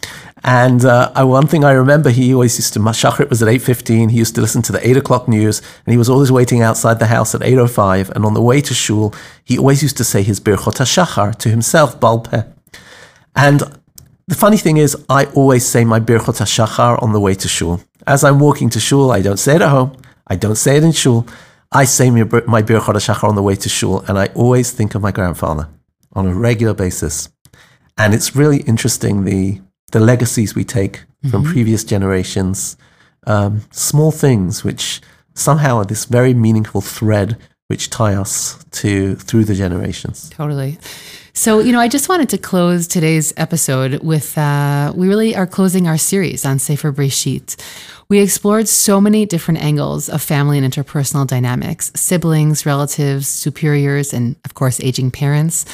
And 0.44 0.84
uh, 0.84 1.12
one 1.24 1.46
thing 1.46 1.64
I 1.64 1.72
remember, 1.72 2.10
he 2.10 2.34
always 2.34 2.58
used 2.58 2.72
to, 2.74 2.80
Shachrit 2.80 3.30
was 3.30 3.42
at 3.42 3.48
8.15, 3.48 4.10
he 4.10 4.18
used 4.18 4.34
to 4.34 4.40
listen 4.40 4.60
to 4.62 4.72
the 4.72 4.86
8 4.86 4.96
o'clock 4.96 5.28
news, 5.28 5.62
and 5.86 5.92
he 5.92 5.96
was 5.96 6.08
always 6.08 6.32
waiting 6.32 6.62
outside 6.62 6.98
the 6.98 7.06
house 7.06 7.34
at 7.34 7.42
8.05, 7.42 8.10
and 8.10 8.24
on 8.24 8.34
the 8.34 8.42
way 8.42 8.60
to 8.60 8.74
shul, 8.74 9.14
he 9.44 9.56
always 9.56 9.82
used 9.82 9.96
to 9.98 10.04
say 10.04 10.22
his 10.22 10.40
Birchot 10.40 10.78
HaShachar 10.78 11.36
to 11.36 11.48
himself, 11.48 12.00
Balpeh. 12.00 12.52
And 13.36 13.62
the 14.26 14.34
funny 14.34 14.56
thing 14.56 14.78
is, 14.78 14.96
I 15.08 15.26
always 15.26 15.64
say 15.64 15.84
my 15.84 16.00
Birchot 16.00 16.40
HaShachar 16.40 17.00
on 17.00 17.12
the 17.12 17.20
way 17.20 17.34
to 17.34 17.46
shul. 17.46 17.80
As 18.04 18.24
I'm 18.24 18.40
walking 18.40 18.68
to 18.70 18.80
shul, 18.80 19.12
I 19.12 19.22
don't 19.22 19.36
say 19.36 19.54
it 19.56 19.62
at 19.62 19.68
home, 19.68 19.96
I 20.26 20.34
don't 20.34 20.56
say 20.56 20.76
it 20.76 20.82
in 20.82 20.90
shul, 20.90 21.24
I 21.70 21.84
say 21.84 22.10
my, 22.10 22.24
my 22.48 22.62
Birchot 22.62 22.96
HaShachar 22.96 23.28
on 23.28 23.36
the 23.36 23.42
way 23.42 23.54
to 23.54 23.68
shul, 23.68 24.00
and 24.08 24.18
I 24.18 24.26
always 24.34 24.72
think 24.72 24.96
of 24.96 25.02
my 25.02 25.12
grandfather 25.12 25.68
on 26.14 26.26
a 26.26 26.34
regular 26.34 26.74
basis. 26.74 27.28
And 27.96 28.12
it's 28.12 28.34
really 28.34 28.62
interesting 28.62 29.24
the 29.24 29.60
the 29.92 30.00
legacies 30.00 30.54
we 30.54 30.64
take 30.64 30.98
mm-hmm. 30.98 31.30
from 31.30 31.44
previous 31.44 31.84
generations, 31.84 32.76
um, 33.26 33.62
small 33.70 34.10
things 34.10 34.64
which 34.64 35.00
somehow 35.34 35.76
are 35.76 35.84
this 35.84 36.04
very 36.04 36.34
meaningful 36.34 36.80
thread 36.80 37.38
which 37.68 37.88
tie 37.88 38.14
us 38.14 38.62
to 38.70 39.14
through 39.14 39.44
the 39.44 39.54
generations. 39.54 40.28
Totally. 40.30 40.78
So, 41.32 41.60
you 41.60 41.72
know, 41.72 41.80
I 41.80 41.88
just 41.88 42.10
wanted 42.10 42.28
to 42.30 42.38
close 42.38 42.86
today's 42.86 43.32
episode 43.38 44.02
with 44.02 44.36
uh, 44.36 44.92
we 44.94 45.08
really 45.08 45.34
are 45.34 45.46
closing 45.46 45.88
our 45.88 45.96
series 45.96 46.44
on 46.44 46.58
Sefer 46.58 46.92
Breshit. 46.92 47.56
We 48.10 48.20
explored 48.20 48.68
so 48.68 49.00
many 49.00 49.24
different 49.24 49.62
angles 49.62 50.10
of 50.10 50.20
family 50.20 50.58
and 50.58 50.70
interpersonal 50.70 51.26
dynamics 51.26 51.90
siblings, 51.94 52.66
relatives, 52.66 53.28
superiors, 53.28 54.12
and 54.12 54.36
of 54.44 54.52
course, 54.52 54.78
aging 54.80 55.10
parents. 55.10 55.64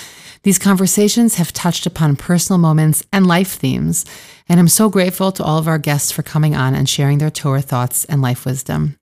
These 0.42 0.58
conversations 0.58 1.34
have 1.34 1.52
touched 1.52 1.86
upon 1.86 2.16
personal 2.16 2.58
moments 2.58 3.04
and 3.12 3.26
life 3.26 3.52
themes, 3.52 4.04
and 4.48 4.58
I'm 4.60 4.68
so 4.68 4.88
grateful 4.88 5.32
to 5.32 5.44
all 5.44 5.58
of 5.58 5.68
our 5.68 5.78
guests 5.78 6.10
for 6.10 6.22
coming 6.22 6.54
on 6.54 6.74
and 6.74 6.88
sharing 6.88 7.18
their 7.18 7.30
Torah 7.30 7.62
thoughts 7.62 8.04
and 8.04 8.22
life 8.22 8.44
wisdom. 8.44 8.96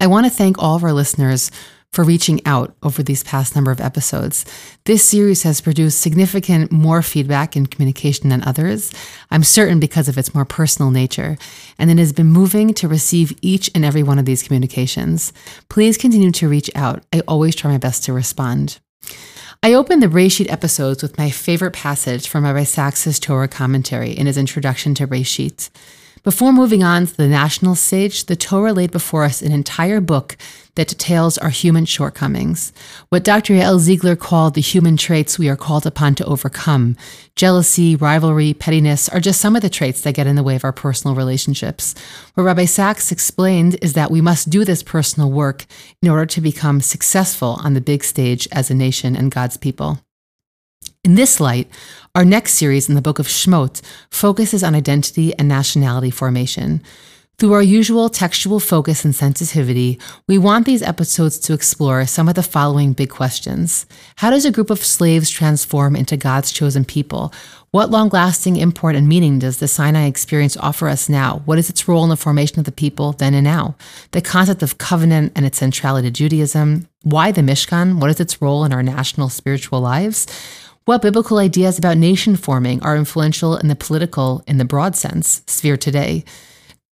I 0.00 0.06
want 0.06 0.26
to 0.26 0.30
thank 0.30 0.58
all 0.58 0.76
of 0.76 0.84
our 0.84 0.92
listeners 0.92 1.50
for 1.92 2.04
reaching 2.04 2.40
out 2.46 2.74
over 2.82 3.02
these 3.02 3.24
past 3.24 3.54
number 3.56 3.72
of 3.72 3.80
episodes. 3.80 4.44
This 4.84 5.04
series 5.04 5.42
has 5.42 5.60
produced 5.60 6.00
significant 6.00 6.70
more 6.70 7.02
feedback 7.02 7.56
and 7.56 7.70
communication 7.70 8.28
than 8.28 8.44
others. 8.44 8.92
I'm 9.30 9.42
certain 9.42 9.80
because 9.80 10.08
of 10.08 10.16
its 10.16 10.32
more 10.32 10.44
personal 10.44 10.92
nature, 10.92 11.36
and 11.78 11.90
it 11.90 11.98
has 11.98 12.12
been 12.12 12.28
moving 12.28 12.72
to 12.74 12.88
receive 12.88 13.36
each 13.42 13.70
and 13.74 13.84
every 13.84 14.04
one 14.04 14.20
of 14.20 14.24
these 14.24 14.42
communications. 14.42 15.32
Please 15.68 15.98
continue 15.98 16.30
to 16.30 16.48
reach 16.48 16.70
out. 16.76 17.02
I 17.12 17.20
always 17.26 17.56
try 17.56 17.72
my 17.72 17.78
best 17.78 18.04
to 18.04 18.12
respond. 18.12 18.78
I 19.62 19.74
opened 19.74 20.02
the 20.02 20.06
Breshit 20.06 20.50
episodes 20.50 21.02
with 21.02 21.18
my 21.18 21.28
favorite 21.28 21.74
passage 21.74 22.28
from 22.28 22.44
Rabbi 22.44 22.64
Sacks's 22.64 23.20
Torah 23.20 23.46
commentary 23.46 24.10
in 24.10 24.26
his 24.26 24.38
introduction 24.38 24.94
to 24.94 25.06
Breshit. 25.06 25.68
Before 26.22 26.52
moving 26.52 26.82
on 26.82 27.06
to 27.06 27.16
the 27.16 27.26
national 27.26 27.74
stage, 27.74 28.26
the 28.26 28.36
Torah 28.36 28.74
laid 28.74 28.90
before 28.90 29.24
us 29.24 29.40
an 29.40 29.52
entire 29.52 30.02
book 30.02 30.36
that 30.74 30.88
details 30.88 31.38
our 31.38 31.48
human 31.48 31.86
shortcomings, 31.86 32.74
what 33.08 33.24
Dr. 33.24 33.54
Yael 33.54 33.78
Ziegler 33.78 34.16
called 34.16 34.52
the 34.52 34.60
human 34.60 34.98
traits 34.98 35.38
we 35.38 35.48
are 35.48 35.56
called 35.56 35.86
upon 35.86 36.14
to 36.16 36.24
overcome. 36.26 36.94
Jealousy, 37.36 37.96
rivalry, 37.96 38.52
pettiness 38.52 39.08
are 39.08 39.18
just 39.18 39.40
some 39.40 39.56
of 39.56 39.62
the 39.62 39.70
traits 39.70 40.02
that 40.02 40.14
get 40.14 40.26
in 40.26 40.36
the 40.36 40.42
way 40.42 40.56
of 40.56 40.64
our 40.64 40.72
personal 40.72 41.16
relationships. 41.16 41.94
What 42.34 42.44
Rabbi 42.44 42.66
Sacks 42.66 43.10
explained 43.10 43.78
is 43.80 43.94
that 43.94 44.10
we 44.10 44.20
must 44.20 44.50
do 44.50 44.62
this 44.62 44.82
personal 44.82 45.30
work 45.30 45.64
in 46.02 46.10
order 46.10 46.26
to 46.26 46.40
become 46.42 46.82
successful 46.82 47.58
on 47.64 47.72
the 47.72 47.80
big 47.80 48.04
stage 48.04 48.46
as 48.52 48.70
a 48.70 48.74
nation 48.74 49.16
and 49.16 49.30
God's 49.30 49.56
people. 49.56 50.00
In 51.02 51.14
this 51.14 51.40
light, 51.40 51.66
our 52.14 52.26
next 52.26 52.54
series 52.54 52.90
in 52.90 52.94
the 52.94 53.00
book 53.00 53.18
of 53.18 53.26
Shmot 53.26 53.80
focuses 54.10 54.62
on 54.62 54.74
identity 54.74 55.32
and 55.38 55.48
nationality 55.48 56.10
formation. 56.10 56.82
Through 57.38 57.54
our 57.54 57.62
usual 57.62 58.10
textual 58.10 58.60
focus 58.60 59.02
and 59.02 59.14
sensitivity, 59.14 59.98
we 60.28 60.36
want 60.36 60.66
these 60.66 60.82
episodes 60.82 61.38
to 61.38 61.54
explore 61.54 62.04
some 62.04 62.28
of 62.28 62.34
the 62.34 62.42
following 62.42 62.92
big 62.92 63.08
questions. 63.08 63.86
How 64.16 64.28
does 64.28 64.44
a 64.44 64.50
group 64.50 64.68
of 64.68 64.84
slaves 64.84 65.30
transform 65.30 65.96
into 65.96 66.18
God's 66.18 66.52
chosen 66.52 66.84
people? 66.84 67.32
What 67.70 67.90
long 67.90 68.10
lasting 68.10 68.56
import 68.56 68.94
and 68.94 69.08
meaning 69.08 69.38
does 69.38 69.56
the 69.56 69.68
Sinai 69.68 70.04
experience 70.04 70.58
offer 70.58 70.86
us 70.86 71.08
now? 71.08 71.40
What 71.46 71.58
is 71.58 71.70
its 71.70 71.88
role 71.88 72.04
in 72.04 72.10
the 72.10 72.16
formation 72.18 72.58
of 72.58 72.66
the 72.66 72.72
people 72.72 73.12
then 73.12 73.32
and 73.32 73.44
now? 73.44 73.74
The 74.10 74.20
concept 74.20 74.62
of 74.62 74.76
covenant 74.76 75.32
and 75.34 75.46
its 75.46 75.56
centrality 75.56 76.08
to 76.08 76.12
Judaism. 76.12 76.88
Why 77.04 77.32
the 77.32 77.40
Mishkan? 77.40 78.00
What 78.02 78.10
is 78.10 78.20
its 78.20 78.42
role 78.42 78.66
in 78.66 78.72
our 78.74 78.82
national 78.82 79.30
spiritual 79.30 79.80
lives? 79.80 80.26
What 80.90 81.02
biblical 81.02 81.38
ideas 81.38 81.78
about 81.78 81.98
nation 81.98 82.34
forming 82.34 82.82
are 82.82 82.96
influential 82.96 83.56
in 83.56 83.68
the 83.68 83.76
political, 83.76 84.42
in 84.48 84.58
the 84.58 84.64
broad 84.64 84.96
sense, 84.96 85.40
sphere 85.46 85.76
today? 85.76 86.24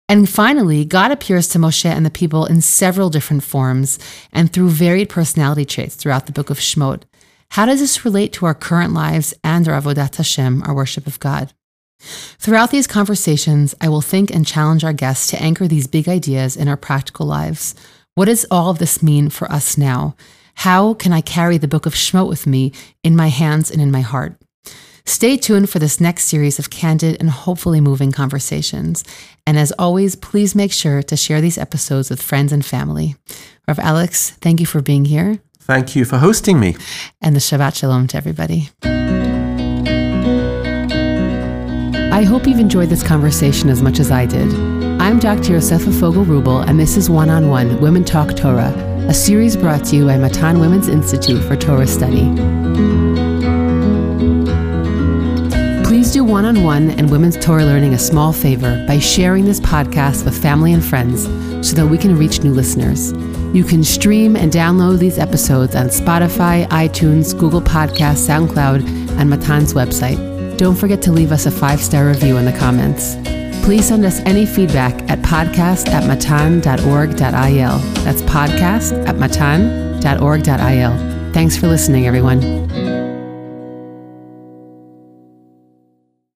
And 0.09 0.28
finally, 0.28 0.84
God 0.84 1.11
appears 1.11 1.49
to 1.49 1.59
Moshe 1.59 1.84
and 1.84 2.07
the 2.07 2.11
people 2.11 2.46
in 2.46 2.61
several 2.61 3.11
different 3.11 3.42
forms 3.42 3.99
and 4.32 4.53
through 4.53 4.68
varied 4.68 5.09
personality 5.09 5.64
traits 5.64 5.96
throughout 5.96 6.26
the 6.26 6.32
book 6.32 6.49
of 6.49 6.61
Shemot. 6.61 7.03
How 7.51 7.66
does 7.66 7.80
this 7.80 8.05
relate 8.05 8.32
to 8.34 8.46
our 8.46 8.55
current 8.55 8.92
lives 8.92 9.34
and 9.42 9.66
our 9.66 9.80
Avodat 9.80 10.14
Hashem, 10.14 10.62
our 10.62 10.76
worship 10.76 11.09
of 11.09 11.18
God? 11.18 11.53
Throughout 11.99 12.70
these 12.70 12.86
conversations, 12.86 13.74
I 13.80 13.88
will 13.88 14.01
think 14.01 14.30
and 14.32 14.46
challenge 14.46 14.84
our 14.84 14.92
guests 14.92 15.26
to 15.30 15.42
anchor 15.42 15.66
these 15.66 15.88
big 15.88 16.09
ideas 16.09 16.57
in 16.57 16.68
our 16.68 16.76
practical 16.76 17.26
lives. 17.26 17.74
What 18.14 18.26
does 18.26 18.46
all 18.49 18.70
of 18.70 18.78
this 18.78 19.03
mean 19.03 19.28
for 19.28 19.51
us 19.51 19.76
now? 19.76 20.14
How 20.59 20.94
can 20.94 21.12
I 21.12 21.20
carry 21.20 21.56
the 21.56 21.68
book 21.68 21.86
of 21.86 21.94
Shemot 21.94 22.28
with 22.28 22.44
me 22.44 22.72
in 23.04 23.14
my 23.14 23.28
hands 23.28 23.70
and 23.70 23.80
in 23.80 23.92
my 23.92 24.00
heart? 24.00 24.42
Stay 25.06 25.36
tuned 25.36 25.70
for 25.70 25.78
this 25.78 26.00
next 26.00 26.24
series 26.24 26.59
of 26.59 26.68
candid 26.68 27.16
and 27.20 27.30
hopefully 27.30 27.80
moving 27.80 28.11
conversations. 28.11 29.04
And 29.46 29.56
as 29.56 29.70
always, 29.78 30.16
please 30.16 30.56
make 30.56 30.72
sure 30.72 31.00
to 31.00 31.16
share 31.16 31.40
these 31.40 31.59
episodes 31.59 32.11
with 32.11 32.20
friends 32.20 32.52
and 32.52 32.66
family. 32.66 33.14
Rav 33.68 33.78
Alex, 33.78 34.30
thank 34.40 34.59
you 34.59 34.66
for 34.66 34.82
being 34.82 35.04
here. 35.04 35.38
Thank 35.61 35.94
you 35.94 36.04
for 36.04 36.18
hosting 36.18 36.59
me. 36.59 36.74
And 37.20 37.36
the 37.36 37.40
Shabbat 37.40 37.76
Shalom 37.76 38.09
to 38.09 38.16
everybody. 38.16 38.70
I 42.12 42.24
hope 42.24 42.48
you've 42.48 42.59
enjoyed 42.59 42.88
this 42.88 43.04
conversation 43.04 43.68
as 43.68 43.80
much 43.80 44.00
as 44.00 44.11
I 44.11 44.26
did. 44.26 44.52
I'm 45.00 45.20
Dr. 45.20 45.52
Yosefa 45.52 46.00
Fogel 46.00 46.24
Wruble, 46.24 46.68
and 46.68 46.80
this 46.80 46.96
is 46.96 47.09
One 47.09 47.30
on 47.30 47.48
One 47.48 47.80
Women 47.80 48.04
Talk 48.04 48.34
Torah 48.34 48.88
a 49.09 49.14
series 49.14 49.56
brought 49.56 49.82
to 49.86 49.96
you 49.96 50.04
by 50.04 50.18
Matan 50.18 50.61
Women's 50.61 50.86
Institute 50.86 51.42
for 51.44 51.56
Torah 51.56 51.86
Study. 51.86 52.24
Please 55.82 56.12
do 56.12 56.22
one 56.22 56.44
on 56.44 56.62
one 56.62 56.90
and 56.90 57.11
women's 57.11 57.38
Torah 57.38 57.64
learning 57.64 57.94
a 57.94 57.98
small 57.98 58.34
favor 58.34 58.84
by 58.86 58.98
sharing 58.98 59.46
this 59.46 59.61
podcast 59.61 60.26
with 60.26 60.36
family 60.40 60.74
and 60.74 60.84
friends 60.84 61.22
so 61.66 61.74
that 61.74 61.86
we 61.86 61.96
can 61.96 62.18
reach 62.18 62.42
new 62.42 62.52
listeners. 62.52 63.12
You 63.54 63.64
can 63.64 63.82
stream 63.82 64.36
and 64.36 64.52
download 64.52 64.98
these 64.98 65.18
episodes 65.18 65.74
on 65.74 65.86
Spotify, 65.86 66.68
iTunes, 66.68 67.36
Google 67.36 67.62
Podcasts, 67.62 68.28
SoundCloud, 68.28 68.86
and 69.18 69.30
Matan's 69.30 69.72
website. 69.72 70.59
Don't 70.59 70.76
forget 70.76 71.00
to 71.02 71.12
leave 71.12 71.32
us 71.32 71.46
a 71.46 71.50
five 71.50 71.80
star 71.80 72.06
review 72.09 72.36
in 72.36 72.44
the 72.44 72.52
comments. 72.52 73.16
Please 73.62 73.86
send 73.88 74.04
us 74.04 74.20
any 74.20 74.46
feedback 74.46 74.94
at 75.11 75.18
podcast 75.20 75.88
at 75.88 76.06
matan.org.il. 76.06 77.78
That's 78.04 78.22
podcast 78.22 79.06
at 79.06 79.16
matan.org.il. 79.18 80.92
Thanks 81.32 81.56
for 81.56 81.68
listening, 81.68 82.06
everyone. 82.06 82.88